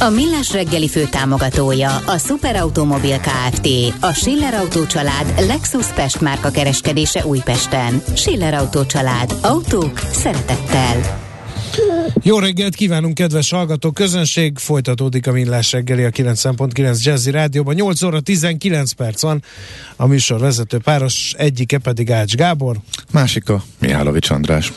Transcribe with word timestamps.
A 0.00 0.08
Millás 0.08 0.52
reggeli 0.52 0.88
fő 0.88 1.06
támogatója 1.10 1.96
a 1.96 2.18
Superautomobil 2.18 3.18
KFT, 3.18 3.68
a 4.00 4.12
Schiller 4.12 4.54
Auto 4.54 4.86
család 4.86 5.34
Lexus 5.46 5.86
Pest 5.86 6.20
márka 6.20 6.50
kereskedése 6.50 7.26
Újpesten. 7.26 8.02
Schiller 8.16 8.54
Auto 8.54 8.86
család. 8.86 9.34
Autók 9.42 9.98
szeretettel. 9.98 11.20
Jó 12.22 12.38
reggelt 12.38 12.74
kívánunk, 12.74 13.14
kedves 13.14 13.50
hallgató 13.50 13.90
közönség! 13.90 14.58
Folytatódik 14.58 15.26
a 15.26 15.32
Millás 15.32 15.72
reggeli 15.72 16.04
a 16.04 16.10
9.9 16.10 17.02
Jazzy 17.02 17.30
Rádióban. 17.30 17.74
8 17.74 18.02
óra 18.02 18.20
19 18.20 18.92
perc 18.92 19.22
van. 19.22 19.42
A 19.96 20.06
műsor 20.06 20.40
vezető 20.40 20.78
páros 20.78 21.34
egyike 21.36 21.78
pedig 21.78 22.10
Ács 22.10 22.34
Gábor. 22.34 22.76
Másika 23.12 23.62
Mihálovics 23.78 24.30
András. 24.30 24.72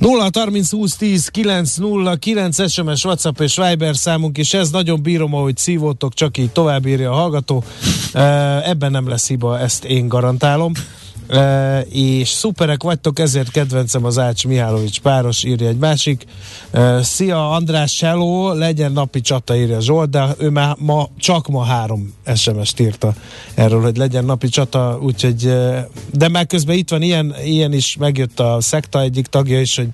0 0.00 0.30
30 0.32 0.70
20 0.70 0.96
10 0.96 1.28
9 1.28 1.76
0 1.76 2.16
9 2.16 2.70
SMS, 2.70 3.04
WhatsApp 3.04 3.40
és 3.40 3.56
Viber 3.56 3.96
számunk, 3.96 4.38
és 4.38 4.54
ez 4.54 4.70
nagyon 4.70 5.02
bírom, 5.02 5.34
ahogy 5.34 5.56
szívótok, 5.56 6.14
csak 6.14 6.38
így 6.38 6.50
tovább 6.50 6.86
írja 6.86 7.10
a 7.10 7.14
hallgató. 7.14 7.64
Ebben 8.64 8.90
nem 8.90 9.08
lesz 9.08 9.28
hiba, 9.28 9.58
ezt 9.58 9.84
én 9.84 10.08
garantálom. 10.08 10.72
Uh, 11.32 11.94
és 11.94 12.28
szuperek 12.28 12.82
vagytok, 12.82 13.18
ezért 13.18 13.50
kedvencem 13.50 14.04
az 14.04 14.18
Ács 14.18 14.46
Mihálovics 14.46 15.00
páros, 15.00 15.44
írja 15.44 15.68
egy 15.68 15.78
másik. 15.78 16.24
Uh, 16.72 17.00
Szia 17.00 17.50
András 17.50 17.92
Seló, 17.92 18.52
legyen 18.52 18.92
napi 18.92 19.20
csata, 19.20 19.56
írja 19.56 19.80
Zsolt, 19.80 20.10
de 20.10 20.34
ő 20.38 20.48
már 20.48 20.76
ma, 20.78 21.08
csak 21.18 21.48
ma 21.48 21.64
három 21.64 22.14
SMS-t 22.34 22.80
írta 22.80 23.14
erről, 23.54 23.82
hogy 23.82 23.96
legyen 23.96 24.24
napi 24.24 24.48
csata, 24.48 24.98
úgyhogy, 25.02 25.46
uh, 25.46 25.78
de 26.12 26.28
már 26.28 26.46
közben 26.46 26.76
itt 26.76 26.90
van 26.90 27.02
ilyen, 27.02 27.34
ilyen 27.44 27.72
is, 27.72 27.96
megjött 27.96 28.40
a 28.40 28.60
szekta 28.60 29.00
egyik 29.00 29.26
tagja 29.26 29.60
is, 29.60 29.76
hogy 29.76 29.88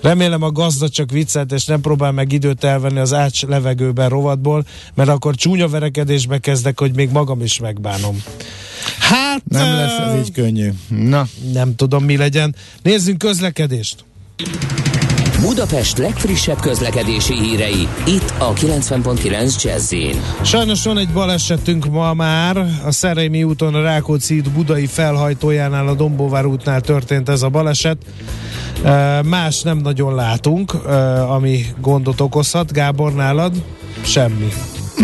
remélem 0.00 0.42
a 0.42 0.50
gazda 0.50 0.88
csak 0.88 1.10
viccelt, 1.10 1.52
és 1.52 1.64
nem 1.64 1.80
próbál 1.80 2.12
meg 2.12 2.32
időt 2.32 2.64
elvenni 2.64 2.98
az 2.98 3.12
Ács 3.12 3.42
levegőben 3.46 4.08
rovatból, 4.08 4.64
mert 4.94 5.08
akkor 5.08 5.34
csúnya 5.34 5.68
verekedésbe 5.68 6.38
kezdek, 6.38 6.80
hogy 6.80 6.94
még 6.94 7.10
magam 7.10 7.42
is 7.42 7.58
megbánom. 7.58 8.22
Hát... 8.98 9.42
Nem 9.48 9.74
lesz 9.74 9.98
ez 9.98 10.18
így 10.18 10.32
könnyű. 10.32 10.70
Na. 10.88 11.26
Nem 11.52 11.74
tudom, 11.76 12.04
mi 12.04 12.16
legyen. 12.16 12.54
Nézzünk 12.82 13.18
közlekedést. 13.18 14.04
Budapest 15.40 15.98
legfrissebb 15.98 16.60
közlekedési 16.60 17.34
hírei, 17.34 17.88
itt 18.06 18.32
a 18.38 18.52
90.9 18.52 19.62
jazz 19.62 19.94
Sajnos 20.42 20.84
van 20.84 20.98
egy 20.98 21.08
balesetünk 21.08 21.86
ma 21.86 22.14
már, 22.14 22.56
a 22.84 22.90
Szerémi 22.90 23.42
úton 23.42 23.74
a 23.74 23.82
Rákóczi 23.82 24.38
út 24.38 24.50
budai 24.50 24.86
felhajtójánál 24.86 25.88
a 25.88 25.94
Dombóvár 25.94 26.46
útnál 26.46 26.80
történt 26.80 27.28
ez 27.28 27.42
a 27.42 27.48
baleset. 27.48 27.96
Más 29.24 29.62
nem 29.62 29.78
nagyon 29.78 30.14
látunk, 30.14 30.74
ami 31.28 31.66
gondot 31.80 32.20
okozhat. 32.20 32.72
Gábor, 32.72 33.14
nálad? 33.14 33.62
Semmi. 34.02 34.48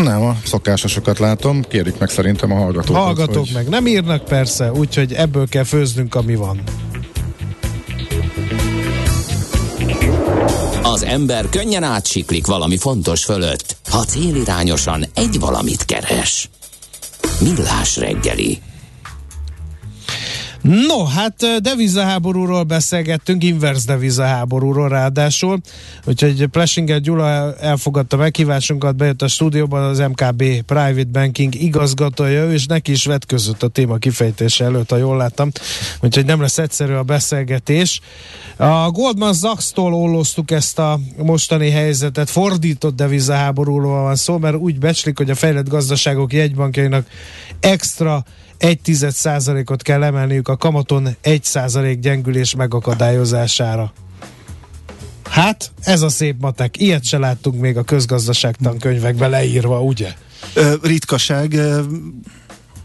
Nem, 0.02 0.22
a 0.22 0.36
szokásosokat 0.44 1.18
látom, 1.18 1.62
kérik 1.62 1.98
meg 1.98 2.08
szerintem 2.08 2.52
a 2.52 2.54
hallgatók. 2.54 2.96
Hallgatók 2.96 3.44
hogy... 3.44 3.50
meg 3.54 3.68
nem 3.68 3.86
írnak 3.86 4.24
persze, 4.24 4.72
úgyhogy 4.72 5.12
ebből 5.12 5.48
kell 5.48 5.64
főznünk, 5.64 6.14
ami 6.14 6.34
van. 6.34 6.62
Az 10.82 11.02
ember 11.02 11.48
könnyen 11.48 11.82
átsiklik 11.82 12.46
valami 12.46 12.76
fontos 12.76 13.24
fölött, 13.24 13.76
ha 13.90 14.04
célirányosan 14.04 15.04
egy 15.14 15.38
valamit 15.38 15.84
keres. 15.84 16.48
Millás 17.40 17.96
reggeli. 17.96 18.60
No, 20.66 21.04
hát 21.04 21.34
devizaháborúról 21.60 22.62
beszélgettünk, 22.62 23.44
inverse 23.44 23.86
devizaháborúról 23.86 24.88
ráadásul, 24.88 25.60
úgyhogy 26.04 26.46
Plesinger 26.46 27.00
Gyula 27.00 27.54
elfogadta 27.60 28.16
meghívásunkat, 28.16 28.96
bejött 28.96 29.22
a 29.22 29.28
stúdióban 29.28 29.82
az 29.82 29.98
MKB 29.98 30.44
Private 30.66 31.08
Banking 31.12 31.54
igazgatója, 31.54 32.52
és 32.52 32.66
neki 32.66 32.92
is 32.92 33.04
vetközött 33.04 33.62
a 33.62 33.68
téma 33.68 33.96
kifejtése 33.96 34.64
előtt, 34.64 34.90
ha 34.90 34.96
jól 34.96 35.16
láttam, 35.16 35.50
úgyhogy 36.00 36.24
nem 36.24 36.40
lesz 36.40 36.58
egyszerű 36.58 36.92
a 36.92 37.02
beszélgetés. 37.02 38.00
A 38.56 38.90
Goldman 38.90 39.34
Sachs-tól 39.34 39.94
olloztuk 39.94 40.50
ezt 40.50 40.78
a 40.78 40.98
mostani 41.16 41.70
helyzetet, 41.70 42.30
fordított 42.30 42.96
devizaháborúról 42.96 44.02
van 44.02 44.16
szó, 44.16 44.38
mert 44.38 44.56
úgy 44.56 44.78
becslik, 44.78 45.18
hogy 45.18 45.30
a 45.30 45.34
fejlett 45.34 45.68
gazdaságok 45.68 46.32
jegybankjainak 46.32 47.06
extra 47.60 48.24
egy 48.58 48.80
tized 48.80 49.12
százalékot 49.12 49.82
kell 49.82 50.02
emelniük 50.02 50.48
a 50.48 50.56
kamaton 50.56 51.08
egy 51.20 51.44
százalék 51.44 51.98
gyengülés 51.98 52.54
megakadályozására. 52.54 53.92
Hát, 55.30 55.72
ez 55.82 56.02
a 56.02 56.08
szép 56.08 56.40
matek. 56.40 56.80
Ilyet 56.80 57.04
se 57.04 57.18
láttunk 57.18 57.60
még 57.60 57.76
a 57.76 57.82
közgazdaságtan 57.82 58.78
könyvekbe 58.78 59.28
leírva, 59.28 59.82
ugye? 59.82 60.12
Ritkaság. 60.82 61.60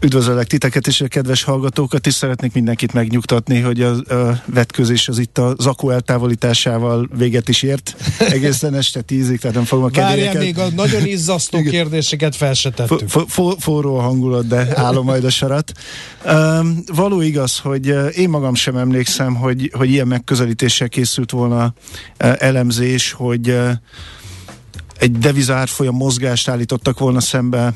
Üdvözöllek 0.04 0.46
titeket 0.46 0.86
és 0.86 1.00
a 1.00 1.08
kedves 1.08 1.42
hallgatókat, 1.42 2.06
és 2.06 2.14
szeretnék 2.14 2.52
mindenkit 2.52 2.92
megnyugtatni, 2.92 3.60
hogy 3.60 3.82
a, 3.82 3.90
a 3.90 4.42
vetközés 4.46 5.08
az 5.08 5.18
itt 5.18 5.38
a 5.38 5.54
zakó 5.58 5.90
eltávolításával 5.90 7.08
véget 7.16 7.48
is 7.48 7.62
ért. 7.62 7.96
Egészen 8.18 8.74
este 8.74 9.00
tízig, 9.00 9.40
tehát 9.40 9.56
nem 9.56 9.64
fogom 9.64 9.84
a 9.84 9.88
kedélyeket. 9.88 10.42
még 10.42 10.58
a 10.58 10.68
nagyon 10.68 11.06
izzasztó 11.06 11.62
kérdéseket 11.62 12.36
fel 12.36 12.54
se 12.54 12.70
tettük. 12.70 13.08
For, 13.08 13.24
for, 13.28 13.56
forró 13.58 13.98
hangulat, 13.98 14.46
de 14.46 14.68
állom 14.74 15.04
majd 15.04 15.24
a 15.24 15.30
sarat. 15.30 15.72
Um, 16.26 16.82
való 16.94 17.20
igaz, 17.20 17.58
hogy 17.58 17.94
én 18.16 18.28
magam 18.28 18.54
sem 18.54 18.76
emlékszem, 18.76 19.34
hogy, 19.34 19.70
hogy 19.74 19.90
ilyen 19.90 20.06
megközelítéssel 20.06 20.88
készült 20.88 21.30
volna 21.30 21.64
uh, 21.64 22.32
elemzés, 22.38 23.12
hogy 23.12 23.48
uh, 23.48 23.70
egy 25.02 25.18
devizárfolyam 25.18 25.94
mozgást 25.94 26.48
állítottak 26.48 26.98
volna 26.98 27.20
szembe 27.20 27.72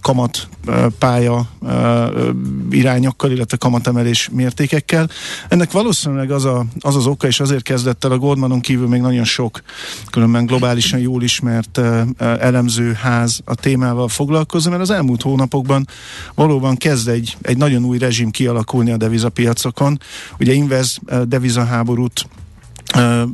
kamat 0.00 0.48
pálya 0.98 1.48
irányokkal, 2.70 3.30
illetve 3.30 3.56
kamatemelés 3.56 4.28
mértékekkel. 4.32 5.08
Ennek 5.48 5.70
valószínűleg 5.70 6.30
az, 6.30 6.44
a, 6.44 6.64
az 6.80 6.96
az 6.96 7.06
oka, 7.06 7.26
és 7.26 7.40
azért 7.40 7.62
kezdett 7.62 8.04
el 8.04 8.12
a 8.12 8.18
Goldmanon 8.18 8.60
kívül 8.60 8.88
még 8.88 9.00
nagyon 9.00 9.24
sok, 9.24 9.62
különben 10.10 10.46
globálisan 10.46 11.00
jól 11.00 11.22
ismert 11.22 11.80
elemző 12.18 12.92
ház 12.92 13.40
a 13.44 13.54
témával 13.54 14.08
foglalkozni, 14.08 14.70
mert 14.70 14.82
az 14.82 14.90
elmúlt 14.90 15.22
hónapokban 15.22 15.86
valóban 16.34 16.76
kezd 16.76 17.08
egy, 17.08 17.36
egy 17.42 17.56
nagyon 17.56 17.84
új 17.84 17.98
rezsim 17.98 18.30
kialakulni 18.30 18.90
a 18.90 18.96
devizapiacokon. 18.96 20.00
Ugye 20.38 20.52
invez 20.52 20.98
devizaháborút 21.24 22.26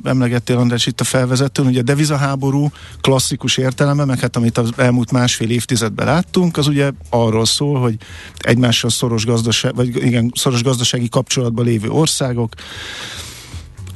emlegettél 0.02 0.56
András 0.56 0.86
itt 0.86 1.00
a 1.00 1.04
felvezetőn, 1.04 1.66
ugye 1.66 1.80
a 1.80 1.82
devizaháború 1.82 2.70
klasszikus 3.00 3.56
értelme, 3.56 4.04
meg 4.04 4.18
hát 4.18 4.36
amit 4.36 4.58
az 4.58 4.70
elmúlt 4.76 5.10
másfél 5.12 5.50
évtizedben 5.50 6.06
láttunk, 6.06 6.56
az 6.56 6.66
ugye 6.66 6.90
arról 7.10 7.46
szól, 7.46 7.80
hogy 7.80 7.96
egymással 8.38 8.90
szoros, 8.90 9.24
gazdaság, 9.24 9.74
vagy 9.74 9.96
igen, 9.96 10.32
szoros 10.34 10.62
gazdasági 10.62 11.08
kapcsolatban 11.08 11.64
lévő 11.64 11.88
országok 11.88 12.54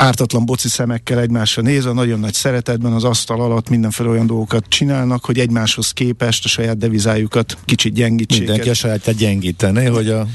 ártatlan 0.03 0.47
boci 0.47 0.69
szemekkel 0.69 1.21
egymásra 1.21 1.63
nézve, 1.63 1.93
nagyon 1.93 2.21
nagy 2.21 2.35
szeretetben 2.35 2.93
az 2.93 3.05
asztal 3.05 3.41
alatt 3.41 3.69
mindenféle 3.69 4.09
olyan 4.09 4.27
dolgokat 4.27 4.65
csinálnak, 4.69 5.25
hogy 5.25 5.39
egymáshoz 5.39 5.91
képest 5.91 6.45
a 6.45 6.49
saját 6.49 6.79
devizájukat 6.79 7.57
kicsit 7.65 7.93
gyengítsék. 7.93 8.39
Mindenki 8.39 8.69
a 8.69 8.75
sajátját 8.75 9.17
gyengíteni, 9.17 9.85
hogy 9.85 10.09
a 10.09 10.27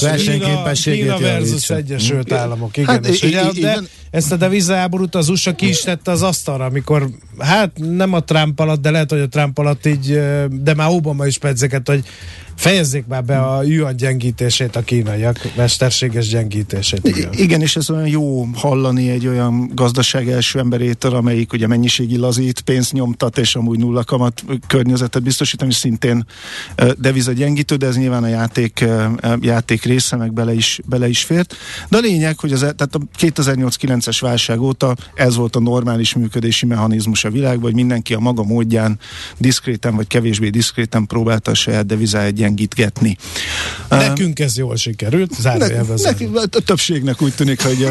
versenyképességét 0.00 1.02
Kína 1.02 1.18
versus 1.18 1.70
Egyesült 1.70 2.32
Államok. 2.32 2.76
Igen, 2.76 2.94
hát, 2.94 3.06
és 3.06 3.22
ugye, 3.22 3.42
de 3.60 3.78
ezt 4.10 4.32
a 4.32 4.36
devizáborút 4.36 5.14
az 5.14 5.28
USA 5.28 5.54
ki 5.54 5.68
is 5.68 5.80
tette 5.80 6.10
az 6.10 6.22
asztalra, 6.22 6.64
amikor 6.64 7.08
hát 7.38 7.70
nem 7.74 8.12
a 8.12 8.20
Trump 8.20 8.60
alatt, 8.60 8.80
de 8.80 8.90
lehet, 8.90 9.10
hogy 9.10 9.20
a 9.20 9.28
Trump 9.28 9.58
alatt 9.58 9.86
így, 9.86 10.20
de 10.50 10.74
már 10.74 10.88
Obama 10.90 11.26
is 11.26 11.38
pedzeket, 11.38 11.88
hogy 11.88 12.04
Fejezzék 12.56 13.06
már 13.06 13.24
be 13.24 13.38
a 13.38 13.62
yuan 13.62 13.96
gyengítését 13.96 14.76
a 14.76 14.82
kínaiak, 14.82 15.38
mesterséges 15.56 16.28
gyengítését. 16.28 17.08
Igen. 17.08 17.32
igen, 17.32 17.60
és 17.60 17.76
ez 17.76 17.90
olyan 17.90 18.06
jó 18.06 18.44
hallani 18.54 19.10
egy 19.10 19.26
olyan 19.26 19.70
gazdaság 19.74 20.28
első 20.28 20.58
emberétől, 20.58 21.14
amelyik 21.14 21.52
ugye 21.52 21.66
mennyiségi 21.66 22.16
lazít, 22.16 22.60
pénzt 22.60 22.92
nyomtat, 22.92 23.38
és 23.38 23.56
amúgy 23.56 23.78
nulla 23.78 24.04
kamat 24.04 24.44
környezetet 24.66 25.22
biztosít, 25.22 25.62
ami 25.62 25.72
szintén 25.72 26.26
deviza 26.98 27.32
gyengítő, 27.32 27.76
de 27.76 27.86
ez 27.86 27.96
nyilván 27.96 28.22
a 28.22 28.28
játék, 28.28 28.84
játék 29.40 29.84
része, 29.84 30.16
meg 30.16 30.32
bele 30.32 30.54
is, 30.54 30.80
bele 30.86 31.08
is 31.08 31.22
fért. 31.22 31.56
De 31.88 31.96
a 31.96 32.00
lényeg, 32.00 32.38
hogy 32.38 32.52
az, 32.52 32.62
e- 32.62 32.72
tehát 32.72 32.94
a 32.94 33.00
2008-9 33.18 34.02
2009-es 34.04 34.18
válság 34.20 34.60
óta 34.60 34.96
ez 35.14 35.36
volt 35.36 35.56
a 35.56 35.60
normális 35.60 36.14
működési 36.14 36.66
mechanizmus 36.66 37.24
a 37.24 37.30
világban, 37.30 37.62
hogy 37.62 37.74
mindenki 37.74 38.14
a 38.14 38.18
maga 38.18 38.42
módján 38.42 38.98
diszkréten 39.38 39.96
vagy 39.96 40.06
kevésbé 40.06 40.48
diszkréten 40.48 41.06
próbálta 41.06 41.50
a 41.50 41.54
saját 41.54 41.86
devizáját 41.86 42.32
gyengítgetni. 42.44 43.16
Nekünk 43.88 44.38
ez 44.38 44.56
jól 44.56 44.76
sikerült, 44.76 45.34
zárójelben 45.40 45.98
ne, 46.02 46.40
A 46.40 46.60
többségnek 46.64 47.22
úgy 47.22 47.34
tűnik, 47.34 47.62
hogy 47.62 47.88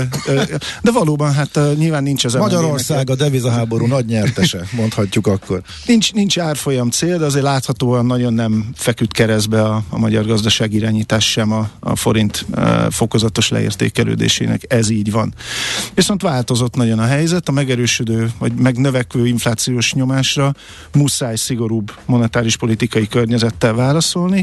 de 0.81 0.91
valóban 0.91 1.33
hát 1.33 1.59
nyilván 1.77 2.03
nincs 2.03 2.25
az 2.25 2.33
Magyarország 2.33 3.09
a 3.09 3.15
devizaháború 3.15 3.85
nagy 3.85 4.05
nyertese, 4.05 4.67
mondhatjuk 4.71 5.27
akkor. 5.27 5.61
Nincs, 5.85 6.13
nincs 6.13 6.39
árfolyam 6.39 6.89
cél, 6.89 7.17
de 7.17 7.25
azért 7.25 7.43
láthatóan 7.43 8.05
nagyon 8.05 8.33
nem 8.33 8.69
feküdt 8.75 9.11
keresztbe 9.11 9.61
a, 9.61 9.83
a 9.89 9.97
magyar 9.97 10.25
gazdaság 10.25 10.73
irányítás 10.73 11.31
sem 11.31 11.51
a, 11.51 11.69
a 11.79 11.95
forint 11.95 12.45
uh, 12.55 12.91
fokozatos 12.91 13.49
leértékelődésének. 13.49 14.61
Ez 14.67 14.89
így 14.89 15.11
van. 15.11 15.33
Viszont 15.93 16.21
változott 16.21 16.75
nagyon 16.75 16.99
a 16.99 17.05
helyzet, 17.05 17.49
a 17.49 17.51
megerősödő 17.51 18.31
vagy 18.39 18.53
megnövekvő 18.53 19.27
inflációs 19.27 19.93
nyomásra 19.93 20.53
muszáj 20.93 21.35
szigorúbb 21.35 21.91
monetáris 22.05 22.57
politikai 22.57 23.07
környezettel 23.07 23.73
válaszolni. 23.73 24.42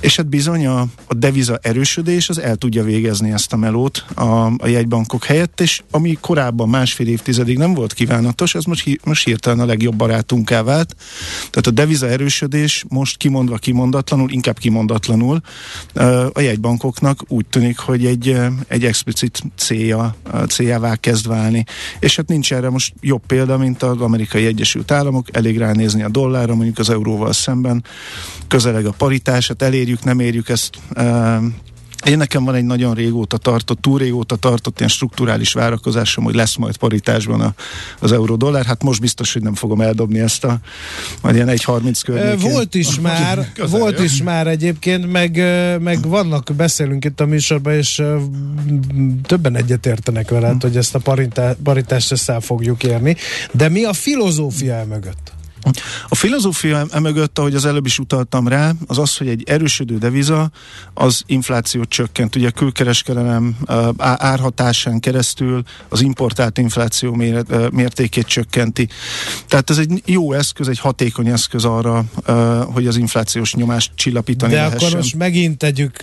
És 0.00 0.16
hát 0.16 0.26
bizony 0.26 0.66
a, 0.66 0.80
a 1.06 1.14
deviza 1.14 1.58
erősödés 1.62 2.28
az 2.28 2.38
el 2.38 2.56
tudja 2.56 2.84
végezni 2.84 3.32
ezt 3.32 3.52
a 3.52 3.56
melót 3.56 4.04
a, 4.14 4.46
a 4.46 4.66
jegybankok 4.66 5.24
helyett, 5.24 5.60
és 5.60 5.82
ami 5.90 6.18
korábban 6.20 6.68
másfél 6.68 7.08
évtizedig 7.08 7.58
nem 7.58 7.74
volt 7.74 7.92
kívánatos, 7.92 8.54
ez 8.54 8.64
most, 8.64 9.00
most 9.04 9.24
hirtelen 9.24 9.60
a 9.60 9.64
legjobb 9.64 9.94
barátunká 9.94 10.62
vált. 10.62 10.96
Tehát 11.38 11.66
a 11.66 11.70
deviza 11.70 12.08
erősödés 12.08 12.84
most 12.88 13.16
kimondva 13.16 13.56
kimondatlanul, 13.56 14.30
inkább 14.30 14.58
kimondatlanul 14.58 15.40
a 16.32 16.40
jegybankoknak 16.40 17.20
úgy 17.28 17.46
tűnik, 17.46 17.78
hogy 17.78 18.06
egy, 18.06 18.36
egy 18.68 18.84
explicit 18.84 19.42
célja, 19.56 20.14
céljává 20.48 20.96
kezd 20.96 21.26
válni. 21.26 21.64
És 21.98 22.16
hát 22.16 22.28
nincs 22.28 22.52
erre 22.52 22.70
most 22.70 22.94
jobb 23.00 23.22
példa, 23.26 23.58
mint 23.58 23.82
az 23.82 24.00
amerikai 24.00 24.46
Egyesült 24.46 24.90
Államok, 24.90 25.36
elég 25.36 25.58
ránézni 25.58 26.02
a 26.02 26.08
dollárra, 26.08 26.54
mondjuk 26.54 26.78
az 26.78 26.90
euróval 26.90 27.32
szemben, 27.32 27.84
közeleg 28.48 28.86
a 28.86 28.90
paritás, 28.90 29.48
hát 29.48 29.62
elér 29.62 29.88
érjük, 29.90 30.04
nem 30.04 30.20
érjük 30.20 30.48
ezt 30.48 30.78
én 32.06 32.16
nekem 32.16 32.44
van 32.44 32.54
egy 32.54 32.64
nagyon 32.64 32.94
régóta 32.94 33.36
tartott, 33.36 33.80
túl 33.80 33.98
régóta 33.98 34.36
tartott 34.36 34.78
ilyen 34.78 34.90
strukturális 34.90 35.52
várakozásom, 35.52 36.24
hogy 36.24 36.34
lesz 36.34 36.56
majd 36.56 36.76
paritásban 36.76 37.40
a, 37.40 37.54
az 37.98 38.12
euró-dollár. 38.12 38.64
Hát 38.64 38.82
most 38.82 39.00
biztos, 39.00 39.32
hogy 39.32 39.42
nem 39.42 39.54
fogom 39.54 39.80
eldobni 39.80 40.18
ezt 40.18 40.44
a 40.44 40.58
majd 41.22 41.34
ilyen 41.34 41.48
1.30 41.48 42.00
környékén. 42.04 42.50
Volt 42.50 42.74
is 42.74 43.00
már, 43.00 43.52
volt 43.70 43.98
is 43.98 44.22
már 44.22 44.46
egyébként, 44.46 45.12
meg, 45.12 45.36
meg 45.80 46.08
vannak, 46.08 46.50
beszélünk 46.56 47.04
itt 47.04 47.20
a 47.20 47.26
műsorban, 47.26 47.72
és 47.72 48.02
többen 49.22 49.56
egyetértenek 49.56 50.30
veled, 50.30 50.52
hm. 50.52 50.66
hogy 50.66 50.76
ezt 50.76 50.94
a 50.94 51.00
paritást 51.62 52.12
össze 52.12 52.40
fogjuk 52.40 52.82
érni. 52.82 53.16
De 53.52 53.68
mi 53.68 53.84
a 53.84 53.92
filozófia 53.92 54.84
mögött? 54.88 55.32
A 56.08 56.14
filozófia 56.14 56.86
emögött, 56.90 57.38
ahogy 57.38 57.54
az 57.54 57.64
előbb 57.64 57.86
is 57.86 57.98
utaltam 57.98 58.48
rá, 58.48 58.72
az 58.86 58.98
az, 58.98 59.16
hogy 59.16 59.28
egy 59.28 59.42
erősödő 59.46 59.98
deviza 59.98 60.50
az 60.94 61.22
inflációt 61.26 61.88
csökkent. 61.88 62.36
Ugye 62.36 62.48
a 62.48 62.50
külkereskedelem 62.50 63.56
árhatásán 63.98 65.00
keresztül 65.00 65.62
az 65.88 66.00
importált 66.00 66.58
infláció 66.58 67.22
mértékét 67.72 68.26
csökkenti. 68.26 68.88
Tehát 69.48 69.70
ez 69.70 69.78
egy 69.78 70.02
jó 70.04 70.32
eszköz, 70.32 70.68
egy 70.68 70.78
hatékony 70.78 71.28
eszköz 71.28 71.64
arra, 71.64 72.04
hogy 72.72 72.86
az 72.86 72.96
inflációs 72.96 73.54
nyomást 73.54 73.90
csillapítani 73.94 74.52
De 74.52 74.58
lehessen. 74.58 74.86
akkor 74.88 74.96
most 74.96 75.16
megint 75.16 75.58
tegyük, 75.58 75.96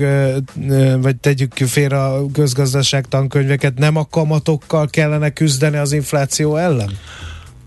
vagy 1.02 1.16
tegyük 1.16 1.54
félre 1.54 2.04
a 2.04 2.26
közgazdaság 2.34 3.08
tankönyveket, 3.08 3.78
nem 3.78 3.96
a 3.96 4.06
kamatokkal 4.06 4.88
kellene 4.88 5.30
küzdeni 5.30 5.78
az 5.78 5.92
infláció 5.92 6.56
ellen? 6.56 6.92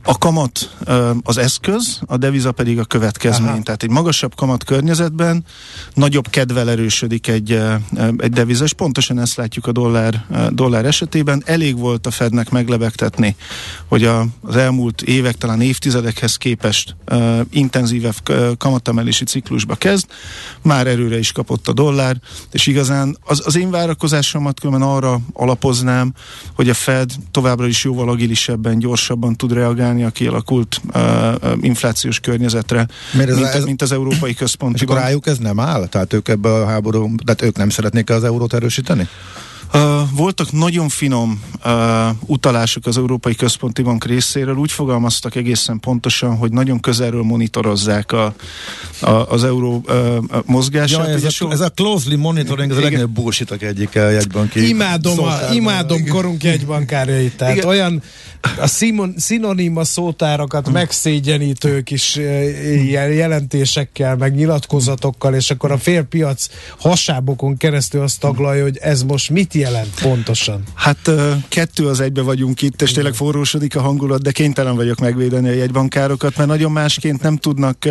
A 0.03 0.19
kamat 0.19 0.77
az 1.23 1.37
eszköz, 1.37 2.01
a 2.07 2.17
deviza 2.17 2.53
pedig 2.53 2.79
a 2.79 2.85
következmény. 2.85 3.49
Aha. 3.49 3.63
Tehát 3.63 3.83
egy 3.83 3.91
magasabb 3.91 4.35
kamat 4.35 4.65
környezetben 4.65 5.45
nagyobb 5.95 6.29
kedvel 6.29 6.71
erősödik 6.71 7.29
egy, 7.29 7.63
egy 8.17 8.31
deviza, 8.31 8.65
és 8.65 8.73
pontosan 8.73 9.19
ezt 9.19 9.37
látjuk 9.37 9.67
a 9.67 9.73
dollár, 9.73 10.25
dollár 10.51 10.85
esetében. 10.85 11.43
Elég 11.47 11.79
volt 11.79 12.07
a 12.07 12.11
Fednek 12.11 12.51
meglebegtetni, 12.51 13.37
hogy 13.87 14.05
a, 14.05 14.27
az 14.43 14.57
elmúlt 14.57 15.03
évek, 15.03 15.35
talán 15.35 15.61
évtizedekhez 15.61 16.37
képest 16.37 16.97
uh, 17.11 17.41
intenzívebb 17.51 18.15
kamatemelési 18.59 19.25
ciklusba 19.25 19.75
kezd, 19.75 20.07
már 20.63 20.87
erőre 20.87 21.19
is 21.19 21.33
kapott 21.33 21.69
a 21.69 21.73
dollár, 21.73 22.17
és 22.53 22.67
igazán 22.67 23.17
az, 23.23 23.43
az 23.47 23.57
én 23.57 23.71
várakozásomat 23.71 24.61
különben 24.61 24.89
arra 24.89 25.21
alapoznám, 25.33 26.13
hogy 26.55 26.69
a 26.69 26.75
Fed 26.75 27.11
továbbra 27.31 27.67
is 27.67 27.85
jóval 27.85 28.09
agilisebben, 28.09 28.79
gyorsabban 28.79 29.37
tud 29.37 29.53
reagálni 29.53 29.90
reagálni 29.91 30.05
a 30.05 30.11
kialakult 30.11 30.81
uh, 30.95 31.53
inflációs 31.61 32.21
környezetre, 32.21 32.87
Miért 33.13 33.31
ez 33.31 33.37
mint, 33.37 33.49
ez, 33.49 33.65
mint 33.65 33.83
az 33.83 33.93
Európai 33.93 34.35
Központi 34.35 34.77
És 34.77 34.83
akkor 34.83 34.97
rájuk 34.97 35.27
ez 35.27 35.39
nem 35.39 35.61
áll? 35.61 35.87
Tehát 35.87 36.13
ők 36.13 36.29
ebbe 36.29 36.49
a 36.49 36.67
háború, 36.67 37.15
tehát 37.25 37.43
ők 37.43 37.57
nem 37.57 37.69
szeretnék 37.69 38.11
az 38.11 38.25
eurót 38.25 38.55
erősíteni? 38.55 39.09
Uh, 39.75 40.01
voltak 40.17 40.53
nagyon 40.53 40.89
finom 40.89 41.43
uh, 41.65 41.73
utalások 42.27 42.87
az 42.87 42.97
Európai 42.97 43.35
Központi 43.35 43.83
Bank 43.83 44.05
részéről, 44.05 44.57
úgy 44.57 44.73
fogalmaztak 44.73 45.35
egészen 45.35 45.81
pontosan, 45.81 46.37
hogy 46.37 46.53
nagyon 46.53 46.81
közelről 46.81 47.23
monitorozzák 47.23 48.13
a, 48.13 48.35
a, 49.01 49.11
az 49.11 49.45
euró 49.45 49.83
uh, 49.89 50.17
mozgását. 50.45 51.07
Ja, 51.07 51.13
ez, 51.13 51.25
a, 51.25 51.31
so... 51.31 51.51
ez 51.51 51.61
a 51.61 51.69
closely 51.69 52.17
monitoring, 52.17 52.71
ez 52.71 52.77
a 52.77 52.81
legnagyobb 52.81 53.11
bullshit 53.11 53.51
egy 53.51 53.89
jegybanki 53.93 54.69
Imádom, 54.69 55.19
a, 55.19 55.53
imádom 55.53 56.07
korunk 56.07 56.45
jegybankárjait, 56.45 57.37
tehát 57.37 57.57
Igen. 57.57 57.69
olyan 57.69 58.03
a 58.61 58.67
szimon, 58.67 59.15
szinoníma 59.17 59.85
szótárakat 59.85 60.69
mm. 60.69 60.73
megszégyenítő 60.73 61.81
kis 61.81 62.17
ilyen 62.65 63.13
jelentésekkel, 63.13 64.17
meg 64.17 64.35
nyilatkozatokkal, 64.35 65.35
és 65.35 65.51
akkor 65.51 65.73
a 65.73 65.79
félpiac 65.79 66.47
hasábokon 66.79 67.57
keresztül 67.57 68.03
azt 68.03 68.21
taglalja, 68.21 68.63
hogy 68.63 68.77
ez 68.77 69.03
most 69.03 69.31
mit 69.31 69.55
jelent 69.61 70.01
pontosan? 70.01 70.63
Hát 70.75 71.11
kettő 71.49 71.87
az 71.87 72.01
egybe 72.01 72.23
vagyunk 72.23 72.63
itt, 72.63 72.83
és 72.83 72.93
tényleg 72.93 73.15
forrósodik 73.15 73.77
a 73.77 73.81
hangulat, 73.81 74.23
de 74.23 74.31
kénytelen 74.31 74.77
vagyok 74.77 74.99
megvédeni 74.99 75.49
a 75.49 75.53
jegybankárokat, 75.53 76.37
mert 76.37 76.49
nagyon 76.49 76.73
másként 76.73 77.23
nem 77.23 77.37
tudnak 77.37 77.89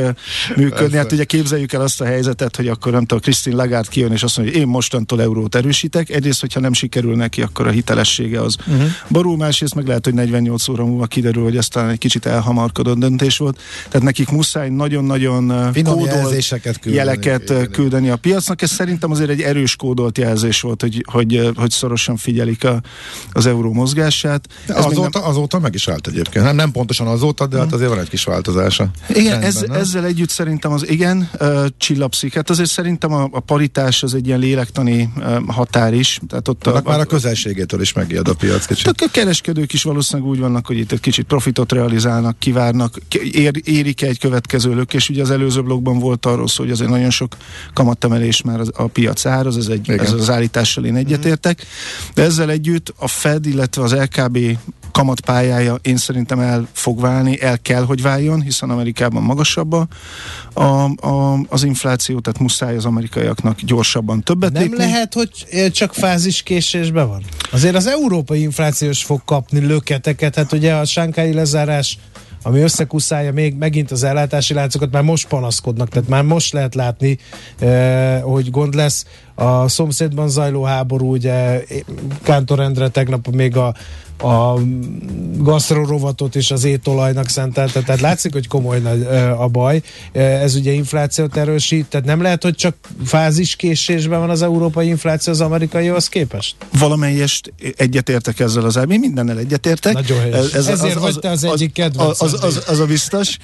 működni. 0.56 0.98
Hát 0.98 1.12
ugye 1.12 1.24
képzeljük 1.24 1.74
el 1.74 1.82
azt 1.82 2.02
a 2.02 2.06
helyzetet, 2.06 2.56
hogy 2.56 2.68
akkor 2.68 2.92
nem 2.92 3.02
tudom, 3.02 3.20
Krisztin 3.20 3.56
Lagarde 3.56 3.90
kijön, 3.90 4.12
és 4.12 4.24
azt 4.24 4.38
mondja, 4.38 4.56
hogy 4.56 4.64
én 4.64 4.70
mostantól 4.70 5.22
eurót 5.22 5.56
erősítek. 5.56 6.10
Egyrészt, 6.10 6.40
hogyha 6.40 6.60
nem 6.60 6.74
sikerül 6.74 7.16
neki, 7.16 7.42
akkor 7.42 7.68
a 7.68 7.72
hitelessége 7.72 8.42
az 8.42 8.56
uh-huh. 8.60 8.84
borul, 9.08 9.38
másrészt 9.38 9.76
meg 9.76 9.88
lehet, 9.88 10.06
hogy 10.06 10.14
48 10.14 10.68
óra 10.68 10.86
múlva 10.86 11.06
kiderül, 11.06 11.44
hogy 11.44 11.58
ez 11.58 11.68
talán 11.68 11.90
egy 11.90 11.98
kicsit 11.98 12.26
elhamarkodott 12.26 12.98
döntés 12.98 13.38
volt. 13.38 13.60
Tehát 13.90 14.06
nekik 14.06 14.30
muszáj 14.30 14.70
nagyon-nagyon 14.70 15.72
kódolt 15.84 16.54
jeleket 16.84 17.50
igen, 17.50 17.72
küldeni 17.72 18.10
a 18.10 18.16
piacnak. 18.16 18.62
Ez 18.62 18.72
szerintem 18.72 19.12
azért 19.12 19.30
egy 19.30 19.42
erős 19.42 19.76
kódolt 19.76 20.18
jelzés 20.18 20.62
volt, 20.62 20.82
hogy, 20.82 21.06
hogy, 21.12 21.52
hogy 21.60 21.72
szorosan 21.72 22.18
figyelik 22.18 22.64
a, 22.64 22.82
az 23.32 23.46
euró 23.46 23.74
mozgását. 23.74 24.48
De 24.66 24.74
ez 24.74 24.86
azóta, 24.86 25.02
minden... 25.02 25.22
azóta 25.22 25.60
meg 25.60 25.74
is 25.74 25.88
állt 25.88 26.08
egyébként. 26.08 26.46
Nem, 26.46 26.56
nem 26.56 26.72
pontosan 26.72 27.08
azóta, 27.08 27.48
de 27.48 27.58
hát 27.58 27.74
azért 27.74 27.90
van 27.90 28.00
egy 28.00 28.10
kis 28.10 28.24
változása. 28.24 28.90
Igen, 29.08 29.42
ez, 29.42 29.66
ezzel 29.70 30.06
együtt 30.06 30.30
szerintem 30.30 30.72
az 30.72 30.90
igen 30.90 31.30
uh, 31.40 31.66
csillapszik. 31.78 32.34
Hát 32.34 32.50
azért 32.50 32.70
szerintem 32.70 33.14
a, 33.14 33.28
a 33.32 33.40
paritás 33.40 34.04
az 34.04 34.14
egy 34.14 34.28
ilyen 34.28 34.40
lélektani 34.40 35.10
uh, 35.18 35.38
határ 35.48 35.94
is. 35.94 36.20
Tehát 36.28 36.48
ott 36.48 36.68
a, 36.68 36.82
már 36.86 37.00
a 37.00 37.06
közelségétől 37.06 37.82
is 37.82 37.94
megijed 37.94 38.28
a 38.28 38.34
piac 38.34 38.66
kicsit. 38.66 38.88
A 38.88 39.08
kereskedők 39.12 39.74
is 39.74 39.84
valószínűleg 39.84 40.30
úgy 40.30 40.40
vannak, 40.40 40.66
hogy 40.66 40.78
itt 40.78 40.92
egy 40.92 41.00
kicsit 41.00 41.26
profitot 41.26 41.72
realizálnak, 41.72 42.40
kivárnak, 42.40 42.98
ér, 43.32 43.62
érik 43.64 44.02
egy 44.02 44.20
következő 44.20 44.76
lökés. 44.76 45.10
Ugye 45.10 45.22
az 45.22 45.32
előző 45.32 45.62
blogban 45.62 46.00
volt 46.00 46.26
arról 46.26 46.48
szó, 46.48 46.64
hogy 46.64 46.72
azért 46.72 46.90
nagyon 46.90 47.10
sok 47.10 47.36
kamattemelés 47.74 48.42
már 48.42 48.60
a 48.74 48.84
piac 48.84 49.26
áraz, 49.26 49.58
ez, 49.58 49.68
egy, 49.68 49.90
ez 49.90 50.12
az 50.12 50.30
állítással 50.30 50.86
én 50.86 50.96
egyetértek. 50.96 51.49
De 52.14 52.24
ezzel 52.24 52.50
együtt 52.50 52.94
a 52.98 53.08
Fed, 53.08 53.46
illetve 53.46 53.84
az 53.84 53.94
LKB 53.94 54.38
kamatpályája 54.92 55.76
én 55.82 55.98
szerintem 55.98 56.40
el 56.40 56.68
fog 56.72 57.02
válni, 57.02 57.42
el 57.42 57.60
kell, 57.60 57.84
hogy 57.84 58.02
váljon, 58.02 58.42
hiszen 58.42 58.70
Amerikában 58.70 59.24
magasabb 59.24 59.72
a, 59.74 59.88
a, 60.54 61.40
az 61.50 61.64
infláció, 61.64 62.20
tehát 62.20 62.40
muszáj 62.40 62.76
az 62.76 62.86
amerikaiaknak 62.86 63.62
gyorsabban 63.62 64.24
többet 64.24 64.52
Nem 64.52 64.62
lépni. 64.62 64.78
lehet, 64.78 65.14
hogy 65.14 65.32
csak 65.72 65.94
fáziskésésben 65.94 67.08
van? 67.08 67.24
Azért 67.52 67.76
az 67.76 67.88
európai 67.88 68.42
inflációs 68.42 69.04
fog 69.04 69.22
kapni 69.26 69.60
löketeket, 69.60 70.36
hát 70.36 70.52
ugye 70.52 70.74
a 70.74 70.86
sánkái 70.86 71.34
lezárás 71.34 71.98
ami 72.44 72.60
összekuszálja 72.60 73.34
még 73.34 73.56
megint 73.56 73.92
az 73.92 74.04
ellátási 74.04 74.54
láncokat, 74.54 74.92
már 74.92 75.04
most 75.04 75.28
panaszkodnak, 75.28 75.90
tehát 75.90 76.10
már 76.10 76.24
most 76.24 76.54
lehet 76.54 76.76
látni, 76.76 77.18
eh, 77.60 78.22
hogy 78.22 78.50
gond 78.50 78.74
lesz. 78.74 79.06
A 79.40 79.68
szomszédban 79.68 80.30
zajló 80.30 80.64
háború, 80.64 81.12
ugye 81.12 81.64
Kántor 82.24 82.60
Endre 82.60 82.88
tegnap 82.88 83.28
még 83.28 83.58
a 83.58 83.74
a 84.22 84.54
gasztrorovatot 85.38 86.36
és 86.36 86.52
az 86.52 86.64
étolajnak 86.64 87.30
szentelte, 87.30 87.82
tehát 87.82 88.02
látszik, 88.02 88.34
hogy 88.34 88.48
komoly 88.48 88.80
nagy 88.80 89.02
a 89.38 89.48
baj. 89.48 89.82
Ez 90.12 90.56
ugye 90.56 90.72
inflációt 90.72 91.38
erősít, 91.38 91.86
tehát 91.86 92.06
nem 92.06 92.22
lehet, 92.22 92.44
hogy 92.44 92.56
csak 92.56 92.76
fáziskésésben 93.06 94.20
van 94.20 94.30
az 94.30 94.42
európai 94.42 94.88
infláció 94.88 95.34
az 95.34 95.42
amerikaihoz 95.42 96.08
képest? 96.10 96.56
Valamelyest 96.80 97.54
egyetértek 97.76 98.40
ezzel 98.40 98.66
az 98.66 98.78
elmi, 98.78 98.98
mindennel 98.98 99.38
egyetértek. 99.38 99.94
Nagyon 99.94 100.20
helyes. 100.20 100.38
Ez, 100.38 100.54
ez 100.54 100.68
Ezért 100.68 100.96
az, 100.96 101.02
vagy 101.02 101.20
te 101.20 101.30
az, 101.30 101.44
az 101.44 101.52
egyik 101.52 101.74
kedvenc. 101.74 102.22
Az, 102.22 102.34
az, 102.34 102.44
az, 102.44 102.64
az 102.68 102.80
a 102.80 102.86
biztos. 102.86 103.38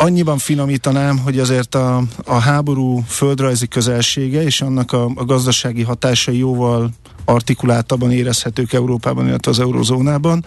Annyiban 0.00 0.38
finomítanám, 0.38 1.18
hogy 1.18 1.38
azért 1.38 1.74
a, 1.74 2.02
a 2.24 2.38
háború 2.38 3.04
földrajzi 3.06 3.68
közelsége 3.68 4.42
és 4.42 4.60
annak 4.60 4.92
a, 4.92 5.10
a 5.14 5.24
gazdasági 5.24 5.82
hatásai 5.82 6.38
jóval 6.38 6.90
artikuláltabban 7.28 8.12
érezhetők 8.12 8.72
Európában, 8.72 9.26
illetve 9.26 9.50
az 9.50 9.60
eurozónában. 9.60 10.44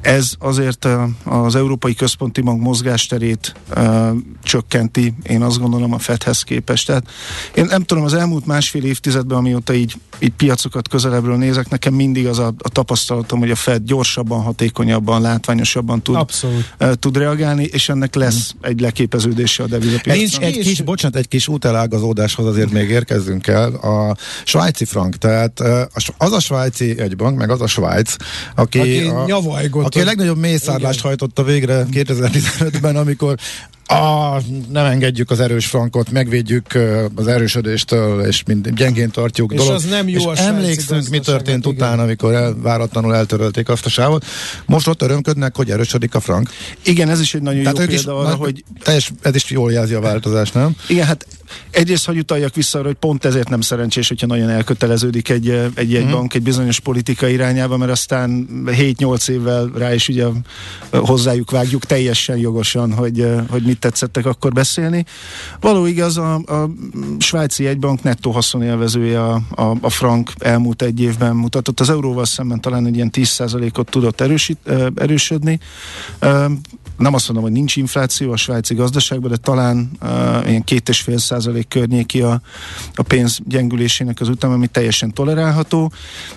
Ez 0.00 0.32
azért 0.38 0.88
az 1.24 1.54
Európai 1.54 1.94
Központi 1.94 2.40
Bank 2.40 2.60
mozgásterét 2.60 3.54
uh, 3.76 4.08
csökkenti, 4.42 5.14
én 5.22 5.42
azt 5.42 5.58
gondolom 5.58 5.92
a 5.92 5.98
Fedhez 5.98 6.42
képest. 6.42 6.86
Tehát 6.86 7.08
én 7.54 7.64
nem 7.64 7.82
tudom, 7.82 8.04
az 8.04 8.14
elmúlt 8.14 8.46
másfél 8.46 8.84
évtizedben, 8.84 9.38
amióta 9.38 9.74
így, 9.74 9.94
így 10.18 10.32
piacokat 10.32 10.88
közelebbről 10.88 11.36
nézek, 11.36 11.68
nekem 11.68 11.94
mindig 11.94 12.26
az 12.26 12.38
a, 12.38 12.54
a 12.58 12.68
tapasztalatom, 12.68 13.38
hogy 13.38 13.50
a 13.50 13.56
Fed 13.56 13.82
gyorsabban, 13.82 14.42
hatékonyabban, 14.42 15.20
látványosabban 15.20 16.02
tud, 16.02 16.16
uh, 16.80 16.92
tud 16.92 17.16
reagálni, 17.16 17.64
és 17.64 17.88
ennek 17.88 18.14
lesz 18.14 18.50
hmm. 18.50 18.60
egy 18.70 18.80
leképeződése 18.86 19.62
a 19.62 19.66
devizapiacon. 19.66 20.42
Egy, 20.42 20.56
egy 20.56 20.58
kis, 20.58 20.80
bocsánat, 20.80 21.16
egy 21.16 21.28
kis 21.28 21.48
útelágazódáshoz 21.48 22.46
azért 22.46 22.70
még 22.70 22.90
érkezzünk 22.90 23.46
el. 23.46 23.74
A 23.74 24.16
svájci 24.44 24.84
frank, 24.84 25.16
tehát 25.16 25.60
az 26.18 26.32
a 26.32 26.40
svájci 26.40 27.00
egybank, 27.00 27.38
meg 27.38 27.50
az 27.50 27.60
a 27.60 27.66
Svájc, 27.66 28.14
aki, 28.54 28.78
aki, 28.78 29.06
a, 29.06 29.82
aki 29.84 30.00
a 30.00 30.04
legnagyobb 30.04 30.38
mészárlást 30.38 30.98
Igen. 30.98 31.06
hajtotta 31.08 31.42
végre 31.42 31.86
2015-ben, 31.92 32.96
amikor 32.96 33.34
a, 33.86 34.40
nem 34.68 34.84
engedjük 34.84 35.30
az 35.30 35.40
erős 35.40 35.66
frankot, 35.66 36.10
megvédjük 36.10 36.78
az 37.14 37.26
erősödéstől, 37.26 38.20
és 38.24 38.42
mind, 38.46 38.68
gyengén 38.68 39.10
tartjuk. 39.10 39.52
És 39.52 39.58
dolog. 39.58 39.74
az 39.74 39.84
nem 39.84 40.08
jó 40.08 40.32
és 40.32 40.38
emlékszünk, 40.38 41.08
mi 41.08 41.18
történt 41.18 41.66
igen. 41.66 41.76
utána, 41.76 42.02
amikor 42.02 42.34
el, 42.34 42.56
váratlanul 42.62 43.14
eltörölték 43.14 43.68
azt 43.68 43.86
a 43.86 43.88
sávot. 43.88 44.24
Most 44.66 44.88
ott 44.88 45.02
örömködnek, 45.02 45.56
hogy 45.56 45.70
erősödik 45.70 46.14
a 46.14 46.20
frank. 46.20 46.50
Igen, 46.84 47.08
ez 47.08 47.20
is 47.20 47.34
egy 47.34 47.42
nagyon 47.42 47.62
Tehát 47.62 47.78
jó 47.78 47.84
példa 47.84 47.94
is, 47.94 48.26
arra, 48.26 48.34
hogy... 48.34 48.64
Teljes, 48.82 49.12
ez 49.22 49.34
is 49.34 49.50
jól 49.50 49.72
jelzi 49.72 49.94
a 49.94 50.00
változást, 50.00 50.54
nem? 50.54 50.76
Igen, 50.88 51.06
hát 51.06 51.26
egyrészt, 51.70 52.06
hogy 52.06 52.18
utaljak 52.18 52.54
vissza 52.54 52.78
arra, 52.78 52.86
hogy 52.86 52.96
pont 52.96 53.24
ezért 53.24 53.48
nem 53.48 53.60
szerencsés, 53.60 54.08
hogyha 54.08 54.26
nagyon 54.26 54.48
elköteleződik 54.48 55.28
egy, 55.28 55.48
egy, 55.74 55.94
egy 55.94 56.04
mm. 56.04 56.10
bank 56.10 56.34
egy 56.34 56.42
bizonyos 56.42 56.80
politika 56.80 57.28
irányába, 57.28 57.76
mert 57.76 57.90
aztán 57.90 58.48
7-8 58.66 59.28
évvel 59.28 59.70
rá 59.74 59.94
is 59.94 60.08
ugye 60.08 60.26
hozzájuk 60.90 61.50
vágjuk 61.50 61.84
teljesen 61.84 62.36
jogosan, 62.36 62.92
hogy, 62.92 63.26
hogy 63.48 63.62
mit 63.62 63.78
tetszettek 63.78 64.26
akkor 64.26 64.52
beszélni. 64.52 65.04
Való 65.60 65.86
igaz, 65.86 66.16
a, 66.16 66.34
a 66.34 66.70
svájci 67.18 67.66
egybank 67.66 68.02
nettó 68.02 68.30
haszonélvezője 68.30 69.22
a, 69.22 69.40
a, 69.50 69.76
a 69.80 69.90
frank 69.90 70.32
elmúlt 70.38 70.82
egy 70.82 71.00
évben 71.00 71.36
mutatott. 71.36 71.80
Az 71.80 71.90
euróval 71.90 72.24
szemben 72.24 72.60
talán 72.60 72.86
egy 72.86 72.94
ilyen 72.94 73.10
10%-ot 73.12 73.90
tudott 73.90 74.20
erősít, 74.20 74.58
erősödni 74.94 75.60
nem 76.96 77.14
azt 77.14 77.26
mondom, 77.26 77.44
hogy 77.44 77.52
nincs 77.52 77.76
infláció 77.76 78.32
a 78.32 78.36
svájci 78.36 78.74
gazdaságban, 78.74 79.30
de 79.30 79.36
talán 79.36 79.90
uh, 80.02 80.48
ilyen 80.48 80.64
két 80.64 80.88
és 80.88 81.00
fél 81.00 81.18
százalék 81.36 81.68
környéki 81.68 82.20
a, 82.20 82.40
a 82.94 83.02
pénz 83.02 83.38
gyengülésének 83.44 84.20
az 84.20 84.28
utam, 84.28 84.52
ami 84.52 84.66
teljesen 84.66 85.12
tolerálható, 85.12 85.92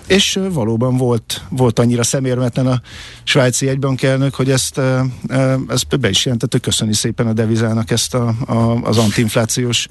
és 0.06 0.38
valóban 0.50 0.96
volt, 0.96 1.42
volt 1.48 1.78
annyira 1.78 2.02
szemérmetlen 2.02 2.66
a 2.66 2.80
svájci 3.24 3.68
egybankelnök, 3.68 4.34
hogy 4.34 4.50
ezt, 4.50 4.80
ezt 5.68 6.00
be 6.00 6.08
is 6.08 6.24
jelentett, 6.24 6.52
hogy 6.52 6.60
köszöni 6.60 6.94
szépen 6.94 7.26
a 7.26 7.32
devizának 7.32 7.90
ezt 7.90 8.14
a, 8.14 8.34
a, 8.46 8.82
az 8.82 8.98
antiinflációs 8.98 9.88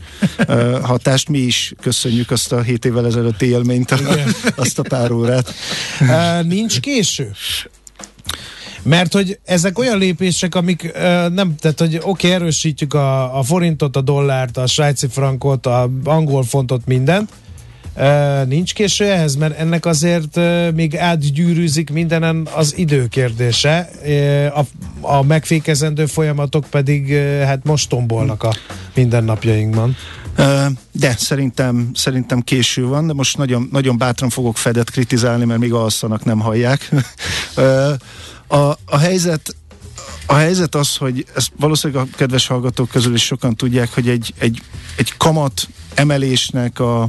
hatást. 0.82 1.30
Mi 1.30 1.40
is 1.40 1.74
köszönjük 1.82 2.32
azt 2.32 2.52
a 2.52 2.62
hét 2.62 2.86
évvel 2.86 3.06
ezelőtti 3.06 3.46
élményt, 3.46 3.92
a, 3.92 4.00
azt 4.56 4.80
a 4.80 4.84
pár 4.84 5.12
órát. 5.12 5.54
Nincs 6.44 6.80
késő? 6.80 7.32
Mert 8.90 9.14
hogy 9.14 9.40
ezek 9.46 9.80
olyan 9.80 9.98
lépések, 9.98 10.56
amik 10.56 10.84
uh, 10.84 11.02
nem, 11.30 11.56
tehát 11.56 11.80
hogy 11.80 11.96
oké, 11.96 12.08
okay, 12.08 12.32
erősítjük 12.32 12.94
a, 12.94 13.38
a 13.38 13.44
forintot, 13.44 13.96
a 13.96 14.02
dollárt, 14.02 14.58
a 14.58 14.68
svájci 14.68 15.08
frankot, 15.08 15.66
a 15.66 15.90
angol 16.04 16.44
fontot, 16.44 16.86
mindent, 16.86 17.32
Uh, 17.96 18.48
nincs 18.48 18.74
késő 18.74 19.06
ehhez, 19.06 19.36
mert 19.36 19.60
ennek 19.60 19.86
azért 19.86 20.38
uh, 20.38 20.72
még 20.72 20.98
átgyűrűzik 20.98 21.90
mindenen 21.90 22.48
az 22.56 22.78
idő 22.78 23.08
kérdése. 23.08 23.90
A, 24.56 24.62
a 25.02 25.24
megfékezendő 25.24 26.06
folyamatok 26.06 26.66
pedig 26.70 27.14
hát 27.46 27.66
most 27.66 27.90
tombolnak 27.90 28.44
a 28.44 28.54
mindennapjainkban. 28.96 29.96
De 30.92 31.16
szerintem, 31.18 31.90
szerintem 31.94 32.42
késő 32.42 32.86
van, 32.86 33.08
de 33.08 33.14
most 33.14 33.38
nagyon, 33.38 33.70
nagyon 33.72 33.98
bátran 33.98 34.30
fogok 34.30 34.58
Fedet 34.58 34.90
kritizálni, 34.90 35.46
mert 35.46 35.60
még 35.60 35.74
alszanak 35.74 36.26
nem 36.26 36.40
hallják. 36.40 36.90
A, 38.50 38.78
a 38.86 38.98
helyzet 38.98 39.56
a 40.26 40.34
helyzet 40.34 40.76
az, 40.76 40.96
hogy 40.96 41.26
ezt 41.36 41.52
valószínűleg 41.60 42.04
a 42.04 42.16
kedves 42.18 42.48
hallgatók 42.48 42.90
közül 42.90 43.14
is 43.14 43.26
sokan 43.26 43.56
tudják, 43.56 43.94
hogy 43.94 44.10
egy, 44.10 44.34
egy, 44.38 44.62
egy 44.96 45.14
kamat 45.18 45.68
emelésnek 45.94 46.80
a, 46.80 47.02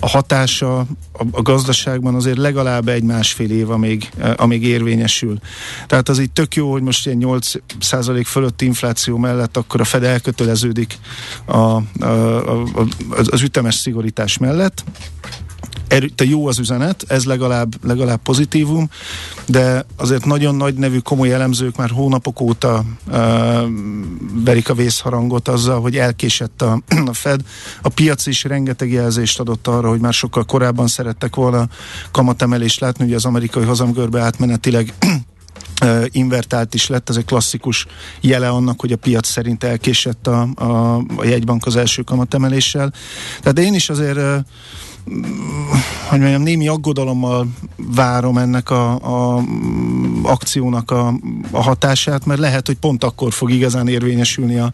a 0.00 0.08
hatása 0.08 0.78
a, 0.78 0.86
a 1.30 1.42
gazdaságban 1.42 2.14
azért 2.14 2.36
legalább 2.36 2.88
egy 2.88 3.02
másfél 3.02 3.50
év, 3.50 3.70
amíg, 3.70 4.10
amíg 4.36 4.62
érvényesül. 4.62 5.38
Tehát 5.86 6.08
az 6.08 6.18
így 6.18 6.30
tök 6.30 6.54
jó, 6.54 6.70
hogy 6.70 6.82
most 6.82 7.06
ilyen 7.06 7.18
8% 7.22 8.22
fölötti 8.26 8.64
infláció 8.64 9.16
mellett 9.16 9.56
akkor 9.56 9.80
a 9.80 9.84
Fed 9.84 10.02
elköteleződik 10.02 10.98
a, 11.44 11.56
a, 11.56 11.82
a, 12.00 12.86
az 13.30 13.42
ütemes 13.42 13.74
szigorítás 13.74 14.38
mellett 14.38 14.84
erő, 15.90 16.08
te 16.08 16.24
jó 16.24 16.46
az 16.46 16.58
üzenet, 16.58 17.04
ez 17.08 17.24
legalább, 17.24 17.84
legalább 17.84 18.22
pozitívum, 18.22 18.90
de 19.46 19.84
azért 19.96 20.24
nagyon 20.24 20.54
nagy 20.54 20.74
nevű 20.74 20.98
komoly 20.98 21.32
elemzők 21.32 21.76
már 21.76 21.90
hónapok 21.90 22.40
óta 22.40 22.84
uh, 23.06 23.14
verik 24.44 24.68
a 24.68 24.74
vészharangot 24.74 25.48
azzal, 25.48 25.80
hogy 25.80 25.96
elkésett 25.96 26.62
a, 26.62 26.80
a 27.06 27.12
Fed. 27.12 27.40
A 27.82 27.88
piac 27.88 28.26
is 28.26 28.44
rengeteg 28.44 28.92
jelzést 28.92 29.40
adott 29.40 29.66
arra, 29.66 29.88
hogy 29.88 30.00
már 30.00 30.12
sokkal 30.12 30.44
korábban 30.44 30.86
szerettek 30.86 31.34
volna 31.36 31.68
kamatemelést 32.10 32.80
látni, 32.80 33.04
ugye 33.04 33.14
az 33.14 33.24
amerikai 33.24 33.64
hozamgörbe 33.64 34.20
átmenetileg 34.20 34.94
invertált 36.10 36.74
is 36.74 36.86
lett, 36.86 37.08
ez 37.08 37.16
egy 37.16 37.24
klasszikus 37.24 37.86
jele 38.20 38.48
annak, 38.48 38.80
hogy 38.80 38.92
a 38.92 38.96
piac 38.96 39.28
szerint 39.28 39.64
elkésett 39.64 40.26
a, 40.26 40.48
a, 40.54 40.96
a 41.16 41.24
jegybank 41.24 41.66
az 41.66 41.76
első 41.76 42.02
kamatemeléssel. 42.02 42.92
Tehát 43.40 43.58
én 43.58 43.74
is 43.74 43.88
azért 43.88 44.18
hogy 46.08 46.18
mondjam, 46.18 46.42
némi 46.42 46.68
aggodalommal 46.68 47.48
várom 47.76 48.38
ennek 48.38 48.70
a, 48.70 48.92
a 48.92 49.42
akciónak 50.22 50.90
a, 50.90 51.14
a 51.50 51.62
hatását, 51.62 52.26
mert 52.26 52.40
lehet, 52.40 52.66
hogy 52.66 52.76
pont 52.76 53.04
akkor 53.04 53.32
fog 53.32 53.50
igazán 53.50 53.88
érvényesülni 53.88 54.58
a, 54.58 54.72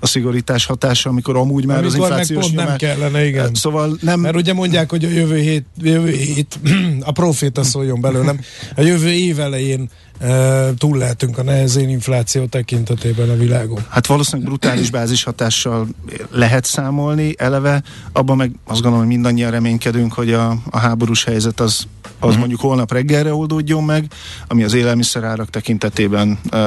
a 0.00 0.06
szigorítás 0.06 0.66
hatása, 0.66 1.10
amikor 1.10 1.36
amúgy 1.36 1.66
már 1.66 1.78
amikor 1.78 1.94
az 1.94 2.08
inflációs 2.08 2.52
meg 2.52 2.54
pont 2.54 2.68
nem 2.68 2.76
kellene, 2.76 3.26
igen. 3.26 3.54
Szóval 3.54 3.96
nem... 4.00 4.20
Mert 4.20 4.36
ugye 4.36 4.52
mondják, 4.52 4.90
hogy 4.90 5.04
a 5.04 5.08
jövő 5.08 5.38
hét, 5.38 5.64
jövő 5.80 6.10
hét 6.10 6.58
a 7.00 7.12
proféta 7.12 7.62
szóljon 7.62 8.00
belőlem, 8.00 8.40
a 8.76 8.80
jövő 8.80 9.10
év 9.10 9.40
elején 9.40 9.90
túl 10.78 10.98
lehetünk 10.98 11.38
a 11.38 11.42
nehezén 11.42 11.88
infláció 11.88 12.44
tekintetében 12.44 13.30
a 13.30 13.36
világon. 13.36 13.86
Hát 13.88 14.06
valószínűleg 14.06 14.48
brutális 14.48 14.90
bázis 14.90 15.22
hatással 15.22 15.86
lehet 16.30 16.64
számolni 16.64 17.34
eleve, 17.38 17.82
abban 18.12 18.36
meg 18.36 18.50
azt 18.64 18.80
gondolom, 18.80 18.98
hogy 18.98 19.14
mindannyian 19.14 19.50
reménykedünk, 19.50 20.12
hogy 20.12 20.32
a, 20.32 20.56
a 20.70 20.78
háborús 20.78 21.24
helyzet 21.24 21.60
az 21.60 21.86
az 22.18 22.26
uh-huh. 22.26 22.38
mondjuk 22.38 22.60
holnap 22.60 22.92
reggelre 22.92 23.34
oldódjon 23.34 23.84
meg, 23.84 24.06
ami 24.48 24.64
az 24.64 24.74
élelmiszerárak 24.74 25.50
tekintetében 25.50 26.38
uh, 26.52 26.58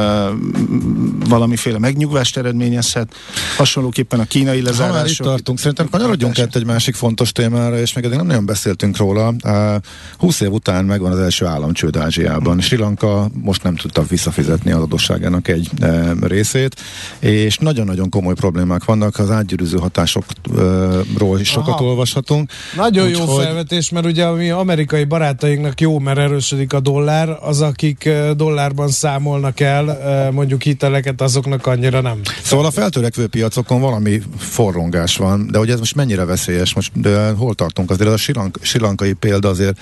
valamiféle 1.30 1.80
megnyugvást 1.80 2.38
eredményezhet. 2.38 3.14
Hasonlóképpen 3.58 4.20
a 4.20 4.26
kínai 4.26 4.62
lezárások. 4.62 4.96
Ha 4.96 5.02
már 5.02 5.10
itt 5.10 5.18
tartunk, 5.18 5.60
szerintem 5.60 5.90
kanyarodjunk 5.90 6.40
át 6.40 6.56
egy 6.56 6.66
másik 6.66 6.96
fontos 6.96 7.32
témára, 7.32 7.80
és 7.80 7.94
még 7.94 8.04
eddig 8.04 8.18
nem 8.18 8.28
nagyon 8.28 8.46
beszéltünk 8.46 8.98
róla. 8.98 9.34
Uh, 9.44 9.76
20 10.18 10.40
év 10.42 10.52
után 10.52 10.86
megvan 10.86 11.12
az 11.12 11.20
első 11.20 11.46
államcsőd 11.46 11.96
Ázsiában. 11.96 12.48
Uh-huh. 12.48 12.62
Sri 12.62 12.78
Lanka 12.78 13.30
most 13.34 13.64
nem 13.64 13.76
tudta 13.76 14.04
visszafizetni 14.04 14.72
az 14.72 14.82
adósságának 14.82 15.48
egy 15.48 15.70
uh, 15.82 16.12
részét, 16.22 16.76
és 17.20 17.58
nagyon-nagyon 17.58 18.10
komoly 18.10 18.34
problémák 18.34 18.84
vannak, 18.84 19.20
az 19.20 19.32
átgyűrűző 19.32 19.78
hatásokról 19.78 21.40
is 21.40 21.50
sokat 21.50 21.74
Aha. 21.74 21.86
olvashatunk. 21.86 22.52
Nagyon 22.76 23.06
Úgy, 23.06 23.12
jó 23.12 23.26
hogy... 23.26 23.44
felvetés, 23.44 23.90
mert 23.90 24.06
ugye 24.06 24.26
a 24.26 24.34
mi 24.34 24.50
amerikai 24.50 25.04
barát 25.04 25.37
barátainknak 25.38 25.82
jó, 25.82 26.00
mert 26.00 26.18
erősödik 26.18 26.74
a 26.74 26.80
dollár, 26.80 27.38
az 27.42 27.62
akik 27.62 28.10
dollárban 28.36 28.90
számolnak 28.90 29.60
el 29.60 29.98
mondjuk 30.32 30.62
hiteleket, 30.62 31.22
azoknak 31.22 31.68
annyira 31.68 32.02
nem. 32.02 32.20
Szóval 32.44 32.66
a 32.66 32.72
feltörekvő 32.72 33.28
piacokon 33.28 33.82
valami 33.82 34.22
forrongás 34.38 35.18
van, 35.18 35.48
de 35.52 35.58
hogy 35.58 35.70
ez 35.70 35.80
most 35.80 35.96
mennyire 35.96 36.26
veszélyes, 36.26 36.74
most 36.74 36.92
de 36.94 37.32
hol 37.32 37.54
tartunk? 37.54 37.92
Azért 37.92 38.10
a 38.10 38.18
silank, 38.18 38.58
silankai 38.62 39.14
példa 39.14 39.50
azért 39.50 39.78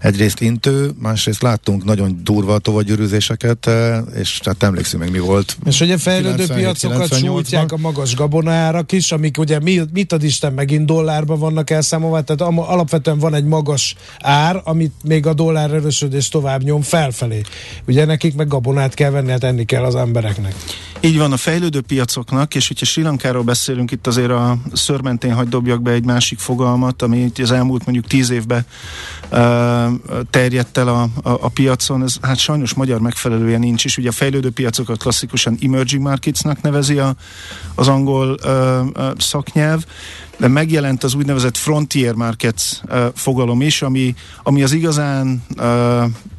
egyrészt 0.00 0.40
intő, 0.40 0.90
másrészt 0.98 1.42
láttunk 1.42 1.84
nagyon 1.84 2.20
durva 2.22 2.58
tovagyűrűzéseket, 2.58 3.70
és 4.14 4.38
tehát 4.42 4.62
emlékszünk 4.62 5.02
meg 5.02 5.12
mi 5.12 5.18
volt. 5.18 5.56
És 5.66 5.80
ugye 5.80 5.98
fejlődő 5.98 6.46
piacokat 6.46 7.18
sújtják 7.18 7.72
a 7.72 7.76
magas 7.76 8.14
gabonárak 8.14 8.92
is, 8.92 9.12
amik 9.12 9.38
ugye 9.38 9.58
mi, 9.60 9.80
mit 9.92 10.12
ad 10.12 10.22
Isten 10.22 10.52
megint 10.52 10.86
dollárban 10.86 11.38
vannak 11.38 11.70
elszámolva, 11.70 12.22
tehát 12.22 12.54
alapvetően 12.56 13.18
van 13.18 13.34
egy 13.34 13.44
magas 13.44 13.94
ár, 14.20 14.60
amit 14.64 14.92
még 15.04 15.26
a 15.26 15.34
dollár 15.34 15.70
erősödés 15.70 16.28
tovább 16.28 16.62
nyom 16.62 16.82
felfelé. 16.82 17.40
Ugye 17.86 18.04
nekik 18.04 18.34
meg 18.34 18.48
gabonát 18.48 18.94
kell 18.94 19.10
venni, 19.10 19.30
hát 19.30 19.44
enni 19.44 19.64
kell 19.64 19.84
az 19.84 19.94
embereknek. 19.94 20.54
Így 21.02 21.18
van, 21.18 21.32
a 21.32 21.36
fejlődő 21.36 21.80
piacoknak, 21.80 22.54
és 22.54 22.68
hogyha 22.68 22.84
Sri 22.84 23.02
Lankáról 23.02 23.42
beszélünk, 23.42 23.90
itt 23.90 24.06
azért 24.06 24.30
a 24.30 24.56
szörmentén 24.72 25.34
hagy 25.34 25.48
dobjak 25.48 25.82
be 25.82 25.90
egy 25.90 26.04
másik 26.04 26.38
fogalmat, 26.38 27.02
ami 27.02 27.32
az 27.42 27.50
elmúlt 27.50 27.84
mondjuk 27.84 28.06
tíz 28.06 28.30
évben 28.30 28.66
uh, 29.30 29.38
terjedt 30.30 30.78
el 30.78 30.88
a, 30.88 31.02
a, 31.02 31.30
a 31.30 31.48
piacon, 31.48 32.02
ez 32.02 32.16
hát 32.20 32.38
sajnos 32.38 32.74
magyar 32.74 33.00
megfelelője 33.00 33.58
nincs 33.58 33.84
is. 33.84 33.96
Ugye 33.96 34.08
a 34.08 34.12
fejlődő 34.12 34.50
piacokat 34.50 34.98
klasszikusan 34.98 35.58
emerging 35.62 36.02
marketsnak 36.02 36.60
nevezi 36.60 36.98
a, 36.98 37.14
az 37.74 37.88
angol 37.88 38.38
uh, 38.44 38.86
uh, 38.96 39.18
szaknyelv, 39.18 39.84
de 40.40 40.48
megjelent 40.48 41.04
az 41.04 41.14
úgynevezett 41.14 41.56
frontier 41.56 42.14
markets 42.14 42.80
fogalom 43.14 43.62
is, 43.62 43.82
ami, 43.82 44.14
ami 44.42 44.62
az 44.62 44.72
igazán 44.72 45.42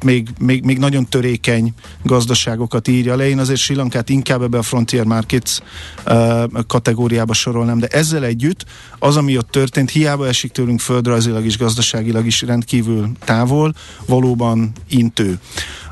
még, 0.04 0.28
még, 0.38 0.64
még 0.64 0.78
nagyon 0.78 1.06
törékeny 1.08 1.72
gazdaságokat 2.02 2.88
írja 2.88 3.16
le. 3.16 3.28
Én 3.28 3.38
azért 3.38 3.60
Sri 3.60 3.74
Lankát 3.74 4.08
inkább 4.08 4.42
ebbe 4.42 4.58
a 4.58 4.62
frontier 4.62 5.04
markets 5.04 5.58
kategóriába 6.66 7.32
sorolnám, 7.32 7.78
de 7.78 7.86
ezzel 7.86 8.24
együtt 8.24 8.64
az, 8.98 9.16
ami 9.16 9.36
ott 9.36 9.50
történt, 9.50 9.90
hiába 9.90 10.26
esik 10.26 10.52
tőlünk 10.52 10.80
földrajzilag 10.80 11.44
és 11.44 11.58
gazdaságilag 11.58 12.26
is 12.26 12.42
rendkívül 12.42 13.10
távol, 13.24 13.74
valóban 14.06 14.72
intő. 14.88 15.38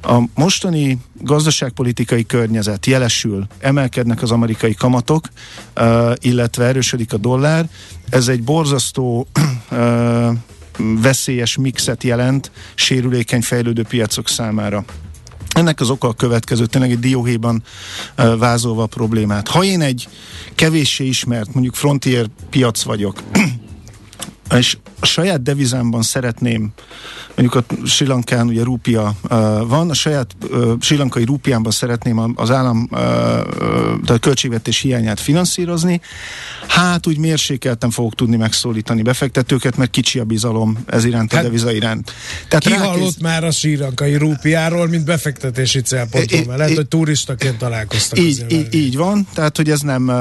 A 0.02 0.22
mostani 0.34 0.98
gazdaságpolitikai 1.22 2.26
környezet 2.26 2.86
jelesül, 2.86 3.46
emelkednek 3.58 4.22
az 4.22 4.30
amerikai 4.30 4.74
kamatok, 4.74 5.28
illetve 6.18 6.64
erősödik 6.64 7.12
a 7.12 7.16
dollár. 7.16 7.68
Ez 8.10 8.28
egy 8.28 8.42
borzasztó 8.42 9.26
veszélyes 11.00 11.56
mixet 11.56 12.02
jelent 12.02 12.50
sérülékeny 12.74 13.42
fejlődő 13.42 13.82
piacok 13.82 14.28
számára. 14.28 14.84
Ennek 15.54 15.80
az 15.80 15.90
oka 15.90 16.08
a 16.08 16.12
következő, 16.12 16.66
tényleg 16.66 16.90
egy 16.90 16.98
dióhéjban 16.98 17.62
vázolva 18.38 18.82
a 18.82 18.86
problémát. 18.86 19.48
Ha 19.48 19.64
én 19.64 19.80
egy 19.80 20.08
kevéssé 20.54 21.06
ismert, 21.06 21.54
mondjuk 21.54 21.74
frontier 21.74 22.26
piac 22.50 22.82
vagyok, 22.82 23.22
és 24.56 24.76
a 25.00 25.06
saját 25.06 25.42
devizámban 25.42 26.02
szeretném, 26.02 26.72
mondjuk 27.36 27.54
a 27.54 27.86
Sri 27.86 28.06
Lankán 28.06 28.46
ugye 28.46 28.62
rúpia 28.62 29.14
uh, 29.22 29.30
van, 29.68 29.90
a 29.90 29.94
saját 29.94 30.36
uh, 30.50 30.72
Sri 30.80 30.96
Lankai 30.96 31.24
rúpiámban 31.24 31.72
szeretném 31.72 32.32
az 32.34 32.50
állam 32.50 32.88
uh, 32.90 32.98
a 34.06 34.18
költségvetés 34.20 34.78
hiányát 34.78 35.20
finanszírozni, 35.20 36.00
hát 36.68 37.06
úgy 37.06 37.18
mérsékelten 37.18 37.90
fogok 37.90 38.14
tudni 38.14 38.36
megszólítani 38.36 39.02
befektetőket, 39.02 39.76
mert 39.76 39.90
kicsi 39.90 40.18
a 40.18 40.24
bizalom 40.24 40.78
ez 40.86 41.04
iránt, 41.04 41.32
hát, 41.32 41.40
a 41.40 41.44
deviza 41.44 41.72
iránt. 41.72 42.12
Tehát 42.48 42.64
ki 42.64 42.70
rákéz... 42.70 42.86
hallott 42.86 43.20
már 43.20 43.44
a 43.44 43.50
Sri 43.50 43.76
Lankai 43.76 44.14
rúpiáról, 44.14 44.88
mint 44.88 45.04
befektetési 45.04 45.80
célpontról, 45.80 46.44
mert 46.46 46.58
lehet, 46.58 46.76
hogy 46.76 46.88
turistaként 46.88 47.58
találkoztak. 47.58 48.18
Így, 48.18 48.44
így, 48.48 48.74
így 48.74 48.96
van, 48.96 49.26
tehát 49.34 49.56
hogy 49.56 49.70
ez 49.70 49.80
nem, 49.80 50.12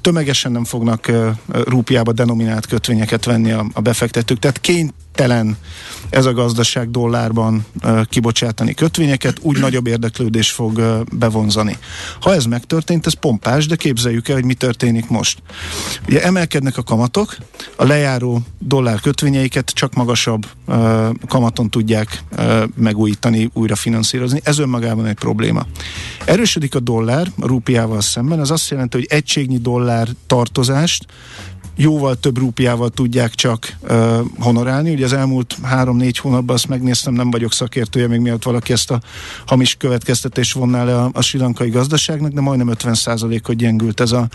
tömegesen 0.00 0.52
nem 0.52 0.64
fognak 0.64 1.10
rúpiába 1.46 2.12
denominált 2.12 2.66
kötvényeket 2.66 3.24
venni 3.24 3.52
a, 3.52 3.63
a 3.72 3.80
befektetők, 3.80 4.38
tehát 4.38 4.60
kénytelen 4.60 5.56
ez 6.10 6.26
a 6.26 6.32
gazdaság 6.32 6.90
dollárban 6.90 7.66
kibocsátani 8.08 8.74
kötvényeket, 8.74 9.38
úgy 9.42 9.58
nagyobb 9.58 9.86
érdeklődés 9.86 10.50
fog 10.50 11.04
bevonzani. 11.12 11.78
Ha 12.20 12.34
ez 12.34 12.44
megtörtént, 12.44 13.06
ez 13.06 13.12
pompás, 13.12 13.66
de 13.66 13.76
képzeljük 13.76 14.28
el, 14.28 14.34
hogy 14.34 14.44
mi 14.44 14.54
történik 14.54 15.08
most. 15.08 15.42
Ugye 16.08 16.22
emelkednek 16.22 16.76
a 16.76 16.82
kamatok, 16.82 17.36
a 17.76 17.84
lejáró 17.84 18.40
dollár 18.58 19.00
kötvényeiket 19.00 19.70
csak 19.70 19.94
magasabb 19.94 20.46
kamaton 21.28 21.70
tudják 21.70 22.22
megújítani, 22.76 23.50
újra 23.52 23.76
finanszírozni. 23.76 24.40
Ez 24.44 24.58
önmagában 24.58 25.06
egy 25.06 25.14
probléma. 25.14 25.66
Erősödik 26.24 26.74
a 26.74 26.80
dollár 26.80 27.32
a 27.40 27.46
rúpiával 27.46 28.00
szemben, 28.00 28.40
az 28.40 28.50
azt 28.50 28.70
jelenti, 28.70 28.96
hogy 28.96 29.06
egységnyi 29.10 29.58
dollár 29.58 30.08
tartozást 30.26 31.06
jóval 31.76 32.14
több 32.14 32.38
rúpiával 32.38 32.90
tudják 32.90 33.34
csak 33.34 33.76
uh, 33.82 34.18
honorálni. 34.38 34.92
Ugye 34.92 35.04
az 35.04 35.12
elmúlt 35.12 35.56
három-négy 35.62 36.18
hónapban 36.18 36.54
azt 36.54 36.68
megnéztem, 36.68 37.14
nem 37.14 37.30
vagyok 37.30 37.52
szakértője, 37.52 38.08
még 38.08 38.20
miatt 38.20 38.42
valaki 38.42 38.72
ezt 38.72 38.90
a 38.90 39.00
hamis 39.46 39.74
következtetés 39.74 40.52
vonná 40.52 40.84
le 40.84 40.96
a, 40.96 41.10
a 41.12 41.22
silankai 41.22 41.70
gazdaságnak, 41.70 42.32
de 42.32 42.40
majdnem 42.40 42.70
50% 42.78 43.40
hogy 43.44 43.56
gyengült 43.56 44.00
ez 44.00 44.12
a, 44.12 44.28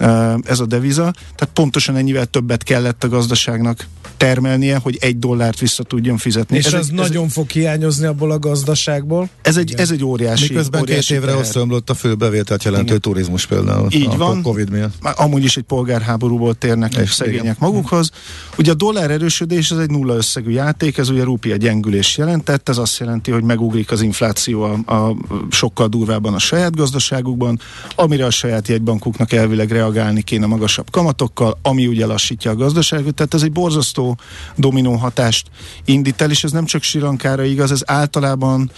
uh, 0.00 0.34
ez 0.44 0.60
a 0.60 0.66
deviza. 0.66 1.12
Tehát 1.34 1.54
pontosan 1.54 1.96
ennyivel 1.96 2.26
többet 2.26 2.62
kellett 2.62 3.04
a 3.04 3.08
gazdaságnak 3.08 3.86
termelnie, 4.16 4.76
hogy 4.76 4.96
egy 5.00 5.18
dollárt 5.18 5.58
vissza 5.58 5.82
tudjon 5.82 6.16
fizetni. 6.16 6.56
És 6.56 6.64
ez 6.64 6.72
az 6.72 6.88
egy, 6.88 6.94
nagyon 6.94 7.26
ez 7.26 7.32
fog 7.32 7.50
hiányozni 7.50 8.06
abból 8.06 8.30
a 8.30 8.38
gazdaságból. 8.38 9.28
Ez 9.42 9.56
egy, 9.56 9.74
ez 9.76 9.90
egy 9.90 10.04
óriási 10.04 10.48
Miközben 10.48 10.80
óriási 10.80 11.12
két 11.14 11.22
évre 11.22 11.38
összeomlott 11.38 11.90
a 11.90 11.94
fő 11.94 12.14
bevételt 12.14 12.64
jelentő 12.64 12.86
Igen. 12.86 13.00
turizmus 13.00 13.46
például. 13.46 13.86
Így 13.90 14.06
a 14.06 14.16
van. 14.16 14.42
Covid 14.42 14.70
miatt. 14.70 14.94
Amúgy 15.16 15.44
is 15.44 15.56
egy 15.56 15.62
polgárháborúból 15.62 16.54
térnek 16.72 17.06
és 17.06 17.12
szegények 17.12 17.42
igen. 17.42 17.56
magukhoz. 17.58 18.10
Ugye 18.58 18.70
a 18.70 18.74
dollár 18.74 19.10
erősödés 19.10 19.70
ez 19.70 19.78
egy 19.78 19.90
nulla 19.90 20.14
összegű 20.14 20.50
játék, 20.50 20.98
ez 20.98 21.08
ugye 21.08 21.24
rúpia 21.24 21.56
gyengülés 21.56 22.16
jelentett, 22.16 22.68
ez 22.68 22.78
azt 22.78 22.98
jelenti, 22.98 23.30
hogy 23.30 23.42
megugrik 23.42 23.90
az 23.90 24.02
infláció 24.02 24.62
a, 24.62 24.92
a 24.94 25.16
sokkal 25.50 25.88
durvábban 25.88 26.34
a 26.34 26.38
saját 26.38 26.76
gazdaságukban, 26.76 27.60
amire 27.94 28.26
a 28.26 28.30
saját 28.30 28.68
jegybankuknak 28.68 29.32
elvileg 29.32 29.70
reagálni 29.70 30.22
kéne 30.22 30.46
magasabb 30.46 30.90
kamatokkal, 30.90 31.58
ami 31.62 31.86
ugye 31.86 32.06
lassítja 32.06 32.50
a 32.50 32.54
gazdaságot, 32.54 33.14
tehát 33.14 33.34
ez 33.34 33.42
egy 33.42 33.52
borzasztó 33.52 34.18
dominó 34.56 34.94
hatást 34.94 35.46
indít 35.84 36.20
el, 36.20 36.30
és 36.30 36.44
ez 36.44 36.52
nem 36.52 36.64
csak 36.64 36.82
Sri 36.82 37.00
Lankára 37.00 37.44
igaz, 37.44 37.70
ez 37.70 37.82
általában 37.86 38.70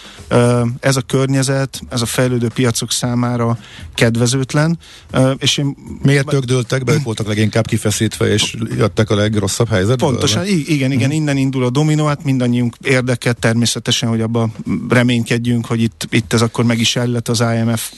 ez 0.80 0.96
a 0.96 1.00
környezet, 1.00 1.80
ez 1.88 2.02
a 2.02 2.06
fejlődő 2.06 2.48
piacok 2.48 2.92
számára 2.92 3.58
kedvezőtlen. 3.94 4.78
És 5.38 5.58
én, 5.58 5.76
Miért 6.02 6.32
ők 6.32 6.44
dőltek 6.44 6.84
be, 6.84 6.92
ők 6.92 7.02
voltak 7.02 7.26
leginkább 7.26 7.66
kifeszítve, 7.84 8.32
és 8.32 8.56
jöttek 8.76 9.10
a 9.10 9.14
legrosszabb 9.14 9.68
helyzetből? 9.68 10.08
Pontosan, 10.08 10.46
igen, 10.46 10.66
igen, 10.68 10.90
uh-huh. 10.90 11.14
innen 11.14 11.36
indul 11.36 11.64
a 11.64 11.70
dominó, 11.70 12.06
hát 12.06 12.24
mindannyiunk 12.24 12.76
érdeket 12.82 13.38
természetesen, 13.38 14.08
hogy 14.08 14.20
abba 14.20 14.50
reménykedjünk, 14.88 15.66
hogy 15.66 15.82
itt, 15.82 16.06
itt 16.10 16.32
ez 16.32 16.42
akkor 16.42 16.64
meg 16.64 16.78
is 16.78 16.96
ellet 16.96 17.28
az 17.28 17.40
IMF 17.40 17.92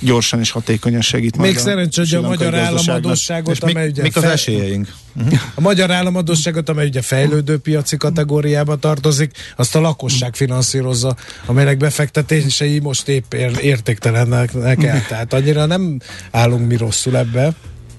gyorsan 0.00 0.40
és 0.40 0.50
hatékonyan 0.50 1.00
segít. 1.00 1.36
Még 1.36 1.58
szerencsé, 1.58 2.00
hogy 2.00 2.14
a 2.24 2.28
magyar 2.28 2.54
államadóságot, 2.54 3.62
amely 3.62 3.88
ugye 3.88 4.02
mik 4.02 4.16
az 4.16 4.24
esélyeink? 4.24 4.88
Uh-huh. 5.16 5.38
A 5.54 5.60
magyar 5.60 5.90
államadóságot, 5.90 6.68
amely 6.68 6.86
ugye 6.86 7.02
fejlődő 7.02 7.58
piaci 7.58 7.96
kategóriába 7.96 8.76
tartozik, 8.76 9.30
azt 9.56 9.74
a 9.74 9.80
lakosság 9.80 10.34
finanszírozza, 10.34 11.16
amelynek 11.46 11.76
befektetései 11.76 12.78
most 12.78 13.08
épp 13.08 13.32
ér- 13.34 13.60
értéktelennek 13.62 14.54
el. 14.54 15.06
Tehát 15.08 15.32
annyira 15.32 15.66
nem 15.66 16.00
állunk 16.30 16.68
mi 16.68 16.76
rosszul 16.76 17.16
ebbe. 17.16 17.54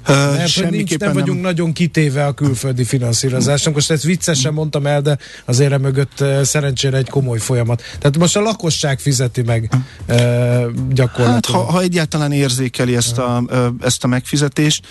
Mert 0.07 0.53
hogy 0.53 0.69
nincs, 0.69 0.97
nem 0.97 1.13
vagyunk 1.13 1.41
nem. 1.41 1.51
nagyon 1.51 1.73
kitéve 1.73 2.25
a 2.25 2.33
külföldi 2.33 2.83
finanszírozásnak. 2.83 3.73
Most 3.73 3.91
ezt 3.91 4.03
viccesen 4.03 4.53
mondtam 4.53 4.85
el, 4.85 5.01
de 5.01 5.17
azért 5.45 5.79
mögött 5.79 6.23
szerencsére 6.43 6.97
egy 6.97 7.09
komoly 7.09 7.39
folyamat. 7.39 7.81
Tehát 7.99 8.17
most 8.17 8.35
a 8.35 8.41
lakosság 8.41 8.99
fizeti 8.99 9.41
meg 9.41 9.69
uh, 10.07 10.17
gyakorlatilag. 10.89 11.33
Hát, 11.33 11.45
ha, 11.45 11.71
ha 11.71 11.81
egyáltalán 11.81 12.31
érzékeli 12.31 12.95
ezt 12.95 13.17
a, 13.17 13.43
ezt 13.81 14.03
a 14.03 14.07
megfizetést, 14.07 14.87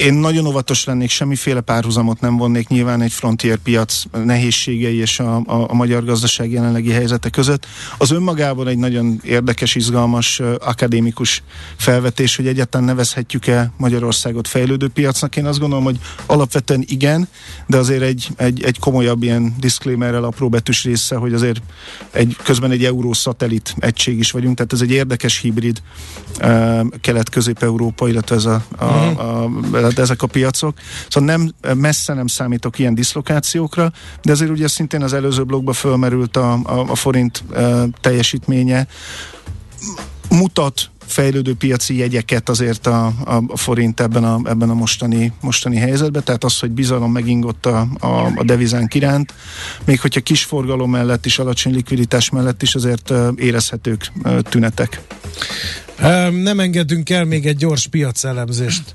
én 0.00 0.14
nagyon 0.14 0.46
óvatos 0.46 0.84
lennék, 0.84 1.10
semmiféle 1.10 1.60
párhuzamot 1.60 2.20
nem 2.20 2.36
vonnék 2.36 2.68
nyilván 2.68 3.02
egy 3.02 3.12
frontier 3.12 3.56
piac 3.56 4.02
nehézségei 4.24 4.96
és 4.96 5.20
a, 5.20 5.36
a, 5.36 5.66
a 5.68 5.74
magyar 5.74 6.04
gazdaság 6.04 6.50
jelenlegi 6.50 6.90
helyzete 6.90 7.28
között. 7.28 7.66
Az 7.98 8.10
önmagában 8.10 8.68
egy 8.68 8.78
nagyon 8.78 9.20
érdekes, 9.24 9.74
izgalmas 9.74 10.40
akadémikus 10.60 11.42
felvetés, 11.76 12.36
hogy 12.36 12.46
egyáltalán 12.46 12.86
nevezhetjük-e 12.86 13.72
Magyarországot 13.76 14.48
fejlődő 14.48 14.88
piacnak. 14.88 15.36
Én 15.36 15.46
azt 15.46 15.58
gondolom, 15.58 15.84
hogy 15.84 15.98
alapvetően 16.26 16.84
igen, 16.86 17.28
de 17.66 17.76
azért 17.76 18.02
egy, 18.02 18.28
egy, 18.36 18.62
egy 18.62 18.78
komolyabb 18.78 19.22
ilyen 19.22 19.54
disclaimerrel 19.58 20.24
apró 20.24 20.48
betűs 20.48 20.84
része, 20.84 21.16
hogy 21.16 21.32
azért 21.32 21.62
egy, 22.10 22.36
közben 22.42 22.70
egy 22.70 22.84
euró 22.84 23.12
szatellit 23.12 23.74
egység 23.78 24.18
is 24.18 24.30
vagyunk, 24.30 24.56
tehát 24.56 24.72
ez 24.72 24.80
egy 24.80 24.90
érdekes 24.90 25.38
hibrid 25.38 25.82
uh, 26.40 26.80
kelet-közép-európa, 27.00 28.08
illetve 28.08 28.36
ez 28.36 28.44
a, 28.44 28.64
a, 28.76 28.84
a, 28.84 29.44
a 29.72 29.89
ezek 29.98 30.22
a 30.22 30.26
piacok. 30.26 30.78
Szóval 31.08 31.36
nem, 31.36 31.74
messze 31.74 32.14
nem 32.14 32.26
számítok 32.26 32.78
ilyen 32.78 32.94
diszlokációkra, 32.94 33.92
de 34.22 34.32
azért 34.32 34.50
ugye 34.50 34.68
szintén 34.68 35.02
az 35.02 35.12
előző 35.12 35.44
blogban 35.44 35.74
fölmerült 35.74 36.36
a, 36.36 36.52
a, 36.52 36.90
a 36.90 36.94
forint 36.94 37.44
teljesítménye. 38.00 38.86
Mutat 40.30 40.90
fejlődő 41.10 41.54
piaci 41.54 41.96
jegyeket 41.96 42.48
azért 42.48 42.86
a, 42.86 43.06
a, 43.06 43.42
a 43.48 43.56
forint 43.56 44.00
ebben 44.00 44.24
a, 44.24 44.40
ebben 44.44 44.70
a 44.70 44.74
mostani, 44.74 45.32
mostani 45.40 45.76
helyzetben, 45.76 46.24
tehát 46.24 46.44
az, 46.44 46.58
hogy 46.58 46.70
bizalom 46.70 47.12
megingott 47.12 47.66
a, 47.66 47.88
a, 47.98 48.06
a 48.34 48.44
devizánk 48.44 48.94
iránt, 48.94 49.34
még 49.84 50.00
hogyha 50.00 50.20
kis 50.20 50.44
forgalom 50.44 50.90
mellett 50.90 51.26
is, 51.26 51.38
alacsony 51.38 51.72
likviditás 51.72 52.30
mellett 52.30 52.62
is 52.62 52.74
azért 52.74 53.12
érezhetők 53.36 54.12
tünetek. 54.42 55.00
Nem 56.30 56.60
engedünk 56.60 57.10
el 57.10 57.24
még 57.24 57.46
egy 57.46 57.56
gyors 57.56 57.86
piacelemzést 57.86 58.94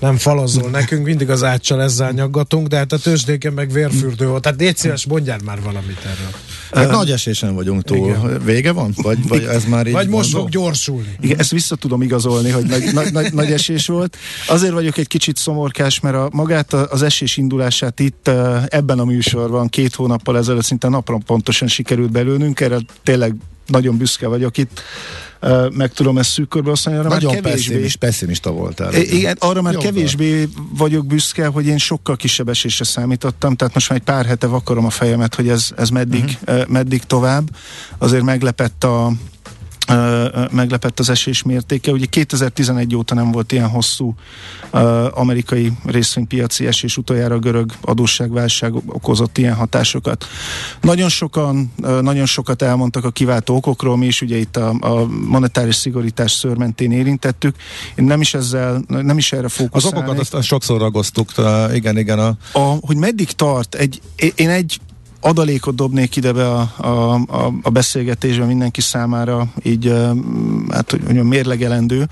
nem 0.00 0.16
falazol 0.16 0.70
nekünk, 0.70 1.04
mindig 1.04 1.30
az 1.30 1.44
áccsal 1.44 1.82
ezzel 1.82 2.10
nyaggatunk, 2.10 2.66
de 2.66 2.76
hát 2.76 2.92
a 2.92 2.98
tőzsdéken 2.98 3.52
meg 3.52 3.72
vérfürdő 3.72 4.26
volt. 4.26 4.42
Tehát 4.42 4.60
légy 4.60 4.76
szíves, 4.76 5.06
mondjál 5.06 5.38
már 5.44 5.62
valamit 5.62 5.98
erről. 6.04 6.30
Hát 6.72 6.86
uh, 6.86 6.92
nagy 6.92 7.10
esésen 7.10 7.54
vagyunk 7.54 7.82
túl. 7.82 8.08
Igen. 8.08 8.44
Vége 8.44 8.72
van? 8.72 8.92
Vagy, 8.96 9.28
vagy 9.28 9.44
ez 9.44 9.64
már 9.64 9.86
így 9.86 9.92
Vagy 9.92 10.08
most 10.08 10.30
fog 10.30 10.48
gyorsulni. 10.48 11.16
Igen, 11.20 11.38
ezt 11.38 11.50
vissza 11.50 11.76
tudom 11.76 12.02
igazolni, 12.02 12.50
hogy 12.50 12.64
nagy, 12.64 12.92
nagy, 12.92 13.12
nagy, 13.12 13.32
nagy 13.32 13.52
esés 13.52 13.86
volt. 13.86 14.16
Azért 14.48 14.72
vagyok 14.72 14.96
egy 14.96 15.08
kicsit 15.08 15.36
szomorkás, 15.36 16.00
mert 16.00 16.14
a, 16.14 16.28
magát 16.32 16.72
az 16.72 17.02
esés 17.02 17.36
indulását 17.36 18.00
itt 18.00 18.30
ebben 18.68 18.98
a 18.98 19.04
műsorban 19.04 19.68
két 19.68 19.94
hónappal 19.94 20.36
ezelőtt 20.38 20.64
szinte 20.64 20.88
napra 20.88 21.18
pontosan 21.26 21.68
sikerült 21.68 22.10
belőnünk. 22.10 22.60
Erre 22.60 22.78
tényleg 23.02 23.34
nagyon 23.70 23.96
büszke 23.96 24.26
vagyok 24.26 24.56
itt 24.58 24.82
meg 25.72 25.92
tudom 25.92 26.18
ezt 26.18 26.30
szűk 26.30 26.48
körbe 26.48 26.70
osztani, 26.70 26.96
arra 26.96 27.08
Nagyon 27.08 27.32
már 27.32 27.42
kevésbé... 27.42 27.72
Pessimist, 27.72 27.96
pessimista 27.96 28.50
voltál. 28.50 28.94
Igen, 28.94 29.36
arra 29.40 29.62
már 29.62 29.72
Jobban. 29.72 29.88
kevésbé 29.88 30.48
vagyok 30.76 31.06
büszke, 31.06 31.46
hogy 31.46 31.66
én 31.66 31.78
sokkal 31.78 32.16
kisebb 32.16 32.48
esésre 32.48 32.84
számítottam, 32.84 33.56
tehát 33.56 33.74
most 33.74 33.88
már 33.88 33.98
egy 33.98 34.04
pár 34.04 34.26
hete 34.26 34.46
vakarom 34.46 34.84
a 34.84 34.90
fejemet, 34.90 35.34
hogy 35.34 35.48
ez, 35.48 35.68
ez 35.76 35.88
meddig, 35.88 36.38
uh-huh. 36.46 36.66
meddig 36.66 37.02
tovább. 37.02 37.50
Azért 37.98 38.22
meglepett 38.22 38.84
a, 38.84 39.12
meglepett 40.50 40.98
az 40.98 41.10
esés 41.10 41.42
mértéke. 41.42 41.92
Ugye 41.92 42.06
2011 42.06 42.96
óta 42.96 43.14
nem 43.14 43.30
volt 43.30 43.52
ilyen 43.52 43.68
hosszú 43.68 44.14
amerikai 45.10 45.72
részvénypiaci 45.84 46.66
esés, 46.66 46.96
utoljára 46.96 47.34
a 47.34 47.38
görög 47.38 47.72
adósságválság 47.80 48.74
okozott 48.74 49.38
ilyen 49.38 49.54
hatásokat. 49.54 50.26
Nagyon 50.80 51.08
sokan, 51.08 51.72
nagyon 52.00 52.26
sokat 52.26 52.62
elmondtak 52.62 53.04
a 53.04 53.10
kiváltó 53.10 53.56
okokról, 53.56 53.96
mi 53.96 54.06
is 54.06 54.20
ugye 54.20 54.36
itt 54.36 54.56
a, 54.56 54.74
a 54.80 55.06
monetáris 55.06 55.74
szigorítás 55.74 56.32
szörmentén 56.32 56.92
érintettük. 56.92 57.56
Én 57.94 58.04
nem 58.04 58.20
is 58.20 58.34
ezzel, 58.34 58.82
nem 58.88 59.18
is 59.18 59.32
erre 59.32 59.48
fókuszálnék. 59.48 60.08
Az 60.08 60.14
okokat 60.14 60.34
azt, 60.34 60.46
sokszor 60.46 60.80
ragoztuk, 60.80 61.32
igen, 61.72 61.98
igen. 61.98 62.18
A... 62.18 62.36
A, 62.52 62.76
hogy 62.80 62.96
meddig 62.96 63.30
tart, 63.30 63.74
egy, 63.74 64.00
én 64.34 64.48
egy 64.48 64.80
adalékot 65.20 65.74
dobnék 65.74 66.16
ide 66.16 66.32
be 66.32 66.48
a, 66.48 66.72
a, 66.76 67.14
a, 67.14 67.52
a 67.62 67.70
beszélgetésbe 67.70 68.44
mindenki 68.44 68.80
számára, 68.80 69.52
így 69.62 69.94
hát, 70.70 70.90
hogy 70.90 71.00
mondjam, 71.02 71.26
mérlegelendő. 71.26 72.08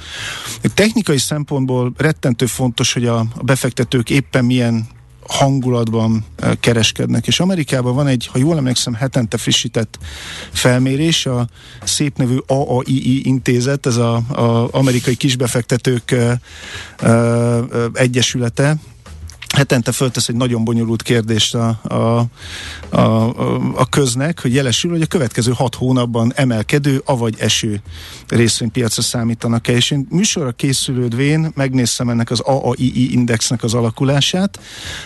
Technikai 0.74 1.18
szempontból 1.18 1.92
rettentő 1.96 2.46
fontos, 2.46 2.92
hogy 2.92 3.06
a, 3.06 3.18
a 3.18 3.42
befektetők 3.42 4.10
éppen 4.10 4.44
milyen 4.44 4.86
hangulatban 5.28 6.24
kereskednek. 6.60 7.26
És 7.26 7.40
Amerikában 7.40 7.94
van 7.94 8.06
egy, 8.06 8.28
ha 8.32 8.38
jól 8.38 8.56
emlékszem, 8.56 8.94
hetente 8.94 9.36
frissített 9.36 9.98
felmérés, 10.52 11.26
a 11.26 11.48
szép 11.84 12.16
nevű 12.16 12.36
AAII 12.46 13.26
intézet, 13.26 13.86
ez 13.86 13.96
az 13.96 14.22
amerikai 14.70 15.14
kisbefektetők 15.16 16.14
egyesülete, 17.92 18.76
hetente 19.58 19.92
föltesz 19.92 20.28
egy 20.28 20.36
nagyon 20.36 20.64
bonyolult 20.64 21.02
kérdést 21.02 21.54
a, 21.54 21.68
a, 21.82 21.94
a, 22.96 23.28
a 23.74 23.86
köznek, 23.88 24.40
hogy 24.40 24.54
jelesül, 24.54 24.90
hogy 24.90 25.02
a 25.02 25.06
következő 25.06 25.52
hat 25.52 25.74
hónapban 25.74 26.32
emelkedő, 26.34 27.02
avagy 27.04 27.34
eső 27.38 27.80
részvénypiacra 28.28 29.02
számítanak-e. 29.02 29.72
És 29.72 29.90
én 29.90 30.06
műsorra 30.10 30.50
készülődvén 30.52 31.50
megnéztem 31.54 32.08
ennek 32.08 32.30
az 32.30 32.40
AAII 32.40 33.12
indexnek 33.12 33.62
az 33.62 33.74
alakulását. 33.74 34.60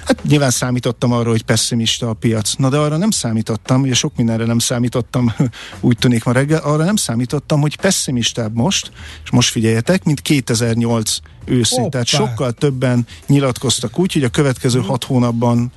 Hát 0.04 0.24
nyilván 0.24 0.50
számítottam 0.50 1.12
arra, 1.12 1.30
hogy 1.30 1.42
pessimista 1.42 2.08
a 2.08 2.12
piac. 2.12 2.54
Na 2.54 2.68
de 2.68 2.76
arra 2.76 2.96
nem 2.96 3.10
számítottam, 3.10 3.80
ugye 3.80 3.94
sok 3.94 4.16
mindenre 4.16 4.44
nem 4.44 4.58
számítottam, 4.58 5.34
úgy 5.80 5.98
tűnik 5.98 6.24
ma 6.24 6.32
reggel, 6.32 6.60
arra 6.60 6.84
nem 6.84 6.96
számítottam, 6.96 7.60
hogy 7.60 7.76
pessimistább 7.76 8.54
most, 8.54 8.90
és 9.24 9.30
most 9.30 9.50
figyeljetek, 9.50 10.04
mint 10.04 10.20
2008 10.20 11.16
őszén. 11.44 11.78
Hoppá. 11.78 11.90
Tehát 11.90 12.06
sokkal 12.06 12.52
többen 12.52 13.06
nyilatkoztak 13.26 13.98
úgy, 13.98 14.12
hogy 14.12 14.24
a 14.24 14.28
következő 14.28 14.78
mhm. 14.78 14.88
hat 14.88 15.04
hónapban 15.04 15.72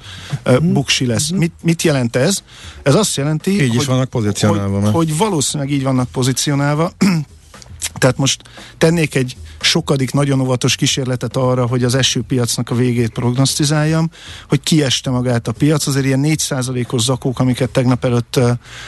uh, 0.45 0.59
buksi 0.59 1.05
lesz. 1.05 1.29
Mhm. 1.29 1.39
Mit, 1.39 1.53
mit 1.61 1.81
jelent 1.81 2.15
ez? 2.15 2.43
Ez 2.83 2.95
azt 2.95 3.15
jelenti, 3.15 3.51
így 3.51 3.67
hogy, 3.69 3.75
is 3.75 3.85
vannak 3.85 4.09
pozícionálva. 4.09 4.79
Hogy, 4.79 4.93
hogy 4.93 5.17
valószínűleg 5.17 5.73
így 5.73 5.83
vannak 5.83 6.09
pozícionálva. 6.11 6.91
Tehát 7.99 8.17
most 8.17 8.41
tennék 8.77 9.15
egy 9.15 9.35
sokadik 9.65 10.11
nagyon 10.11 10.41
óvatos 10.41 10.75
kísérletet 10.75 11.35
arra, 11.35 11.65
hogy 11.65 11.83
az 11.83 11.95
esőpiacnak 11.95 12.69
a 12.69 12.75
végét 12.75 13.09
prognosztizáljam, 13.09 14.09
hogy 14.47 14.59
kieste 14.63 15.09
magát 15.09 15.47
a 15.47 15.51
piac. 15.51 15.87
Azért 15.87 16.05
ilyen 16.05 16.21
4%-os 16.23 17.01
zakók, 17.01 17.39
amiket 17.39 17.69
tegnap 17.69 18.05
előtt 18.05 18.39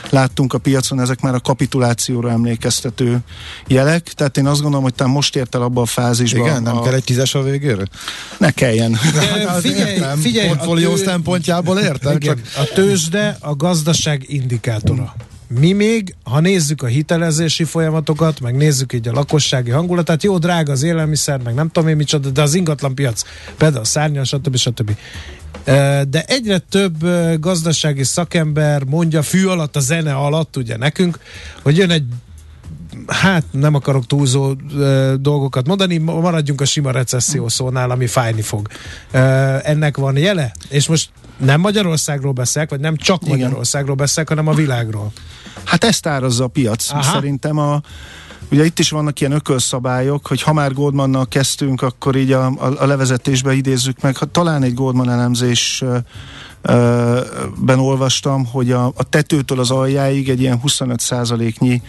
láttunk 0.09 0.53
a 0.53 0.57
piacon, 0.57 0.99
ezek 0.99 1.21
már 1.21 1.33
a 1.33 1.39
kapitulációra 1.39 2.29
emlékeztető 2.29 3.19
jelek. 3.67 4.03
Tehát 4.03 4.37
én 4.37 4.45
azt 4.45 4.61
gondolom, 4.61 4.83
hogy 4.83 4.93
talán 4.93 5.13
most 5.13 5.35
ért 5.35 5.55
el 5.55 5.61
abba 5.61 5.81
a 5.81 5.85
fázisba. 5.85 6.45
Igen, 6.45 6.63
nem 6.63 6.77
a... 6.77 6.81
kell 6.81 6.93
egy 6.93 7.03
tízes 7.03 7.35
a 7.35 7.43
végére? 7.43 7.83
Ne 8.37 8.51
kelljen. 8.51 8.95
Hát 9.47 9.61
figyelj, 9.61 9.99
figyelj, 10.21 10.47
portfólió 10.47 10.95
tő... 10.95 11.03
szempontjából 11.03 11.79
értem. 11.79 12.19
Csak... 12.19 12.39
A 12.55 12.63
tőzsde 12.73 13.37
a 13.39 13.55
gazdaság 13.55 14.23
indikátora. 14.27 15.15
Mi 15.47 15.71
még, 15.71 16.15
ha 16.23 16.39
nézzük 16.39 16.81
a 16.81 16.87
hitelezési 16.87 17.63
folyamatokat, 17.63 18.39
meg 18.39 18.55
nézzük 18.55 18.93
így 18.93 19.07
a 19.07 19.11
lakossági 19.11 19.69
hangulatát, 19.69 20.23
jó, 20.23 20.37
drága 20.37 20.71
az 20.71 20.83
élelmiszer, 20.83 21.39
meg 21.43 21.53
nem 21.53 21.69
tudom 21.69 21.89
én 21.89 21.95
micsoda, 21.95 22.29
de 22.29 22.41
az 22.41 22.53
ingatlan 22.53 22.95
piac, 22.95 23.21
például 23.57 23.85
szárnyal, 23.85 24.23
stb. 24.23 24.55
stb. 24.55 24.97
De 26.09 26.23
egyre 26.27 26.57
több 26.57 27.05
gazdasági 27.39 28.03
szakember 28.03 28.83
mondja 28.83 29.21
fű 29.21 29.45
alatt, 29.45 29.75
a 29.75 29.79
zene 29.79 30.15
alatt, 30.15 30.57
ugye 30.57 30.77
nekünk, 30.77 31.19
hogy 31.61 31.77
jön 31.77 31.89
egy 31.89 32.03
hát 33.07 33.43
nem 33.51 33.73
akarok 33.73 34.05
túlzó 34.05 34.51
uh, 34.51 35.13
dolgokat 35.13 35.67
mondani, 35.67 35.97
maradjunk 35.97 36.61
a 36.61 36.65
sima 36.65 36.91
recesszió 36.91 37.47
szónál, 37.47 37.91
ami 37.91 38.07
fájni 38.07 38.41
fog. 38.41 38.67
Uh, 39.13 39.69
ennek 39.69 39.97
van 39.97 40.17
jele? 40.17 40.51
És 40.69 40.87
most 40.87 41.09
nem 41.37 41.59
Magyarországról 41.59 42.31
beszélek, 42.31 42.69
vagy 42.69 42.79
nem 42.79 42.95
csak 42.95 43.21
Igen. 43.21 43.37
Magyarországról 43.37 43.95
beszélek, 43.95 44.29
hanem 44.29 44.47
a 44.47 44.53
világról. 44.53 45.11
Hát 45.63 45.83
ezt 45.83 46.07
árazza 46.07 46.43
a 46.43 46.47
piac. 46.47 46.91
Aha. 46.91 47.01
Szerintem 47.01 47.57
a 47.57 47.81
Ugye 48.51 48.65
itt 48.65 48.79
is 48.79 48.89
vannak 48.89 49.19
ilyen 49.19 49.31
ökölszabályok, 49.31 50.27
hogy 50.27 50.41
ha 50.41 50.53
már 50.53 50.73
Goldmannal 50.73 51.27
kezdtünk, 51.27 51.81
akkor 51.81 52.15
így 52.15 52.31
a, 52.31 52.45
a, 52.45 52.81
a 52.81 52.85
levezetésbe 52.85 53.53
idézzük 53.53 54.01
meg. 54.01 54.17
Ha 54.17 54.25
talán 54.25 54.63
egy 54.63 54.73
Goldman 54.73 55.09
elemzés 55.09 55.83
ben 57.57 57.79
olvastam, 57.79 58.45
hogy 58.45 58.71
a, 58.71 58.85
a 58.85 59.03
tetőtől 59.09 59.59
az 59.59 59.71
aljáig 59.71 60.29
egy 60.29 60.41
ilyen 60.41 60.61
25%-nyi 60.65 61.81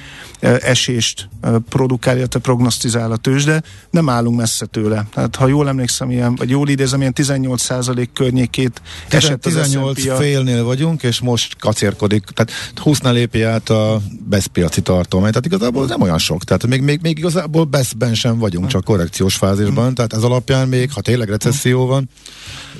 esést 0.60 1.28
produkál, 1.68 2.16
illetve 2.16 2.40
prognosztizál 2.40 3.12
a 3.12 3.16
tőzsde, 3.16 3.62
nem 3.90 4.08
állunk 4.08 4.36
messze 4.36 4.66
tőle. 4.66 5.06
Tehát 5.14 5.36
ha 5.36 5.46
jól 5.46 5.68
emlékszem, 5.68 6.10
ilyen, 6.10 6.34
vagy 6.34 6.50
jól 6.50 6.68
idézem, 6.68 7.00
ilyen 7.00 7.12
18% 7.16 8.08
környékét 8.14 8.82
esett 9.08 9.40
18 9.40 10.06
az 10.06 10.18
félnél 10.18 10.64
vagyunk, 10.64 11.02
és 11.02 11.20
most 11.20 11.56
kacérkodik. 11.56 12.24
Tehát 12.24 12.52
20 12.76 13.00
lépi 13.00 13.42
át 13.42 13.68
a 13.68 14.00
beszpiaci 14.28 14.80
tartomány. 14.80 15.30
Tehát 15.30 15.46
igazából 15.46 15.86
nem 15.86 16.00
olyan 16.00 16.18
sok. 16.18 16.44
Tehát 16.44 16.66
még, 16.66 16.82
még, 16.82 17.00
még 17.02 17.18
igazából 17.18 17.64
beszben 17.64 18.14
sem 18.14 18.38
vagyunk, 18.38 18.66
csak 18.66 18.84
korrekciós 18.84 19.36
fázisban. 19.36 19.94
Tehát 19.94 20.12
ez 20.12 20.22
alapján 20.22 20.68
még, 20.68 20.92
ha 20.92 21.00
tényleg 21.00 21.28
recesszió 21.28 21.86
van, 21.86 22.08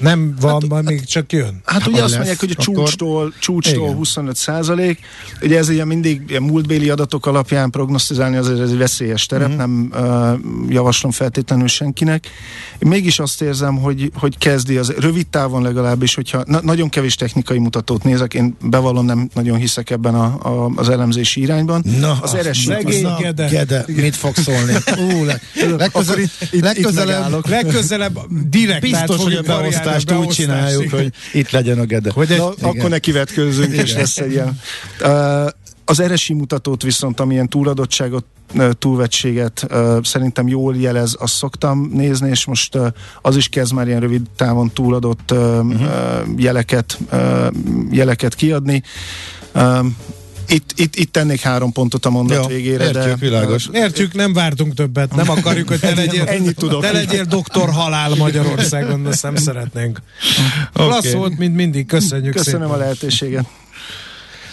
nem 0.00 0.34
van, 0.40 0.64
hát, 0.70 0.82
még 0.82 1.04
csak 1.04 1.32
jön. 1.32 1.60
Hát 1.64 1.77
ugye 1.86 2.02
azt 2.02 2.14
mondják, 2.14 2.40
hogy 2.40 2.54
a 2.56 2.62
csúcstól, 2.62 3.32
csúcstól 3.38 3.94
25 3.94 4.36
százalék. 4.36 4.98
Ugye 5.42 5.58
ez 5.58 5.68
ilyen 5.68 5.86
mindig 5.86 6.22
ilyen 6.28 6.42
múltbéli 6.42 6.90
adatok 6.90 7.26
alapján 7.26 7.70
prognosztizálni 7.70 8.36
azért 8.36 8.60
ez 8.60 8.70
egy 8.70 8.78
veszélyes 8.78 9.26
terep, 9.26 9.48
uh-huh. 9.48 9.60
nem 9.60 9.90
uh, 9.92 10.72
javaslom 10.72 11.10
feltétlenül 11.10 11.66
senkinek. 11.66 12.26
Én 12.78 12.88
mégis 12.88 13.18
azt 13.18 13.42
érzem, 13.42 13.76
hogy, 13.76 14.10
hogy 14.14 14.38
kezdi 14.38 14.76
az 14.76 14.94
rövid 14.98 15.26
távon 15.26 15.62
legalábbis, 15.62 16.14
hogyha 16.14 16.42
na, 16.46 16.60
nagyon 16.62 16.88
kevés 16.88 17.14
technikai 17.14 17.58
mutatót 17.58 18.04
nézek, 18.04 18.34
én 18.34 18.56
bevallom 18.62 19.04
nem 19.04 19.28
nagyon 19.34 19.58
hiszek 19.58 19.90
ebben 19.90 20.14
a, 20.14 20.24
a, 20.24 20.70
az 20.76 20.88
elemzési 20.88 21.40
irányban. 21.40 21.84
Na, 22.00 22.18
az 22.22 22.36
RSI. 22.36 22.76
Gede. 23.20 23.48
Gede. 23.48 23.84
Mit 23.86 24.16
fog 24.16 24.36
szólni? 24.36 24.72
Ú, 25.14 25.24
le, 25.24 25.40
legközelebb, 25.76 26.28
itt, 26.50 26.62
legközelebb, 26.62 27.48
legközelebb 27.48 28.18
direkt 28.50 28.80
biztos, 28.80 29.22
hogy 29.22 29.34
a 29.34 29.42
beosztást 29.42 30.12
úgy 30.12 30.28
csináljuk, 30.28 30.90
hogy 30.90 31.12
itt 31.32 31.50
legyen 31.50 31.67
a 31.78 31.84
gede. 31.84 32.10
Hogy 32.12 32.30
egy, 32.30 32.38
Na, 32.38 32.52
akkor 32.60 32.90
ne 32.90 32.98
kivetkőzzünk, 32.98 33.72
és 33.72 33.94
lesz 33.94 34.18
egy 34.18 34.30
ilyen. 34.30 34.60
Uh, 35.00 35.46
Az 35.84 36.00
eresi 36.00 36.34
mutatót 36.34 36.82
viszont, 36.82 37.20
amilyen 37.20 37.48
túladottságot, 37.48 38.24
túlvettséget 38.78 39.66
szerintem 40.02 40.48
jól 40.48 40.76
jelez, 40.76 41.16
azt 41.18 41.34
szoktam 41.34 41.90
nézni, 41.92 42.28
és 42.28 42.46
most 42.46 42.78
az 43.22 43.36
is 43.36 43.48
kezd 43.48 43.72
már 43.72 43.86
ilyen 43.86 44.00
rövid 44.00 44.22
távon 44.36 44.70
túladott 44.70 45.30
uh-huh. 45.30 45.80
jeleket, 46.36 46.98
jeleket 47.90 48.34
kiadni. 48.34 48.82
Itt, 50.48 50.72
itt, 50.76 50.96
itt 50.96 51.12
tennék 51.12 51.40
három 51.40 51.72
pontot 51.72 52.06
a 52.06 52.10
mondat 52.10 52.42
Jó, 52.42 52.46
végére. 52.46 52.84
Értjük, 52.84 53.04
de, 53.04 53.16
világos. 53.16 53.68
Értjük, 53.72 54.14
nem 54.14 54.32
vártunk 54.32 54.74
többet. 54.74 55.14
Nem 55.14 55.30
akarjuk, 55.30 55.68
hogy 55.68 55.80
te 55.80 55.94
legyél, 56.04 56.24
Ennyit 56.24 56.56
tudok. 56.56 56.80
te 56.82 56.92
legyél 56.92 57.24
doktor 57.24 57.70
halál 57.70 58.14
Magyarországon, 58.14 59.06
azt 59.06 59.22
nem 59.22 59.36
szeretnénk. 59.36 60.00
Okay. 60.74 60.86
Klassz 60.86 61.12
volt, 61.12 61.38
mint 61.38 61.54
mindig. 61.54 61.86
Köszönjük 61.86 62.34
Köszönöm 62.34 62.60
szépen. 62.60 62.74
a 62.76 62.78
lehetőséget. 62.78 63.46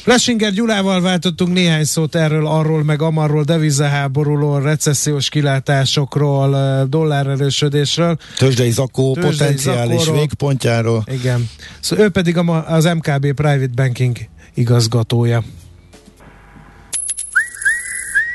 Lesinger 0.04 0.52
Gyulával 0.52 1.02
váltottunk 1.02 1.54
néhány 1.54 1.84
szót 1.84 2.16
erről, 2.16 2.48
arról, 2.48 2.84
meg 2.84 3.02
amarról, 3.02 3.44
devizaháborúról, 3.44 4.62
recessziós 4.62 5.30
kilátásokról, 5.30 6.86
dollárerősödésről. 6.90 8.18
Tőzsdei 8.38 8.72
zakó 8.72 9.14
Tőzsdei 9.14 9.32
potenciális 9.32 10.00
zakóról. 10.00 10.20
végpontjáról. 10.20 11.04
Igen. 11.12 11.50
Szóval 11.80 12.06
ő 12.06 12.10
pedig 12.10 12.38
az 12.68 12.84
MKB 12.86 13.34
Private 13.34 13.72
Banking 13.76 14.18
igazgatója. 14.54 15.44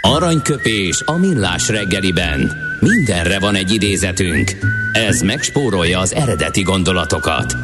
Aranyköpés 0.00 1.02
a 1.04 1.18
millás 1.18 1.68
reggeliben. 1.68 2.52
Mindenre 2.80 3.38
van 3.38 3.54
egy 3.54 3.72
idézetünk. 3.72 4.56
Ez 4.92 5.20
megspórolja 5.20 5.98
az 5.98 6.14
eredeti 6.14 6.62
gondolatokat. 6.62 7.54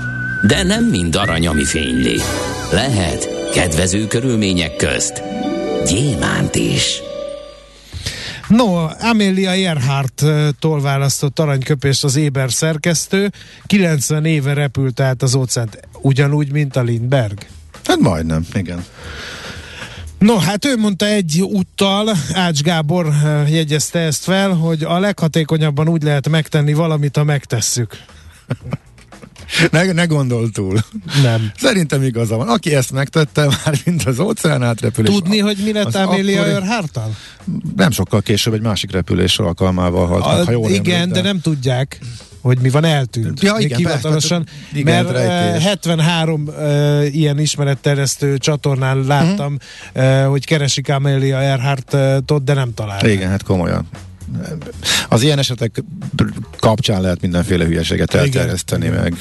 De 0.47 0.63
nem 0.63 0.85
mind 0.85 1.17
arany, 1.17 1.47
ami 1.47 1.65
fényli. 1.65 2.21
Lehet 2.73 3.51
kedvező 3.53 4.07
körülmények 4.07 4.77
közt 4.77 5.23
gyémánt 5.87 6.55
is. 6.55 7.01
No, 8.49 8.87
Amelia 9.01 9.51
Earhart-tól 9.51 10.81
választott 10.81 11.39
aranyköpést 11.39 12.05
az 12.05 12.17
Éber 12.17 12.53
szerkesztő. 12.53 13.33
90 13.67 14.25
éve 14.25 14.53
repült 14.53 15.01
át 15.01 15.23
az 15.23 15.35
óceánt, 15.35 15.79
ugyanúgy, 16.01 16.53
mint 16.53 16.77
a 16.77 16.83
Lindberg. 16.83 17.39
Hát 17.85 17.99
majdnem, 17.99 18.47
igen. 18.55 18.85
No, 20.19 20.37
hát 20.37 20.65
ő 20.65 20.77
mondta 20.77 21.07
egy 21.07 21.41
úttal, 21.43 22.17
Ács 22.33 22.61
Gábor 22.61 23.07
eh, 23.07 23.53
jegyezte 23.53 23.99
ezt 23.99 24.25
fel, 24.25 24.51
hogy 24.51 24.83
a 24.83 24.99
leghatékonyabban 24.99 25.89
úgy 25.89 26.03
lehet 26.03 26.29
megtenni 26.29 26.73
valamit, 26.73 27.17
ha 27.17 27.25
megtesszük. 27.25 27.97
Ne, 29.71 29.93
ne 29.93 30.05
gondol 30.05 30.51
túl. 30.51 30.79
Nem. 31.23 31.51
Szerintem 31.57 32.03
igaza 32.03 32.37
van. 32.37 32.49
Aki 32.49 32.75
ezt 32.75 32.93
megtette, 32.93 33.45
már 33.45 33.79
mint 33.85 34.03
az 34.03 34.19
óceán 34.19 34.63
átrepülés. 34.63 35.15
Tudni, 35.15 35.39
hogy 35.39 35.57
mi 35.65 35.73
lett 35.73 35.95
Amelia 35.95 36.41
akkori... 36.41 36.55
Earhart-tal? 36.55 37.17
Nem 37.77 37.91
sokkal 37.91 38.23
később 38.23 38.55
egy 38.55 38.61
másik 38.61 38.91
repülés 38.91 39.39
alkalmával 39.39 40.07
halt 40.07 40.25
a, 40.25 40.45
ha 40.45 40.51
jól 40.51 40.71
Igen, 40.71 41.01
emlék, 41.01 41.15
de... 41.15 41.21
de 41.21 41.29
nem 41.29 41.41
tudják 41.41 41.99
hogy 42.47 42.59
mi 42.61 42.71
van 42.71 42.85
eltűnt. 42.85 43.43
Ja, 43.43 43.57
igen, 43.59 43.79
hivatalosan, 43.79 44.45
persze, 44.45 44.79
igen, 44.79 45.05
mert 45.05 45.11
rejtés. 45.11 45.63
73 45.63 46.43
uh, 46.47 47.15
ilyen 47.15 47.39
ismeretterjesztő 47.39 48.39
csatornán 48.39 49.05
láttam, 49.07 49.59
uh-huh. 49.95 50.23
uh, 50.23 50.29
hogy 50.29 50.45
keresik 50.45 50.89
Amelia 50.89 51.41
Earhart-tot, 51.43 52.45
de 52.45 52.55
nem 52.55 52.75
találják. 52.75 53.13
Igen, 53.13 53.29
hát 53.29 53.43
komolyan. 53.43 53.89
Az 55.09 55.23
ilyen 55.23 55.39
esetek 55.39 55.83
kapcsán 56.59 57.01
lehet 57.01 57.21
mindenféle 57.21 57.65
hülyeséget 57.65 58.15
elterjeszteni 58.15 58.89
meg. 58.89 59.15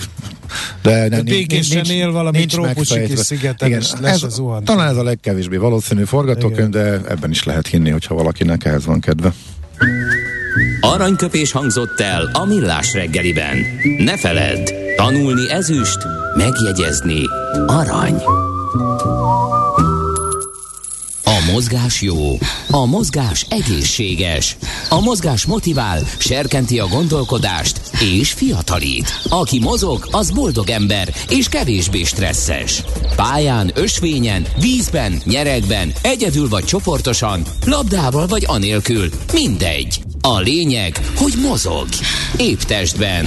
De, 0.81 1.09
de 1.09 1.21
békésen 1.21 1.75
nincs, 1.75 1.89
él 1.89 2.11
valami 2.11 2.37
nincs 2.37 2.51
trópusi 2.51 3.03
kis 3.03 3.19
szigeten, 3.19 3.67
Igen, 3.67 3.83
lesz 4.01 4.23
ez, 4.23 4.23
az 4.23 4.41
Talán 4.63 4.89
ez 4.89 4.97
a 4.97 5.03
legkevésbé 5.03 5.55
valószínű 5.55 6.03
forgatókönyv, 6.03 6.69
de 6.69 7.01
ebben 7.09 7.29
is 7.29 7.43
lehet 7.43 7.67
hinni, 7.67 7.89
hogyha 7.89 8.15
valakinek 8.15 8.65
ehhez 8.65 8.85
van 8.85 8.99
kedve. 8.99 9.33
Aranyköpés 10.79 11.51
hangzott 11.51 11.99
el 11.99 12.29
a 12.33 12.45
millás 12.45 12.93
reggeliben. 12.93 13.57
Ne 13.97 14.17
feledd, 14.17 14.71
tanulni 14.95 15.51
ezüst, 15.51 15.97
megjegyezni 16.35 17.21
arany. 17.67 18.15
A 21.23 21.51
mozgás 21.51 22.01
jó, 22.01 22.37
a 22.69 22.85
mozgás 22.85 23.45
egészséges, 23.49 24.57
a 24.89 24.99
mozgás 24.99 25.45
motivál, 25.45 25.99
serkenti 26.17 26.79
a 26.79 26.87
gondolkodást 26.87 27.81
és 27.99 28.31
fiatalít. 28.31 29.19
Aki 29.29 29.59
mozog, 29.59 30.07
az 30.11 30.31
boldog 30.31 30.69
ember 30.69 31.13
és 31.29 31.49
kevésbé 31.49 32.03
stresszes. 32.03 32.83
Pályán, 33.15 33.71
ösvényen, 33.73 34.45
vízben, 34.59 35.21
nyeregben, 35.23 35.91
egyedül 36.01 36.49
vagy 36.49 36.63
csoportosan, 36.63 37.41
labdával 37.65 38.27
vagy 38.27 38.43
anélkül, 38.47 39.09
mindegy. 39.33 40.04
A 40.27 40.39
lényeg, 40.39 40.99
hogy 41.15 41.33
mozog. 41.41 41.87
Épp 42.37 42.59
testben. 42.59 43.25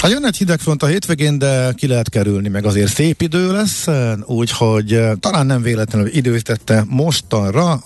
A 0.00 0.08
jön 0.08 0.26
egy 0.26 0.36
hidegfront 0.36 0.82
a 0.82 0.86
hétvégén, 0.86 1.38
de 1.38 1.72
ki 1.76 1.86
lehet 1.86 2.08
kerülni, 2.08 2.48
meg 2.48 2.64
azért 2.64 2.92
szép 2.92 3.22
idő 3.22 3.52
lesz, 3.52 3.86
úgyhogy 4.24 4.92
eh, 4.92 5.12
talán 5.20 5.46
nem 5.46 5.62
véletlenül 5.62 6.08
időzítette 6.08 6.84
mostanra, 6.88 7.82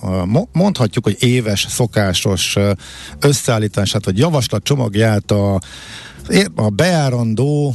mondhatjuk, 0.52 1.04
hogy 1.04 1.16
éves, 1.18 1.66
szokásos 1.68 2.56
eh, 2.56 2.70
összeállítását, 3.20 4.04
vagy 4.04 4.18
javaslat 4.18 4.64
csomagját 4.64 5.30
a 5.30 5.60
a 6.54 6.68
beárandó 6.68 7.74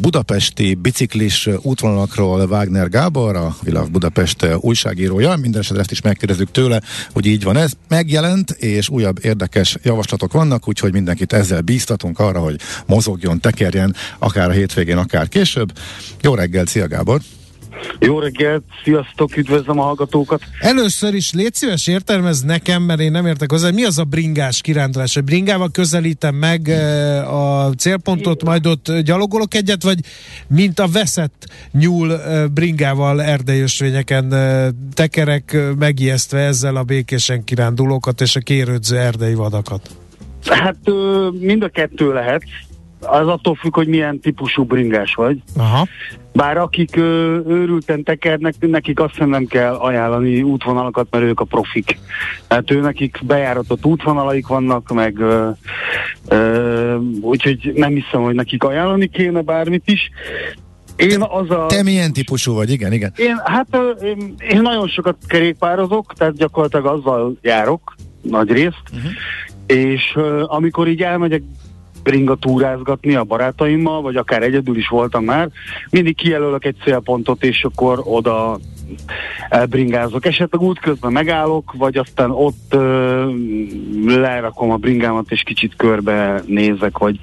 budapesti 0.00 0.74
biciklis 0.74 1.48
útvonalakról 1.62 2.40
Wagner 2.40 2.88
Gábor, 2.88 3.36
a 3.36 3.56
Világ 3.62 3.90
Budapest 3.90 4.46
újságírója, 4.60 5.36
minden 5.36 5.60
esetre 5.60 5.80
ezt 5.80 5.90
is 5.90 6.00
megkérdezzük 6.00 6.50
tőle, 6.50 6.80
hogy 7.12 7.26
így 7.26 7.42
van 7.42 7.56
ez. 7.56 7.72
Megjelent, 7.88 8.50
és 8.50 8.88
újabb 8.88 9.18
érdekes 9.22 9.76
javaslatok 9.82 10.32
vannak, 10.32 10.68
úgyhogy 10.68 10.92
mindenkit 10.92 11.32
ezzel 11.32 11.60
bíztatunk 11.60 12.18
arra, 12.18 12.40
hogy 12.40 12.60
mozogjon, 12.86 13.40
tekerjen, 13.40 13.94
akár 14.18 14.48
a 14.48 14.52
hétvégén, 14.52 14.96
akár 14.96 15.28
később. 15.28 15.72
Jó 16.22 16.34
reggel, 16.34 16.66
szia 16.66 16.88
Gábor! 16.88 17.20
Jó 17.98 18.18
reggelt, 18.18 18.62
sziasztok, 18.84 19.36
üdvözlöm 19.36 19.78
a 19.78 19.82
hallgatókat. 19.82 20.42
Először 20.60 21.14
is 21.14 21.32
légy 21.32 21.54
szíves 21.54 21.86
értelmez 21.86 22.42
nekem, 22.42 22.82
mert 22.82 23.00
én 23.00 23.10
nem 23.10 23.26
értek 23.26 23.50
hozzá, 23.50 23.70
mi 23.70 23.84
az 23.84 23.98
a 23.98 24.04
bringás 24.04 24.60
kirándulás? 24.60 25.16
A 25.16 25.20
bringával 25.20 25.70
közelítem 25.70 26.34
meg 26.34 26.68
a 27.28 27.70
célpontot, 27.76 28.44
majd 28.44 28.66
ott 28.66 28.92
gyalogolok 28.98 29.54
egyet, 29.54 29.82
vagy 29.82 29.98
mint 30.46 30.78
a 30.78 30.86
veszett 30.92 31.46
nyúl 31.72 32.20
bringával 32.54 33.22
erdejösvényeken 33.22 34.32
eh, 34.32 34.68
tekerek 34.94 35.56
megijesztve 35.78 36.38
ezzel 36.38 36.76
a 36.76 36.82
békésen 36.82 37.44
kirándulókat 37.44 38.20
és 38.20 38.36
a 38.36 38.40
kérődző 38.40 38.96
erdei 38.96 39.34
vadakat? 39.34 39.90
Hát 40.44 40.76
mind 41.40 41.62
a 41.62 41.68
kettő 41.68 42.12
lehet 42.12 42.42
az 43.00 43.28
attól 43.28 43.54
függ, 43.54 43.74
hogy 43.74 43.88
milyen 43.88 44.20
típusú 44.20 44.64
bringás 44.64 45.14
vagy. 45.14 45.42
Aha. 45.56 45.86
Bár 46.32 46.56
akik 46.56 46.96
ö, 46.96 47.38
őrülten 47.46 48.02
tekernek, 48.02 48.54
nekik 48.60 49.00
azt 49.00 49.18
nem 49.18 49.46
kell 49.46 49.74
ajánlani 49.74 50.42
útvonalakat, 50.42 51.06
mert 51.10 51.24
ők 51.24 51.40
a 51.40 51.44
profik. 51.44 51.98
Tehát 52.46 52.70
ő 52.70 52.80
nekik 52.80 53.20
bejáratott 53.22 53.84
útvonalaik 53.84 54.46
vannak, 54.46 54.92
meg 54.92 55.18
ö, 55.18 55.48
ö, 56.28 56.96
úgyhogy 57.20 57.72
nem 57.74 57.90
hiszem, 57.90 58.22
hogy 58.22 58.34
nekik 58.34 58.64
ajánlani 58.64 59.08
kéne 59.08 59.40
bármit 59.40 59.82
is. 59.84 60.10
Én 60.96 61.22
az 61.22 61.50
a... 61.50 61.66
Te 61.66 61.82
milyen 61.82 62.12
típusú 62.12 62.54
vagy? 62.54 62.70
Igen, 62.70 62.92
igen. 62.92 63.12
Én, 63.16 63.40
hát 63.44 63.78
én, 64.02 64.34
én 64.50 64.62
nagyon 64.62 64.88
sokat 64.88 65.16
kerékpározok, 65.26 66.12
tehát 66.16 66.36
gyakorlatilag 66.36 66.86
azzal 66.86 67.36
járok, 67.42 67.94
nagy 68.22 68.50
részt, 68.50 68.82
uh-huh. 68.92 69.10
és 69.66 70.12
uh, 70.14 70.42
amikor 70.46 70.88
így 70.88 71.02
elmegyek 71.02 71.42
bringa 72.08 72.34
túrázgatni 72.34 73.14
a 73.14 73.24
barátaimmal, 73.24 74.02
vagy 74.02 74.16
akár 74.16 74.42
egyedül 74.42 74.76
is 74.76 74.88
voltam 74.88 75.24
már, 75.24 75.48
mindig 75.90 76.16
kijelölök 76.16 76.64
egy 76.64 76.76
célpontot, 76.84 77.44
és 77.44 77.64
akkor 77.64 78.00
oda 78.04 78.58
elbringázok. 79.48 80.26
Esetleg 80.26 80.62
útközben 80.62 81.12
megállok, 81.12 81.74
vagy 81.76 81.96
aztán 81.96 82.30
ott 82.30 82.74
ö, 82.74 83.30
lerakom 84.06 84.70
a 84.70 84.76
bringámat, 84.76 85.30
és 85.30 85.42
kicsit 85.42 85.76
körbe 85.76 86.42
nézek, 86.46 86.98
vagy, 86.98 87.18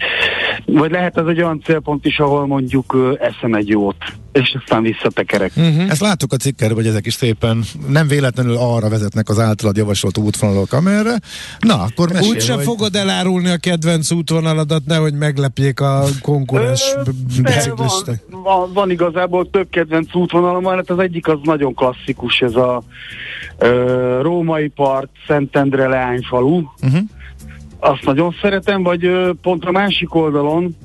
vagy 0.66 0.92
lehet 0.92 1.18
ez 1.18 1.26
egy 1.28 1.42
olyan 1.42 1.62
célpont 1.64 2.06
is, 2.06 2.20
ahol 2.20 2.48
mondjuk 2.48 2.94
ö, 2.94 3.14
eszem 3.20 3.54
egy 3.54 3.68
jót 3.68 3.98
és 4.42 4.58
aztán 4.62 4.82
visszatekerek. 4.82 5.52
Uh-huh. 5.56 5.90
Ezt 5.90 6.02
láttuk 6.02 6.34
a 6.34 6.36
cikkerben, 6.36 6.78
hogy 6.78 6.88
ezek 6.88 7.06
is 7.06 7.14
szépen 7.14 7.64
nem 7.88 8.08
véletlenül 8.08 8.58
arra 8.58 8.90
vezetnek 8.90 9.30
az 9.30 9.40
általad 9.40 9.78
javasolt 9.78 10.18
útvonalok, 10.18 10.74
amerre. 10.74 11.20
Na, 11.60 11.82
akkor 11.82 12.12
mesélj, 12.12 12.30
Úgy 12.30 12.42
sem 12.42 12.56
hogy... 12.56 12.66
fogod 12.66 12.96
elárulni 12.96 13.50
a 13.50 13.58
kedvenc 13.58 14.12
útvonaladat, 14.12 14.86
nehogy 14.86 15.14
meglepjék 15.14 15.80
a 15.80 16.04
konkurens 16.22 16.96
biciklistek. 17.44 18.24
Van, 18.30 18.42
van, 18.44 18.74
van, 18.74 18.92
igazából 18.92 19.50
több 19.50 19.68
kedvenc 19.70 20.16
útvonalom, 20.16 20.64
mert 20.64 20.90
az 20.90 21.00
egyik 21.00 21.28
az 21.28 21.40
nagyon 21.56 21.74
klasszikus, 21.74 22.42
ez 22.42 22.56
a 22.56 22.82
ö, 23.58 24.20
római 24.22 24.68
part, 24.68 25.10
Szentendre 25.28 25.88
leányfalu. 25.88 26.56
Uh-huh. 26.56 27.00
Azt 27.80 28.06
nagyon 28.06 28.36
szeretem, 28.42 28.84
vagy 28.84 29.06
ö, 29.06 29.32
pont 29.42 29.66
a 29.66 29.72
másik 29.72 30.16
oldalon, 30.16 30.76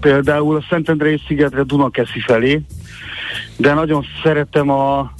például 0.00 0.56
a 0.56 0.64
Szentendrei 0.68 1.20
szigetre 1.26 1.62
Dunakeszi 1.62 2.20
felé, 2.26 2.60
de 3.56 3.74
nagyon 3.74 4.04
szeretem 4.22 4.70
a 4.70 5.12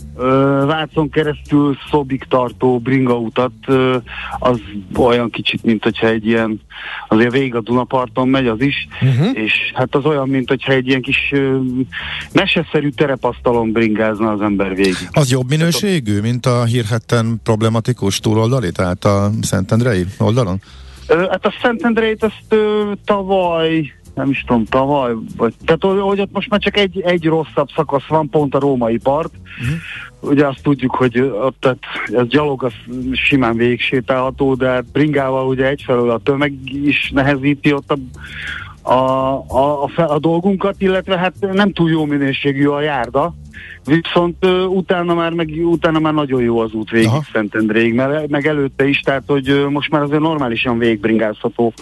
Vácon 0.66 1.10
keresztül 1.10 1.76
Szobig 1.90 2.24
tartó 2.28 2.78
bringa 2.78 3.18
utat, 3.18 3.52
az 4.38 4.60
olyan 4.96 5.30
kicsit, 5.30 5.62
mint 5.64 5.82
hogyha 5.82 6.06
egy 6.06 6.26
ilyen, 6.26 6.60
azért 7.08 7.32
végig 7.32 7.54
a 7.54 7.60
Dunaparton 7.60 8.28
megy 8.28 8.46
az 8.46 8.60
is, 8.60 8.88
uh-huh. 9.02 9.30
és 9.32 9.52
hát 9.74 9.94
az 9.94 10.04
olyan, 10.04 10.28
mint 10.28 10.48
hogyha 10.48 10.72
egy 10.72 10.88
ilyen 10.88 11.02
kis 11.02 11.34
meseszerű 12.32 12.88
terepasztalon 12.88 13.72
bringázna 13.72 14.30
az 14.30 14.40
ember 14.40 14.74
végig. 14.74 15.08
Az 15.12 15.30
jobb 15.30 15.48
minőségű, 15.48 16.20
mint 16.20 16.46
a 16.46 16.64
hírhetten 16.64 17.40
problematikus 17.42 18.20
túloldali, 18.20 18.72
tehát 18.72 19.04
a 19.04 19.30
Szentendrei 19.42 20.04
oldalon? 20.18 20.60
Hát 21.08 21.46
a 21.46 21.54
Szentendreit 21.62 22.24
ezt 22.24 22.44
ö, 22.48 22.92
tavaly 23.04 23.92
nem 24.14 24.30
is 24.30 24.44
tudom, 24.46 24.64
tavaly, 24.64 25.12
vagy, 25.36 25.54
tehát 25.64 25.82
hogy 25.82 26.20
ott 26.20 26.32
most 26.32 26.50
már 26.50 26.60
csak 26.60 26.76
egy, 26.76 27.00
egy 27.00 27.24
rosszabb 27.24 27.68
szakasz 27.74 28.06
van, 28.06 28.28
pont 28.28 28.54
a 28.54 28.58
római 28.58 28.98
part. 28.98 29.32
Uh-huh. 29.60 30.32
Ugye 30.32 30.46
azt 30.46 30.62
tudjuk, 30.62 30.94
hogy 30.94 31.20
ott 31.20 31.56
tehát 31.60 31.78
ez 32.06 32.26
gyalog 32.26 32.64
az 32.64 32.72
simán 33.12 33.56
végig 33.56 33.80
sétálható, 33.80 34.54
de 34.54 34.68
hát 34.68 34.92
bringával 34.92 35.46
ugye 35.46 35.66
egyfelől 35.66 36.10
a 36.10 36.18
tömeg 36.18 36.52
is 36.84 37.10
nehezíti 37.14 37.72
ott 37.72 37.90
a, 37.90 37.98
a, 38.92 39.44
a, 39.48 39.82
a, 39.82 39.90
a 39.96 40.18
dolgunkat, 40.18 40.74
illetve 40.78 41.18
hát 41.18 41.34
nem 41.52 41.72
túl 41.72 41.90
jó 41.90 42.04
minőségű 42.04 42.66
a 42.66 42.80
járda, 42.80 43.34
Viszont 43.84 44.44
uh, 44.44 44.70
utána 44.70 45.14
már 45.14 45.32
meg 45.32 45.50
utána 45.64 45.98
már 45.98 46.12
nagyon 46.14 46.42
jó 46.42 46.58
az 46.58 46.72
út 46.72 46.90
végig 46.90 47.10
Szentendréig, 47.32 47.94
meg, 47.94 48.30
meg 48.30 48.46
előtte 48.46 48.88
is, 48.88 49.00
tehát 49.00 49.22
hogy 49.26 49.50
uh, 49.50 49.70
most 49.70 49.90
már 49.90 50.02
azért 50.02 50.20
normálisan 50.20 50.78
végigbringázható 50.78 51.72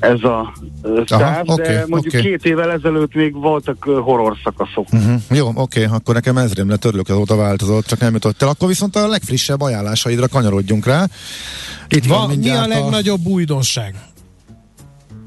ez 0.00 0.22
a 0.22 0.52
uh, 0.82 1.04
táv, 1.04 1.44
de 1.44 1.52
okay, 1.52 1.76
mondjuk 1.86 2.14
okay. 2.14 2.26
két 2.26 2.44
évvel 2.44 2.70
ezelőtt 2.70 3.14
még 3.14 3.34
voltak 3.34 3.86
uh, 3.86 3.98
horror 3.98 4.36
szakaszok. 4.44 4.86
Uh-huh. 4.92 5.20
Jó, 5.30 5.48
oké, 5.48 5.84
okay, 5.84 5.96
akkor 5.96 6.14
nekem 6.14 6.36
ez 6.36 6.54
lett, 6.54 6.84
örülök, 6.84 7.08
azóta 7.08 7.36
változott, 7.36 7.86
csak 7.86 7.98
nem 7.98 8.12
jutott 8.12 8.42
el. 8.42 8.48
Akkor 8.48 8.68
viszont 8.68 8.96
a 8.96 9.08
legfrissebb 9.08 9.60
ajánlásaidra 9.60 10.28
kanyarodjunk 10.28 10.86
rá. 10.86 11.06
Itt 11.88 12.06
van, 12.06 12.26
van 12.26 12.38
mi 12.38 12.50
a 12.50 12.66
legnagyobb 12.66 13.26
a... 13.26 13.28
újdonság? 13.28 13.94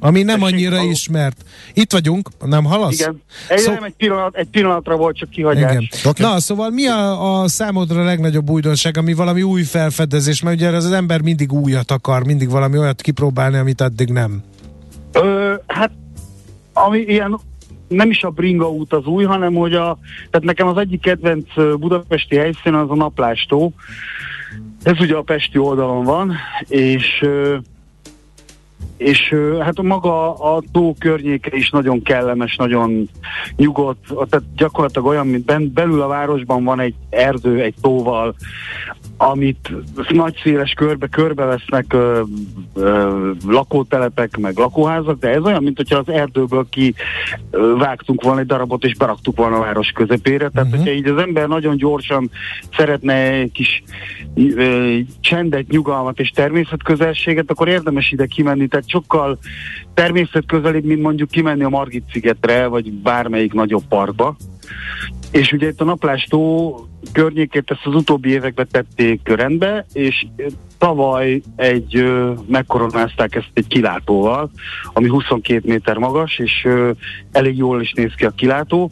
Ami 0.06 0.24
nem 0.24 0.40
Tessék, 0.40 0.54
annyira 0.54 0.78
halló. 0.78 0.90
ismert. 0.90 1.46
Itt 1.74 1.92
vagyunk, 1.92 2.30
nem 2.46 2.64
halasz? 2.64 3.00
Igen. 3.00 3.22
Egy, 3.48 3.58
Szó... 3.58 3.72
nem, 3.72 3.84
egy, 3.84 3.94
pillanat, 3.98 4.36
egy 4.36 4.48
pillanatra 4.48 4.96
volt 4.96 5.18
csak 5.18 5.30
kihagyás. 5.30 5.72
Igen. 5.72 5.88
Okay. 6.04 6.26
Na, 6.26 6.40
szóval 6.40 6.70
mi 6.70 6.88
a, 6.88 7.42
a 7.42 7.48
számodra 7.48 8.02
a 8.02 8.04
legnagyobb 8.04 8.50
újdonság, 8.50 8.98
ami 8.98 9.14
valami 9.14 9.42
új 9.42 9.62
felfedezés? 9.62 10.42
Mert 10.42 10.56
ugye 10.56 10.70
az 10.70 10.92
ember 10.92 11.22
mindig 11.22 11.54
újat 11.54 11.92
akar, 11.92 12.26
mindig 12.26 12.50
valami 12.50 12.78
olyat 12.78 13.02
kipróbálni, 13.02 13.58
amit 13.58 13.82
addig 13.82 14.10
nem. 14.10 14.44
Ö, 15.12 15.54
hát, 15.68 15.92
ami 16.74 17.00
ilyen 17.00 17.40
nem 17.88 18.10
is 18.10 18.24
a 18.24 18.30
bringa 18.30 18.70
út 18.70 18.94
az 18.94 19.06
új, 19.06 19.24
hanem 19.24 19.54
hogy 19.54 19.74
a, 19.74 19.98
tehát 20.30 20.46
nekem 20.46 20.68
az 20.68 20.78
egyik 20.78 21.02
kedvenc 21.02 21.46
budapesti 21.80 22.36
helyszín 22.36 22.74
az 22.74 22.90
a 22.90 22.96
naplástó. 22.96 23.74
Ez 24.84 25.00
ugye 25.00 25.16
a 25.16 25.22
pesti 25.22 25.58
oldalon 25.58 26.04
van, 26.04 26.36
és 26.68 27.26
és 28.98 29.36
hát 29.60 29.82
maga 29.82 30.34
a 30.34 30.64
tó 30.72 30.96
környéke 31.00 31.56
is 31.56 31.70
nagyon 31.70 32.02
kellemes, 32.02 32.56
nagyon 32.56 33.10
nyugodt, 33.56 34.06
tehát 34.30 34.56
gyakorlatilag 34.56 35.08
olyan, 35.08 35.28
mint 35.28 35.46
ben, 35.46 35.72
belül 35.74 36.02
a 36.02 36.08
városban 36.08 36.64
van 36.64 36.80
egy 36.80 36.96
erdő, 37.10 37.62
egy 37.62 37.76
tóval, 37.82 38.36
amit 39.24 39.72
nagy 40.10 40.40
széles 40.44 40.72
körbe 40.72 41.08
körbevesznek 41.08 41.94
ö, 41.94 42.22
ö, 42.74 43.32
lakótelepek, 43.48 44.38
meg 44.38 44.58
lakóházak, 44.58 45.20
de 45.20 45.30
ez 45.30 45.42
olyan, 45.42 45.64
mint 45.64 45.78
hogyha 45.78 45.98
az 45.98 46.10
erdőből 46.10 46.68
ki 46.70 46.94
ö, 47.52 47.76
vágtunk 47.78 48.24
volna 48.24 48.40
egy 48.40 48.46
darabot, 48.46 48.84
és 48.84 48.96
beraktuk 48.96 49.38
volna 49.38 49.56
a 49.56 49.60
város 49.60 49.92
közepére. 49.92 50.50
Tehát, 50.50 50.68
uh-huh. 50.68 50.72
hogyha 50.72 50.92
így 50.92 51.08
az 51.08 51.18
ember 51.18 51.48
nagyon 51.48 51.78
gyorsan 51.78 52.30
szeretne 52.78 53.14
egy 53.14 53.52
kis 53.52 53.84
ö, 54.36 54.98
csendet, 55.20 55.68
nyugalmat 55.68 56.20
és 56.20 56.30
természetközelséget, 56.30 57.52
akkor 57.52 57.68
érdemes 57.68 58.12
ide 58.12 58.26
kimenni. 58.26 58.68
Tehát 58.68 58.90
sokkal 58.90 59.38
természetközelibb, 59.94 60.86
mint 60.86 61.02
mondjuk 61.02 61.30
kimenni 61.30 61.64
a 61.64 61.70
Margit 61.70 62.04
szigetre, 62.12 62.68
vagy 62.68 62.92
bármelyik 62.92 63.54
nagyobb 63.54 63.84
parkba. 63.90 64.36
És 65.32 65.52
ugye 65.52 65.68
itt 65.68 65.82
a 65.82 65.84
naplástó 65.84 66.76
környékét 67.12 67.72
ezt 67.72 67.86
az 67.86 67.96
utóbbi 67.96 68.30
években 68.30 68.68
tették 68.72 69.22
rendbe, 69.24 69.86
és 69.94 70.26
tavaly 70.78 71.42
egy 71.56 72.04
megkoronázták 72.48 73.36
ezt 73.36 73.52
egy 73.54 73.68
kilátóval, 73.68 74.52
ami 74.94 75.08
22 75.08 75.62
méter 75.66 75.98
magas, 75.98 76.40
és 76.40 76.68
elég 77.32 77.58
jól 77.58 77.82
is 77.82 77.92
néz 77.92 78.14
ki 78.16 78.26
a 78.26 78.30
kilátó, 78.30 78.92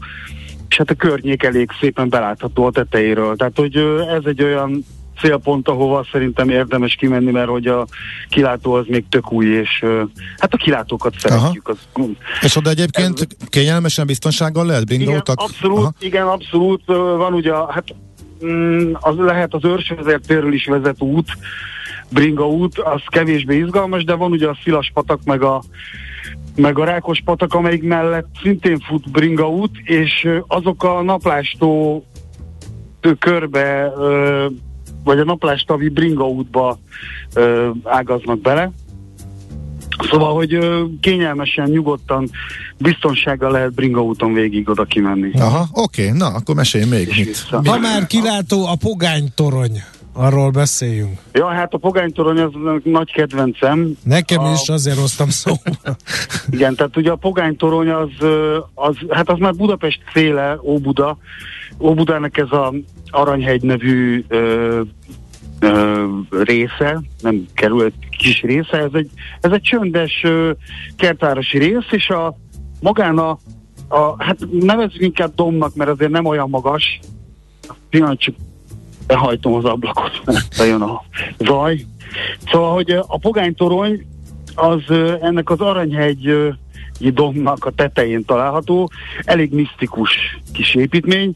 és 0.69 0.78
hát 0.78 0.89
a 0.89 0.95
környék 0.95 1.43
elég 1.43 1.69
szépen 1.80 2.10
belátható 2.10 2.65
a 2.65 2.71
tetejéről. 2.71 3.36
Tehát, 3.36 3.58
hogy 3.58 3.76
ez 4.17 4.26
egy 4.26 4.43
olyan 4.43 4.86
célpont, 5.19 5.67
ahova 5.67 6.06
szerintem 6.12 6.50
érdemes 6.50 6.95
kimenni, 6.95 7.32
mert 7.32 7.50
hogy 7.50 7.67
a 7.67 7.88
kilátó 8.30 8.74
az 8.74 8.86
még 8.88 9.06
tök 9.10 9.32
új, 9.32 9.45
és 9.45 9.86
hát 10.38 10.54
a 10.54 10.58
kilátókat 10.58 11.13
szeretjük. 11.17 11.67
Az, 11.67 11.78
és 12.41 12.56
oda 12.56 12.69
egyébként 12.69 13.19
ez, 13.19 13.47
kényelmesen 13.50 14.06
biztonsággal 14.06 14.65
lehet 14.65 14.86
bringoltak? 14.86 15.41
Igen, 15.41 15.50
abszolút, 15.50 15.80
Aha. 15.80 15.93
igen, 16.00 16.28
abszolút. 16.28 16.82
Van 17.17 17.34
ugye, 17.34 17.54
hát 17.69 17.95
mm, 18.45 18.91
az 19.00 19.15
lehet 19.17 19.54
az 19.54 19.63
őrsvezértérről 19.65 20.54
is 20.54 20.65
vezet 20.65 21.02
út, 21.02 21.28
bringa 22.10 22.47
út, 22.47 22.78
az 22.78 23.02
kevésbé 23.08 23.58
izgalmas, 23.58 24.04
de 24.04 24.13
van 24.13 24.32
ugye 24.32 24.47
a 24.47 24.58
Szilas 24.63 24.91
patak, 24.93 25.24
meg 25.24 25.43
a 25.43 25.62
meg 26.56 26.80
a 26.80 26.84
Rákos 26.84 27.21
patak, 27.26 27.54
amelyik 27.54 27.84
mellett 27.84 28.28
szintén 28.41 28.80
fut 28.80 29.12
bringa 29.12 29.50
út, 29.50 29.78
és 29.84 30.28
azok 30.47 30.84
a 30.84 31.02
naplástó 31.02 32.04
körbe 33.19 33.91
vagy 35.04 35.20
a 35.20 35.24
naplástavi 35.24 35.90
bringa 35.90 36.28
útba 36.28 36.80
ö, 37.34 37.70
ágaznak 37.84 38.40
bele. 38.40 38.72
Szóval, 40.10 40.34
hogy 40.34 40.54
ö, 40.54 40.84
kényelmesen, 41.02 41.70
nyugodtan, 41.70 42.30
biztonsággal 42.78 43.52
lehet 43.52 43.74
bringa 43.74 44.04
úton 44.04 44.34
végig 44.34 44.70
oda 44.70 44.84
kimenni. 44.84 45.32
Aha, 45.34 45.68
oké, 45.74 46.06
okay, 46.06 46.18
na, 46.18 46.28
akkor 46.28 46.56
mesélj 46.56 46.86
még. 46.86 47.08
Mit? 47.18 47.48
Ha 47.50 47.80
már 47.80 48.08
kilátó 48.08 48.66
a 48.66 48.76
pogány 48.76 49.28
torony. 49.36 49.82
Arról 50.14 50.50
beszéljünk. 50.50 51.20
Ja, 51.34 51.48
hát 51.48 51.74
a 51.74 51.78
pogánytorony 51.78 52.40
az 52.40 52.52
nagy 52.84 53.12
kedvencem. 53.12 53.92
Nekem 54.04 54.44
a... 54.44 54.52
is 54.52 54.70
azért 54.70 54.98
hoztam 55.00 55.30
szó. 55.30 55.54
Igen, 56.50 56.76
tehát 56.76 56.98
ugye 56.98 57.12
a 57.12 57.16
pogánytorony 57.16 57.90
az, 57.90 58.10
az, 58.74 58.96
hát 59.10 59.30
az 59.30 59.38
már 59.40 59.56
Budapest 59.56 60.00
széle, 60.14 60.60
Óbuda. 60.64 61.18
Óbudának 61.79 62.38
ez 62.38 62.51
a 62.51 62.73
Aranyhegy 63.10 63.62
nevű 63.62 64.25
ö, 64.27 64.81
ö, 65.60 66.05
része, 66.29 67.01
nem 67.21 67.45
kerül 67.53 67.84
egy 67.84 68.10
kis 68.17 68.41
része, 68.41 68.77
ez 68.77 68.93
egy, 68.93 69.10
ez 69.41 69.51
egy 69.51 69.62
csöndes 69.62 70.21
ö, 70.23 70.51
kertvárosi 70.97 71.57
rész, 71.57 71.91
és 71.91 72.10
a 72.10 72.36
magán 72.81 73.17
a, 73.17 73.38
a 73.88 74.23
hát 74.23 74.38
nevezzük 74.51 75.01
inkább 75.01 75.36
domnak, 75.36 75.75
mert 75.75 75.89
azért 75.89 76.12
nem 76.12 76.25
olyan 76.25 76.49
magas, 76.49 76.99
pillanat 77.89 78.19
csak 78.19 78.36
behajtom 79.07 79.53
az 79.53 79.65
ablakot, 79.65 80.21
mert 80.25 80.57
bejön 80.57 80.81
a 80.81 81.01
zaj. 81.38 81.86
Szóval, 82.51 82.73
hogy 82.73 82.91
a 82.91 83.17
pogánytorony 83.17 84.05
az 84.55 84.81
ennek 85.21 85.49
az 85.49 85.60
Aranyhegy 85.60 86.53
domnak 87.10 87.66
a 87.66 87.72
tetején 87.72 88.26
található, 88.26 88.90
elég 89.24 89.54
misztikus 89.54 90.40
kis 90.54 90.76
építmény, 90.76 91.36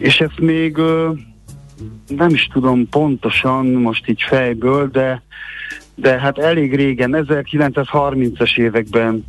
és 0.00 0.20
ezt 0.20 0.38
még 0.38 0.76
nem 2.08 2.28
is 2.28 2.48
tudom 2.52 2.88
pontosan 2.88 3.66
most 3.66 4.08
így 4.08 4.22
fejből, 4.22 4.88
de 4.88 5.22
de 5.94 6.18
hát 6.18 6.38
elég 6.38 6.74
régen, 6.74 7.26
1930-as 7.28 8.58
években 8.58 9.24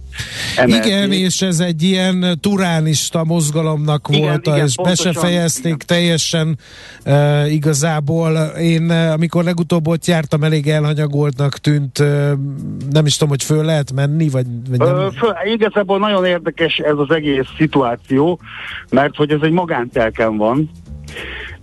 emelték. 0.58 0.86
Igen, 0.86 1.12
és 1.12 1.42
ez 1.42 1.60
egy 1.60 1.84
ilyen 1.84 2.38
turánista 2.42 3.24
mozgalomnak 3.24 4.08
igen, 4.10 4.22
volt, 4.22 4.48
igen, 4.48 4.66
és 4.66 4.76
be 4.84 4.96
se 4.96 5.14
fejezték 5.14 5.66
igen. 5.74 5.86
teljesen 5.88 6.58
uh, 7.06 7.54
igazából. 7.54 8.32
Én 8.60 8.84
uh, 8.84 9.12
amikor 9.12 9.44
legutóbb 9.44 9.88
ott 9.88 10.06
jártam, 10.06 10.44
elég 10.44 10.68
elhanyagoltnak 10.68 11.58
tűnt, 11.58 12.00
uh, 12.00 12.32
nem 12.92 13.06
is 13.06 13.14
tudom, 13.14 13.30
hogy 13.30 13.44
föl 13.44 13.66
lehet 13.66 13.92
menni, 13.92 14.30
vagy, 14.30 14.46
vagy 14.70 14.80
nem. 14.80 14.96
Ö, 14.96 15.08
föl, 15.18 15.34
igazából 15.54 16.00
nagyon 16.00 16.26
érdekes 16.26 16.78
ez 16.78 16.98
az 16.98 17.12
egész 17.12 17.48
szituáció, 17.58 18.40
mert 18.90 19.16
hogy 19.16 19.32
ez 19.32 19.40
egy 19.42 19.52
magántelken 19.52 20.38
van, 20.38 20.70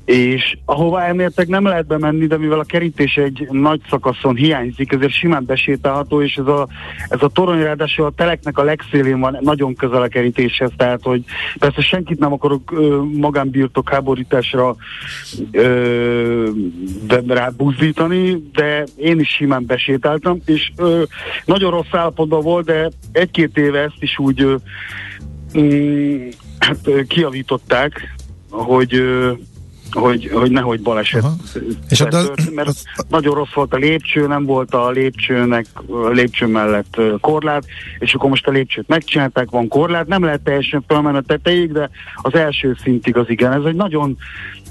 és 0.08 0.58
ahová 0.64 1.06
elmértek 1.06 1.48
nem 1.48 1.64
lehet 1.64 1.86
bemenni, 1.86 2.26
de 2.26 2.38
mivel 2.38 2.58
a 2.58 2.64
kerítés 2.64 3.16
egy 3.16 3.48
nagy 3.50 3.80
szakaszon 3.88 4.36
hiányzik, 4.36 4.92
ezért 4.92 5.12
simán 5.12 5.44
besétálható, 5.44 6.22
és 6.22 6.34
ez 6.36 6.46
a, 6.46 6.68
ez 7.08 7.22
a 7.22 7.28
torony 7.28 7.62
ráadásul 7.62 8.04
a 8.04 8.12
teleknek 8.16 8.58
a 8.58 8.62
legszélén 8.62 9.20
van, 9.20 9.38
nagyon 9.40 9.74
közel 9.74 10.02
a 10.02 10.08
kerítéshez, 10.08 10.70
tehát 10.76 11.02
hogy 11.02 11.24
persze 11.58 11.80
senkit 11.80 12.18
nem 12.18 12.32
akarok 12.32 12.72
ö, 12.72 13.02
magánbirtok 13.12 13.88
háborításra 13.88 14.76
ö, 15.50 16.50
rábuzdítani, 17.26 18.42
de 18.52 18.84
én 18.96 19.20
is 19.20 19.28
simán 19.28 19.66
besétáltam, 19.66 20.38
és 20.44 20.72
ö, 20.76 21.02
nagyon 21.44 21.70
rossz 21.70 21.92
állapotban 21.92 22.42
volt, 22.42 22.66
de 22.66 22.90
egy-két 23.12 23.56
éve 23.56 23.80
ezt 23.80 24.02
is 24.02 24.18
úgy 24.18 24.42
ö, 24.42 24.54
mm, 25.58 26.28
hát, 26.58 27.06
kiavították, 27.06 28.16
hogy 28.50 28.94
ö, 28.94 29.32
hogy, 29.90 30.30
hogy 30.32 30.50
nehogy 30.50 30.80
baleset. 30.80 31.22
Aha. 31.22 31.34
És 31.88 32.00
a, 32.00 32.08
mert 32.54 32.68
az, 32.68 32.82
nagyon 33.08 33.34
rossz 33.34 33.52
volt 33.54 33.74
a 33.74 33.76
lépcső, 33.76 34.26
nem 34.26 34.44
volt 34.44 34.74
a 34.74 34.90
lépcsőnek, 34.90 35.66
a 35.86 36.08
lépcső 36.08 36.46
mellett 36.46 37.00
korlát, 37.20 37.64
és 37.98 38.14
akkor 38.14 38.28
most 38.28 38.46
a 38.46 38.50
lépcsőt 38.50 38.88
megcsinálták, 38.88 39.50
van 39.50 39.68
korlát, 39.68 40.06
nem 40.06 40.24
lehet 40.24 40.40
teljesen 40.40 40.84
felmenni 40.86 41.16
a 41.16 41.20
tetejéig, 41.20 41.72
de 41.72 41.90
az 42.14 42.34
első 42.34 42.76
szintig 42.82 43.16
az 43.16 43.26
igen. 43.28 43.52
Ez 43.52 43.64
egy 43.64 43.74
nagyon 43.74 44.16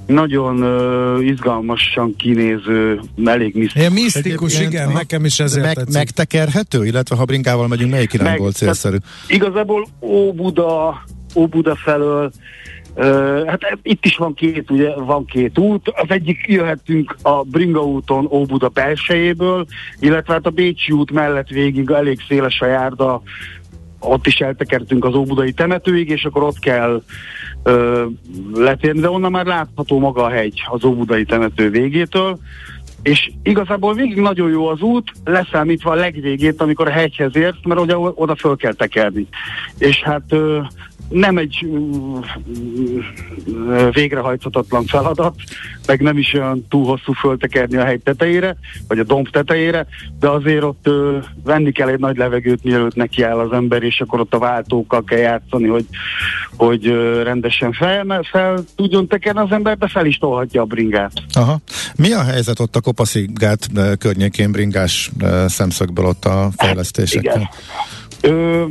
nagyon 0.08 0.64
uh, 0.64 1.26
izgalmasan 1.26 2.16
kinéző, 2.16 3.00
elég 3.26 3.56
misztikus. 3.56 3.76
Ilyen 3.76 3.92
misztikus, 3.92 4.56
Egyébként, 4.56 4.74
igen, 4.74 4.92
nekem 4.92 5.26
is 5.26 5.40
ezért 5.40 5.66
meg, 5.66 5.76
tetszik. 5.76 5.94
Megtekerhető, 5.94 6.86
illetve 6.86 7.16
ha 7.16 7.26
bringával 7.26 7.68
megyünk, 7.68 7.92
melyik 7.92 8.14
irány 8.14 8.38
volt 8.38 8.56
célszerű? 8.56 8.98
Igazából 9.28 9.88
Óbuda, 10.02 11.04
Óbuda 11.36 11.76
felől 11.76 12.32
hát 13.46 13.78
itt 13.82 14.06
is 14.06 14.18
van 14.18 14.34
két, 14.34 14.72
ugye, 14.72 14.96
van 14.96 15.26
két 15.26 15.58
út. 15.58 15.88
Az 15.88 16.06
egyik 16.08 16.46
jöhetünk 16.48 17.16
a 17.22 17.44
Bringa 17.44 17.84
úton 17.84 18.28
Óbuda 18.32 18.68
belsejéből, 18.68 19.66
illetve 20.00 20.34
hát 20.34 20.46
a 20.46 20.50
Bécsi 20.50 20.92
út 20.92 21.12
mellett 21.12 21.48
végig 21.48 21.90
elég 21.90 22.20
széles 22.28 22.62
a 22.62 22.66
járda, 22.66 23.22
ott 24.00 24.28
is 24.28 24.36
eltekertünk 24.36 25.06
az 25.06 25.16
Óbudai 25.16 25.52
temetőig, 25.52 26.10
és 26.10 26.26
akkor 26.26 26.44
ott 26.44 26.60
kell 26.60 27.04
ö, 27.64 28.06
letérni, 28.54 29.00
de 29.00 29.10
onnan 29.10 29.32
már 29.32 29.46
látható 29.46 30.00
maga 30.00 30.24
a 30.24 30.30
hegy 30.30 30.62
az 30.70 30.84
Óbudai 30.84 31.26
temető 31.26 31.70
végétől, 31.70 32.40
és 33.08 33.32
igazából 33.44 33.94
végig 33.94 34.18
nagyon 34.18 34.50
jó 34.50 34.68
az 34.68 34.82
út, 34.82 35.12
leszámítva 35.24 35.92
a 35.92 35.96
legvégét, 35.96 36.62
amikor 36.62 36.88
a 36.88 36.92
hegyhez 36.92 37.36
ért, 37.36 37.66
mert 37.66 37.80
ugye 37.80 37.98
oda 37.98 38.36
föl 38.36 38.56
kell 38.56 38.74
tekerni. 38.74 39.28
És 39.78 40.04
hát 40.04 40.24
ö, 40.30 40.62
nem 41.10 41.38
egy 41.38 41.68
végrehajthatatlan 43.92 44.86
feladat, 44.86 45.36
meg 45.88 46.02
nem 46.02 46.18
is 46.18 46.34
olyan 46.34 46.66
túl 46.70 46.86
hosszú 46.86 47.14
föltekerni 47.14 47.78
a 47.78 47.84
hegy 47.84 48.02
tetejére, 48.02 48.56
vagy 48.88 49.00
a 49.00 49.04
domb 49.04 49.30
tetejére, 49.30 49.88
de 50.20 50.30
azért 50.30 50.64
ott 50.64 50.88
ö, 50.88 51.18
venni 51.44 51.72
kell 51.72 51.88
egy 51.88 52.00
nagy 52.00 52.18
levegőt, 52.18 52.64
mielőtt 52.64 52.96
neki 52.96 53.24
áll 53.24 53.40
az 53.40 53.52
ember, 53.52 53.84
és 53.84 54.02
akkor 54.02 54.20
ott 54.20 54.34
a 54.34 54.40
váltókkal 54.40 55.04
kell 55.04 55.20
játszani, 55.20 55.68
hogy, 55.68 55.86
hogy 56.56 56.88
ö, 56.88 57.24
rendesen 57.24 57.72
fel, 57.72 58.22
fel 58.32 58.64
tudjon 58.76 59.08
tekerni 59.08 59.40
az 59.40 59.52
ember, 59.52 59.78
de 59.78 59.88
fel 59.88 60.06
is 60.06 60.18
tolhatja 60.18 60.62
a 60.62 60.66
bringát. 60.66 61.24
Aha. 61.34 61.60
Mi 61.96 62.14
a 62.14 62.24
helyzet 62.24 62.60
ott 62.60 62.76
a 62.76 62.82
Kopaszigát 62.82 63.70
környékén 64.00 64.52
bringás 64.52 65.12
szemszögből 65.48 66.06
ott 66.06 66.26
a 66.26 66.50
fejlesztésekkel? 66.58 67.40
Hát, 67.40 67.56
Ö, 68.22 68.64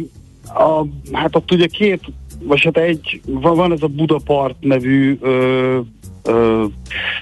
a, 0.45 0.87
hát 1.13 1.37
ott 1.37 1.53
ugye 1.53 1.67
két 1.67 2.01
vagy 2.43 2.63
hát 2.63 2.77
egy, 2.77 3.21
van, 3.27 3.57
van 3.57 3.73
ez 3.73 3.83
a 3.83 3.87
Budapart 3.87 4.57
nevű 4.61 5.19
ö, 5.21 5.79
ö, 6.27 6.65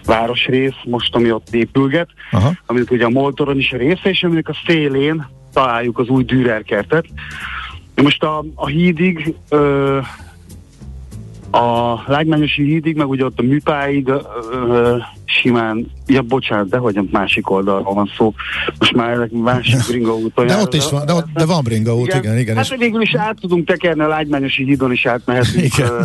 városrész 0.05 0.75
most, 0.85 1.15
ami 1.15 1.33
ott 1.33 1.55
épülget, 1.55 2.09
Aha. 2.31 2.53
aminek 2.67 2.91
ugye 2.91 3.05
a 3.05 3.11
Moltoron 3.11 3.59
is 3.59 3.73
a 3.73 3.77
része, 3.77 4.09
és 4.09 4.23
aminek 4.23 4.49
a 4.49 4.57
szélén 4.67 5.27
találjuk 5.53 5.99
az 5.99 6.09
új 6.09 6.25
Dürerkertet. 6.25 7.07
Most 8.03 8.23
a, 8.23 8.45
a 8.55 8.67
hídig 8.67 9.35
ö, 9.49 9.99
a 11.51 12.03
Lágymányosi 12.07 12.63
hídig, 12.63 12.97
meg 12.97 13.09
ugye 13.09 13.25
ott 13.25 13.39
a 13.39 13.43
műpáig 13.43 14.09
ö, 14.09 14.21
ö, 14.53 14.97
simán, 15.25 15.91
ja 16.07 16.23
bocsánat, 16.23 16.69
de 16.69 16.79
hogy 16.79 16.97
a 16.97 17.05
másik 17.11 17.51
oldalról 17.51 17.95
van 17.95 18.11
szó. 18.17 18.35
Most 18.79 18.95
már 18.95 19.11
ezek 19.11 19.31
másik 19.31 19.87
bringa 19.89 20.15
úton. 20.15 20.47
De 20.47 20.57
ott 20.57 20.75
is 20.75 20.91
van, 20.91 21.07
de, 21.07 21.13
ott, 21.13 21.27
de 21.35 21.47
van 21.47 21.65
bringa 21.65 21.97
út, 21.97 22.07
igen, 22.07 22.23
igen. 22.23 22.39
igen 22.39 22.57
hát 22.57 22.65
és... 22.65 22.77
végül 22.79 23.01
is 23.01 23.15
át 23.15 23.41
tudunk 23.41 23.67
tekerni 23.67 24.03
a 24.03 24.09
Lágymányosi 24.09 24.65
hídon 24.65 24.93
is 24.93 25.07
átmehetünk 25.07 25.73
a, 25.79 26.03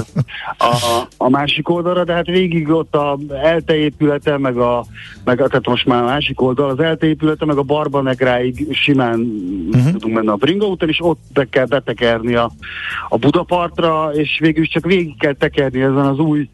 a, 0.66 1.08
a, 1.18 1.30
másik 1.30 1.70
oldalra, 1.70 2.04
de 2.04 2.14
hát 2.14 2.26
végig 2.26 2.70
ott 2.70 2.96
a 2.96 3.18
ELTE 3.44 3.76
épülete, 3.76 4.38
meg 4.38 4.58
a, 4.58 4.86
meg, 5.24 5.38
tehát 5.38 5.68
most 5.68 5.86
már 5.86 6.02
a 6.04 6.06
másik 6.06 6.42
oldal, 6.42 6.70
az 6.70 6.80
ELTE 6.80 7.08
épülete, 7.08 7.46
meg 7.46 7.58
a 7.58 7.64
Barbanegráig 7.64 8.68
simán 8.72 9.20
uh-huh. 9.72 9.92
tudunk 9.92 10.14
menni 10.14 10.28
a 10.28 10.36
bringa 10.36 10.66
úton, 10.66 10.90
és 10.90 11.00
ott 11.02 11.20
be 11.34 11.48
kell 11.50 11.66
betekerni 11.66 12.36
a, 12.36 12.52
a 13.10 13.18
Budapartra, 13.18 14.12
és 14.14 14.38
végül 14.40 14.64
is 14.64 14.70
csak 14.70 14.86
végig 14.86 15.18
kell 15.18 15.34
tekerni 15.34 15.82
ezen 15.82 16.06
az 16.06 16.18
új 16.18 16.50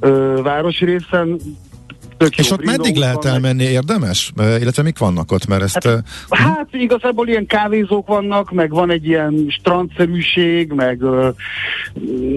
ö, 0.00 0.40
városrészen, 0.42 1.40
Tök 2.20 2.38
És 2.38 2.50
ott 2.50 2.64
meddig 2.64 2.96
lehet 2.96 3.24
elmenni, 3.24 3.64
érdemes? 3.64 4.32
Illetve 4.36 4.82
mik 4.82 4.98
vannak 4.98 5.32
ott? 5.32 5.46
Mert 5.46 5.62
ezt, 5.62 5.84
hát, 5.84 5.94
uh, 5.94 6.38
hát 6.38 6.68
igazából 6.72 7.28
ilyen 7.28 7.46
kávézók 7.46 8.06
vannak, 8.06 8.50
meg 8.50 8.70
van 8.70 8.90
egy 8.90 9.06
ilyen 9.06 9.46
strandszerűség, 9.48 10.72
meg, 10.72 11.00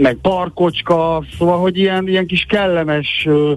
meg 0.01 0.17
parkocska, 0.21 1.25
szóval, 1.37 1.59
hogy 1.59 1.77
ilyen, 1.77 2.07
ilyen 2.07 2.27
kis 2.27 2.45
kellemes 2.49 3.25
uh, 3.25 3.51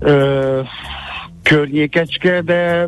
uh, 0.00 0.66
környékecske, 1.42 2.40
de 2.40 2.86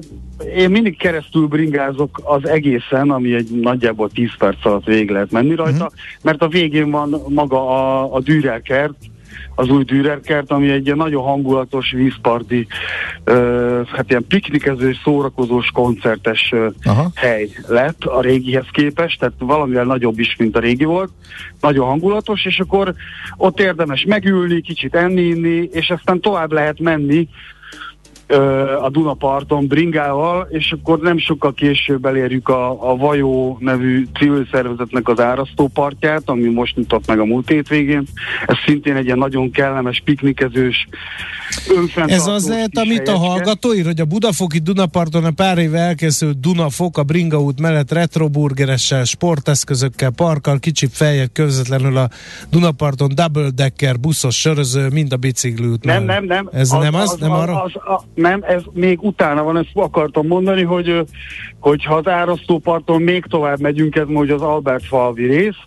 én 0.56 0.70
mindig 0.70 0.96
keresztül 0.96 1.46
bringázok 1.46 2.20
az 2.24 2.48
egészen, 2.48 3.10
ami 3.10 3.34
egy 3.34 3.60
nagyjából 3.60 4.10
10 4.10 4.36
perc 4.38 4.66
alatt 4.66 4.84
végig 4.84 5.10
lehet 5.10 5.30
menni 5.30 5.54
rajta, 5.54 5.84
uh-huh. 5.84 5.98
mert 6.22 6.42
a 6.42 6.48
végén 6.48 6.90
van 6.90 7.22
maga 7.28 7.68
a, 7.68 8.14
a 8.14 8.20
Dürerkert, 8.20 8.96
az 9.54 9.68
új 9.68 9.84
Dürerkert, 9.84 10.50
ami 10.50 10.70
egy 10.70 10.84
ilyen 10.84 10.96
nagyon 10.96 11.22
hangulatos 11.22 11.90
vízparti, 11.92 12.66
uh, 13.26 13.86
hát 13.88 14.10
ilyen 14.10 14.26
piknikezős, 14.28 15.00
szórakozós, 15.04 15.70
koncertes 15.70 16.52
uh, 16.52 17.04
hely 17.14 17.48
lett 17.66 18.04
a 18.04 18.20
régihez 18.20 18.66
képest, 18.72 19.18
tehát 19.18 19.34
valamivel 19.38 19.84
nagyobb 19.84 20.18
is, 20.18 20.36
mint 20.38 20.56
a 20.56 20.60
régi 20.60 20.84
volt. 20.84 21.10
Nagyon 21.60 21.86
hangulatos, 21.86 22.44
és 22.44 22.58
akkor 22.58 22.94
ott 23.36 23.60
érdemes 23.60 24.04
megülni, 24.04 24.60
kicsit 24.60 24.94
enni, 24.94 25.22
inni, 25.22 25.68
és 25.72 25.90
aztán 25.90 26.20
tovább 26.20 26.52
lehet 26.52 26.78
menni 26.78 27.28
a 28.82 28.90
Dunaparton 28.90 29.66
bringával, 29.66 30.46
és 30.50 30.72
akkor 30.72 31.00
nem 31.00 31.18
sokkal 31.18 31.54
később 31.54 32.04
elérjük 32.04 32.48
a, 32.48 32.90
a 32.90 32.96
Vajó 32.96 33.56
nevű 33.60 34.06
civil 34.18 34.46
szervezetnek 34.52 35.08
az 35.08 35.20
árasztópartját, 35.20 36.22
ami 36.24 36.48
most 36.48 36.76
mutat 36.76 37.06
meg 37.06 37.18
a 37.18 37.24
múlt 37.24 37.48
hétvégén. 37.48 38.04
Ez 38.46 38.56
szintén 38.66 38.96
egy 38.96 39.04
ilyen 39.04 39.18
nagyon 39.18 39.50
kellemes, 39.50 40.02
piknikezős, 40.04 40.88
Ez 42.06 42.26
az 42.26 42.48
lehet, 42.48 42.78
amit 42.78 43.08
a 43.08 43.16
hallgató 43.16 43.74
ír, 43.74 43.84
hogy 43.84 44.00
a 44.00 44.04
Budafoki 44.04 44.58
Dunaparton 44.58 45.24
a 45.24 45.30
pár 45.30 45.58
éve 45.58 45.78
elkészült 45.78 46.40
Dunafok 46.40 46.98
a 46.98 47.02
Bringa 47.02 47.40
út 47.40 47.60
mellett 47.60 47.92
retroburgeressel, 47.92 49.04
sporteszközökkel, 49.04 50.10
parkkal, 50.10 50.58
kicsit 50.58 50.90
feljebb 50.92 51.30
közvetlenül 51.32 51.96
a 51.96 52.08
Dunaparton 52.50 53.10
double 53.14 53.50
decker, 53.54 54.00
buszos 54.00 54.40
söröző, 54.40 54.88
mind 54.88 55.12
a 55.12 55.16
biciklőt. 55.16 55.84
Nem, 55.84 56.04
nem, 56.04 56.24
nem. 56.24 56.48
Ez 56.52 56.72
az, 56.72 56.82
nem 56.82 56.94
az? 56.94 57.10
az 57.10 57.18
nem 57.20 57.32
arra? 57.32 57.62
Az, 57.62 57.72
az, 57.74 58.02
nem, 58.20 58.40
ez 58.42 58.62
még 58.72 59.02
utána 59.02 59.42
van, 59.42 59.56
ezt 59.56 59.70
akartam 59.74 60.26
mondani, 60.26 60.62
hogy, 60.62 61.04
hogy 61.60 61.84
ha 61.84 61.94
az 61.94 62.08
árasztóparton 62.08 63.02
még 63.02 63.24
tovább 63.24 63.60
megyünk, 63.60 63.96
ez 63.96 64.06
most 64.06 64.30
az 64.30 64.42
Albert 64.42 64.84
falvi 64.84 65.26
rész, 65.26 65.58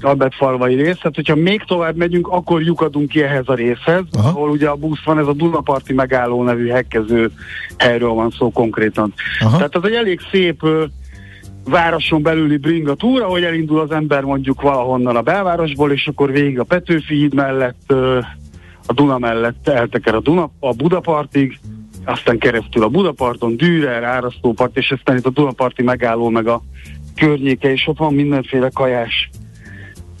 Albert 0.00 0.34
falvai 0.34 0.74
rész, 0.74 0.96
tehát 0.96 1.14
hogyha 1.14 1.34
még 1.34 1.62
tovább 1.62 1.96
megyünk, 1.96 2.28
akkor 2.28 2.62
lyukadunk 2.62 3.08
ki 3.08 3.22
ehhez 3.22 3.48
a 3.48 3.54
részhez, 3.54 4.02
Aha. 4.12 4.28
ahol 4.28 4.50
ugye 4.50 4.68
a 4.68 4.74
busz 4.74 5.04
van, 5.04 5.18
ez 5.18 5.26
a 5.26 5.32
Dunaparti 5.32 5.92
megálló 5.92 6.42
nevű 6.42 6.68
hekkező 6.68 7.30
helyről 7.78 8.10
van 8.10 8.30
szó 8.30 8.50
konkrétan. 8.50 9.12
Aha. 9.40 9.56
Tehát 9.56 9.76
ez 9.76 9.82
egy 9.84 9.94
elég 9.94 10.20
szép 10.30 10.62
városon 11.64 12.22
belüli 12.22 12.56
bringa 12.56 12.94
túra, 12.94 13.26
hogy 13.26 13.42
elindul 13.42 13.80
az 13.80 13.90
ember 13.90 14.22
mondjuk 14.22 14.62
valahonnan 14.62 15.16
a 15.16 15.22
belvárosból, 15.22 15.92
és 15.92 16.06
akkor 16.06 16.32
végig 16.32 16.58
a 16.58 16.64
Petőfi 16.64 17.14
híd 17.14 17.34
mellett 17.34 17.92
a 18.86 18.92
Duna 18.92 19.18
mellett 19.18 19.68
elteker 19.68 20.14
a, 20.14 20.20
Duna, 20.20 20.50
a 20.58 20.72
Budapartig, 20.72 21.58
aztán 22.04 22.38
keresztül 22.38 22.82
a 22.82 22.88
Budaparton, 22.88 23.56
Dürer, 23.56 24.02
Árasztópart, 24.02 24.76
és 24.76 24.90
aztán 24.90 25.16
itt 25.16 25.26
a 25.26 25.30
Dunaparti 25.30 25.82
megálló, 25.82 26.28
meg 26.28 26.46
a 26.46 26.62
környéke, 27.16 27.72
és 27.72 27.86
ott 27.86 27.98
van 27.98 28.14
mindenféle 28.14 28.70
kajás 28.72 29.30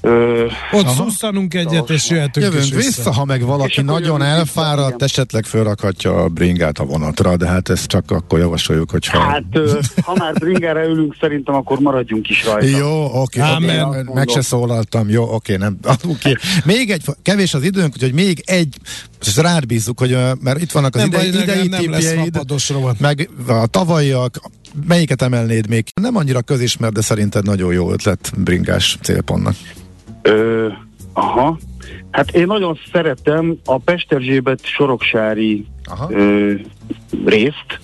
Ö, 0.00 0.46
Ott 0.72 0.88
szusszanunk 0.88 1.54
egyet, 1.54 1.90
és 1.90 2.10
jöhetünk 2.10 2.46
Jövünk 2.46 2.64
vissza. 2.64 2.76
vissza, 2.76 3.12
ha 3.12 3.24
meg 3.24 3.44
valaki 3.44 3.82
nagyon 3.82 4.22
elfáradt, 4.22 4.92
vissza, 4.92 5.04
esetleg 5.04 5.44
fölrakhatja 5.44 6.16
a 6.16 6.28
bringát 6.28 6.78
a 6.78 6.84
vonatra, 6.84 7.36
de 7.36 7.46
hát 7.46 7.68
ezt 7.68 7.86
csak 7.86 8.10
akkor 8.10 8.38
javasoljuk, 8.38 8.90
hogyha... 8.90 9.18
Hát, 9.18 9.42
ö, 9.52 9.78
ha 10.02 10.14
már 10.18 10.32
bringára 10.32 10.84
ülünk, 10.84 11.16
szerintem 11.20 11.54
akkor 11.54 11.78
maradjunk 11.78 12.28
is 12.28 12.44
rajta. 12.44 12.66
Jó, 12.78 13.04
oké, 13.04 13.40
okay, 13.40 13.80
okay, 13.80 14.02
meg 14.14 14.28
se 14.28 14.40
szólaltam, 14.40 15.08
jó, 15.08 15.34
oké, 15.34 15.56
nem, 15.56 15.78
oké. 15.84 15.98
Okay. 16.10 16.34
Még 16.64 16.90
egy, 16.90 17.02
kevés 17.22 17.54
az 17.54 17.62
időnk, 17.62 17.92
úgyhogy 17.94 18.12
még 18.12 18.42
egy, 18.46 18.76
és 19.20 19.36
rád 19.36 19.66
bízzuk, 19.66 19.98
hogy, 19.98 20.16
mert 20.40 20.60
itt 20.60 20.72
vannak 20.72 20.94
az 20.94 21.04
ide, 21.04 21.28
idei 21.28 21.68
tipjeid, 21.68 22.38
meg 22.98 23.30
a 23.46 23.66
tavalyiak, 23.66 24.40
melyiket 24.86 25.22
emelnéd 25.22 25.68
még? 25.68 25.84
Nem 26.00 26.16
annyira 26.16 26.42
közismert, 26.42 26.92
de 26.92 27.00
szerinted 27.00 27.44
nagyon 27.44 27.72
jó 27.72 27.92
ötlet 27.92 28.32
bringás 28.36 28.98
célpontnak. 29.02 29.54
Ö, 30.22 30.68
aha. 31.12 31.58
Hát 32.10 32.30
én 32.30 32.46
nagyon 32.46 32.78
szeretem 32.92 33.56
a 33.64 33.78
Pesterzsébet 33.78 34.64
soroksári 34.64 35.66
ö, 36.08 36.52
részt, 37.24 37.80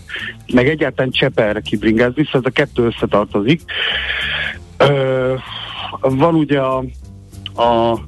meg 0.53 0.69
egyáltalán 0.69 1.11
Cseperre 1.11 1.61
kibringázni, 1.61 2.25
szóval 2.25 2.41
ez 2.45 2.51
a 2.51 2.51
kettő 2.51 2.85
összetartozik. 2.85 3.63
Ö, 4.77 5.35
van 6.01 6.35
ugye 6.35 6.61
a, 6.61 6.85
a 7.57 7.99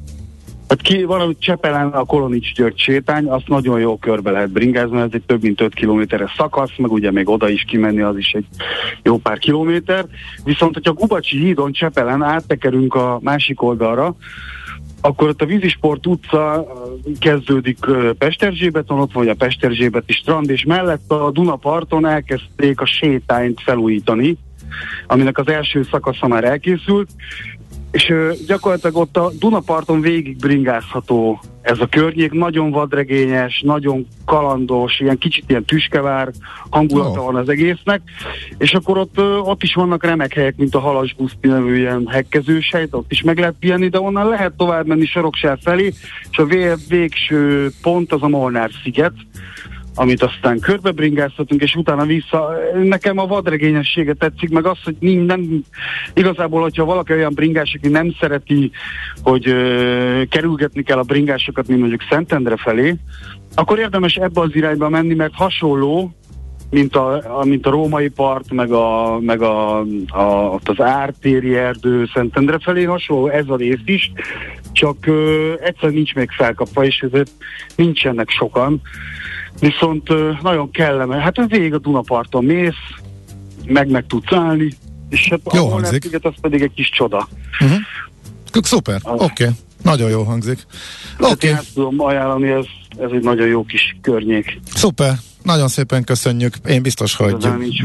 Hát 0.69 0.83
ki, 0.83 1.03
hogy 1.03 1.39
Csepelen 1.39 1.89
a 1.89 2.05
Kolonics 2.05 2.55
György 2.55 2.79
sétány, 2.79 3.27
azt 3.27 3.49
nagyon 3.49 3.81
jó 3.81 3.97
körbe 3.97 4.31
lehet 4.31 4.51
bringázni, 4.51 5.01
ez 5.01 5.09
egy 5.11 5.23
több 5.27 5.43
mint 5.43 5.61
5 5.61 5.75
kilométeres 5.75 6.35
szakasz, 6.37 6.77
meg 6.77 6.93
ugye 6.93 7.11
még 7.11 7.29
oda 7.29 7.49
is 7.49 7.65
kimenni, 7.65 8.01
az 8.01 8.17
is 8.17 8.33
egy 8.33 8.47
jó 9.03 9.19
pár 9.19 9.39
kilométer. 9.39 10.07
Viszont, 10.45 10.75
hogyha 10.75 10.93
Gubacsi 10.93 11.39
hídon 11.39 11.73
Csepelen 11.73 12.23
áttekerünk 12.23 12.95
a 12.95 13.19
másik 13.23 13.63
oldalra, 13.63 14.17
akkor 15.01 15.29
ott 15.29 15.43
a 15.43 15.47
Vízisport 15.47 16.07
utca 16.07 16.67
kezdődik 17.19 17.79
Pesterzsébeton, 18.19 19.01
ott 19.01 19.13
van 19.13 19.29
a 19.29 19.35
Pesterzsébeti 19.35 20.13
strand, 20.13 20.51
és 20.51 20.65
mellett 20.65 21.11
a 21.11 21.31
Dunaparton 21.31 22.07
elkezdték 22.07 22.81
a 22.81 22.87
sétányt 22.87 23.61
felújítani, 23.61 24.37
aminek 25.07 25.39
az 25.39 25.49
első 25.49 25.83
szakasza 25.83 26.29
már 26.29 26.45
elkészült, 26.45 27.11
és 27.91 28.13
gyakorlatilag 28.47 28.97
ott 28.97 29.17
a 29.17 29.31
Dunaparton 29.39 30.01
végig 30.01 30.37
bringázható 30.37 31.41
ez 31.63 31.81
a 31.81 31.87
környék, 31.87 32.33
nagyon 32.33 32.71
vadregényes, 32.71 33.63
nagyon 33.65 34.07
kalandos, 34.25 35.01
ilyen 35.01 35.19
kicsit 35.19 35.45
ilyen 35.47 35.65
tüskevár 35.65 36.31
hangulata 36.71 37.19
oh. 37.21 37.25
van 37.25 37.37
az 37.37 37.49
egésznek, 37.49 38.01
és 38.59 38.73
akkor 38.73 38.99
ott, 38.99 39.21
ott 39.43 39.63
is 39.63 39.75
vannak 39.75 40.05
remek 40.05 40.35
helyek, 40.35 40.57
mint 40.57 40.75
a 40.75 40.81
Halasbuszti 40.81 41.49
nevű 41.49 41.77
ilyen 41.77 42.07
hekkezős 42.11 42.71
hely, 42.71 42.87
ott 42.91 43.13
is 43.13 43.23
meg 43.23 43.39
lehet 43.39 43.55
pihenni, 43.61 43.89
de 43.89 44.01
onnan 44.01 44.29
lehet 44.29 44.53
tovább 44.57 44.87
menni 44.87 45.07
Soroksár 45.07 45.59
felé, 45.63 45.93
és 46.31 46.39
a 46.39 46.75
végső 46.89 47.71
pont 47.83 48.13
az 48.13 48.23
a 48.23 48.29
Molnár 48.29 48.71
sziget, 48.83 49.15
amit 49.99 50.23
aztán 50.23 50.59
körbebringáztatunk, 50.61 51.63
és 51.63 51.75
utána 51.75 52.05
vissza. 52.05 52.51
Nekem 52.83 53.19
a 53.19 53.27
vadregényessége 53.27 54.15
tetszik, 54.15 54.51
meg 54.51 54.67
az, 54.67 54.79
hogy 54.85 54.97
nem, 55.01 55.65
igazából, 56.15 56.63
hogyha 56.63 56.85
valaki 56.85 57.13
olyan 57.13 57.35
bringás, 57.35 57.75
aki 57.79 57.89
nem 57.89 58.15
szereti, 58.21 58.71
hogy 59.23 59.49
ö, 59.49 60.23
kerülgetni 60.29 60.83
kell 60.83 60.99
a 60.99 61.03
bringásokat, 61.03 61.69
mint 61.69 61.81
mondjuk 61.81 62.03
Szentendre 62.11 62.57
felé, 62.57 62.97
akkor 63.55 63.79
érdemes 63.79 64.15
ebbe 64.15 64.41
az 64.41 64.55
irányba 64.55 64.89
menni, 64.89 65.15
mert 65.15 65.35
hasonló, 65.35 66.13
mint 66.71 66.97
a, 66.97 67.39
a, 67.41 67.45
mint 67.45 67.67
a 67.67 67.71
római 67.71 68.09
part, 68.09 68.53
meg, 68.53 68.73
a, 68.73 69.19
meg 69.21 69.43
a, 69.43 69.81
a, 70.07 70.55
az 70.55 70.81
ártéri 70.81 71.57
erdő 71.57 72.09
Szentendre 72.15 72.59
felé 72.59 72.85
hasonló, 72.85 73.29
ez 73.29 73.49
a 73.49 73.57
rész 73.57 73.83
is, 73.85 74.13
csak 74.73 75.07
ö, 75.07 75.53
egyszerűen 75.61 75.95
nincs 75.95 76.15
még 76.15 76.31
felkapva, 76.31 76.85
és 76.85 76.99
ezért 76.99 77.31
nincsenek 77.77 78.29
sokan. 78.31 78.81
Viszont 79.61 80.09
nagyon 80.43 80.71
kellemes. 80.71 81.23
Hát 81.23 81.39
ez 81.39 81.49
végig 81.49 81.75
a 81.75 81.79
Dunaparton 81.79 82.45
mész, 82.45 82.75
meg 83.67 83.91
meg 83.91 84.07
tudsz 84.07 84.33
állni, 84.33 84.73
és 85.09 85.29
hát 85.31 85.41
jó 85.55 85.69
hangzik. 85.69 86.03
Sziget, 86.03 86.25
az 86.25 86.35
pedig 86.41 86.63
egy 86.63 86.73
kis 86.75 86.91
csoda. 86.91 87.29
Uh-huh. 87.61 87.79
Szuper, 88.63 89.01
oké. 89.05 89.23
Okay. 89.25 89.49
Nagyon 89.83 90.11
jó 90.11 90.23
hangzik. 90.23 90.67
Oké. 91.19 91.33
Okay. 91.33 91.51
Ezt 91.51 91.75
tudom 91.75 92.01
ajánlani, 92.01 92.49
ez, 92.49 92.65
ez 92.99 93.11
egy 93.13 93.23
nagyon 93.23 93.47
jó 93.47 93.65
kis 93.65 93.97
környék. 94.01 94.61
Szuper. 94.75 95.15
Nagyon 95.49 95.69
szépen 95.69 96.05
köszönjük. 96.05 96.55
Én 96.67 96.83
biztos, 96.83 97.17
hogy 97.17 97.37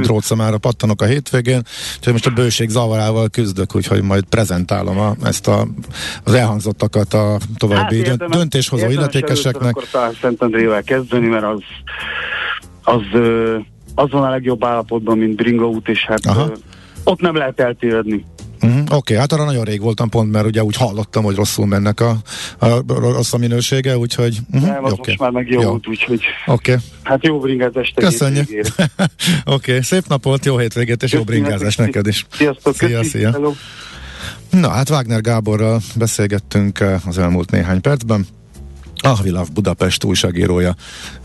drótszamára 0.01 0.57
pattanok 0.57 1.01
a 1.01 1.05
hétvégén, 1.05 1.61
úgyhogy 1.97 2.13
most 2.13 2.25
a 2.25 2.29
bőség 2.29 2.69
zavarával 2.69 3.29
küzdök, 3.29 3.75
úgyhogy 3.75 4.01
majd 4.01 4.23
prezentálom 4.23 4.99
a, 4.99 5.15
ezt 5.23 5.47
a, 5.47 5.67
az 6.23 6.33
elhangzottakat 6.33 7.13
a 7.13 7.37
további 7.57 7.97
hát 7.97 8.07
érdemes, 8.07 8.37
döntéshozó 8.37 8.89
illetékeseknek. 8.89 9.75
Akkor 9.75 10.15
Szentendrével 10.21 10.83
kezdeni, 10.83 11.27
mert 11.27 11.43
az, 11.43 11.61
az, 12.83 13.01
az 13.95 14.11
van 14.11 14.23
a 14.23 14.29
legjobb 14.29 14.63
állapotban, 14.63 15.17
mint 15.17 15.35
Bringa 15.35 15.67
út, 15.67 15.87
és 15.87 16.05
hát 16.05 16.25
Aha. 16.25 16.51
ott 17.03 17.19
nem 17.19 17.35
lehet 17.35 17.59
eltévedni. 17.59 18.25
Uh-huh. 18.63 18.81
Oké, 18.81 18.95
okay, 18.95 19.17
hát 19.17 19.31
arra 19.31 19.43
nagyon 19.43 19.63
rég 19.63 19.81
voltam 19.81 20.09
pont, 20.09 20.31
mert 20.31 20.45
ugye 20.45 20.63
úgy 20.63 20.75
hallottam, 20.75 21.23
hogy 21.23 21.35
rosszul 21.35 21.65
mennek 21.65 21.99
a, 21.99 22.17
a, 22.57 22.65
a 22.67 22.83
rossz 22.87 23.33
a 23.33 23.37
minősége, 23.37 23.97
úgyhogy... 23.97 24.37
Uh-huh. 24.51 24.69
Nem, 24.69 24.83
az 24.83 24.91
okay. 24.91 25.05
most 25.07 25.19
már 25.19 25.31
meg 25.31 25.49
jó, 25.49 25.61
jó. 25.61 25.79
úgyhogy... 25.87 26.21
Oké. 26.45 26.71
Okay. 26.71 26.83
Hát 27.03 27.25
jó 27.25 27.39
bringázás 27.39 27.93
Köszönjük. 27.95 28.49
Oké, 28.55 28.71
okay, 29.45 29.81
szép 29.81 30.07
napot, 30.07 30.45
jó 30.45 30.57
hétvégét 30.57 31.03
és 31.03 31.11
Köszönjük. 31.11 31.29
jó 31.29 31.35
bringázás 31.35 31.75
neked 31.75 32.07
is. 32.07 32.25
Sziasztok, 32.31 32.75
szia, 32.75 33.03
szia. 33.03 33.31
Hello. 33.31 33.53
Na, 34.49 34.69
hát 34.69 34.89
Wagner 34.89 35.21
Gáborral 35.21 35.81
beszélgettünk 35.95 36.79
eh, 36.79 37.07
az 37.07 37.17
elmúlt 37.17 37.51
néhány 37.51 37.81
percben. 37.81 38.27
A 38.95 39.21
Világ 39.21 39.45
Budapest 39.53 40.03
újságírója 40.03 40.75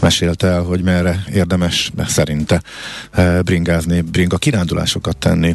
mesélte 0.00 0.46
el, 0.46 0.62
hogy 0.62 0.82
merre 0.82 1.24
érdemes 1.32 1.92
szerinte 2.06 2.62
eh, 3.10 3.42
bringázni, 3.42 4.00
bringa 4.00 4.36
kirándulásokat 4.36 5.16
tenni 5.16 5.54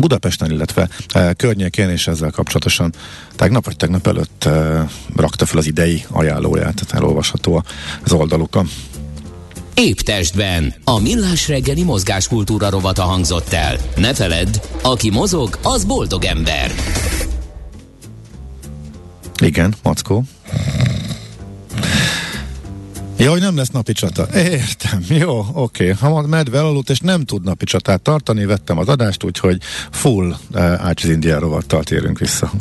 Budapesten, 0.00 0.50
illetve 0.50 0.88
e, 1.12 1.32
környékén, 1.32 1.90
és 1.90 2.06
ezzel 2.06 2.30
kapcsolatosan 2.30 2.92
tegnap 3.36 3.64
vagy 3.64 3.76
tegnap 3.76 4.06
előtt 4.06 4.44
e, 4.44 4.86
rakta 5.16 5.46
fel 5.46 5.58
az 5.58 5.66
idei 5.66 6.04
ajánlóját, 6.10 6.74
tehát 6.74 6.94
elolvasható 6.94 7.64
az 8.04 8.12
oldalukon. 8.12 8.68
Épp 9.74 9.98
testben. 9.98 10.74
A 10.84 11.00
millás 11.00 11.48
reggeli 11.48 11.82
mozgáskultúra 11.82 12.70
rovata 12.70 13.02
hangzott 13.02 13.52
el. 13.52 13.76
Ne 13.96 14.14
feledd, 14.14 14.60
aki 14.82 15.10
mozog, 15.10 15.58
az 15.62 15.84
boldog 15.84 16.24
ember. 16.24 16.70
Igen, 19.42 19.74
Mackó. 19.82 20.24
Ja, 23.18 23.30
hogy 23.30 23.40
nem 23.40 23.56
lesz 23.56 23.68
napi 23.68 23.92
csata. 23.92 24.28
Értem, 24.34 25.04
jó, 25.08 25.46
oké. 25.52 25.88
Ha 25.88 26.26
medve 26.26 26.60
aludt, 26.60 26.90
és 26.90 27.00
nem 27.00 27.24
tud 27.24 27.44
napi 27.44 27.64
csatát 27.64 28.00
tartani, 28.02 28.44
vettem 28.44 28.78
az 28.78 28.88
adást, 28.88 29.24
úgyhogy 29.24 29.62
full 29.90 30.36
uh, 30.50 30.86
Ácsiz 30.86 31.10
India 31.10 31.38
rovattal 31.38 31.82
térünk 31.82 32.18
vissza. 32.18 32.52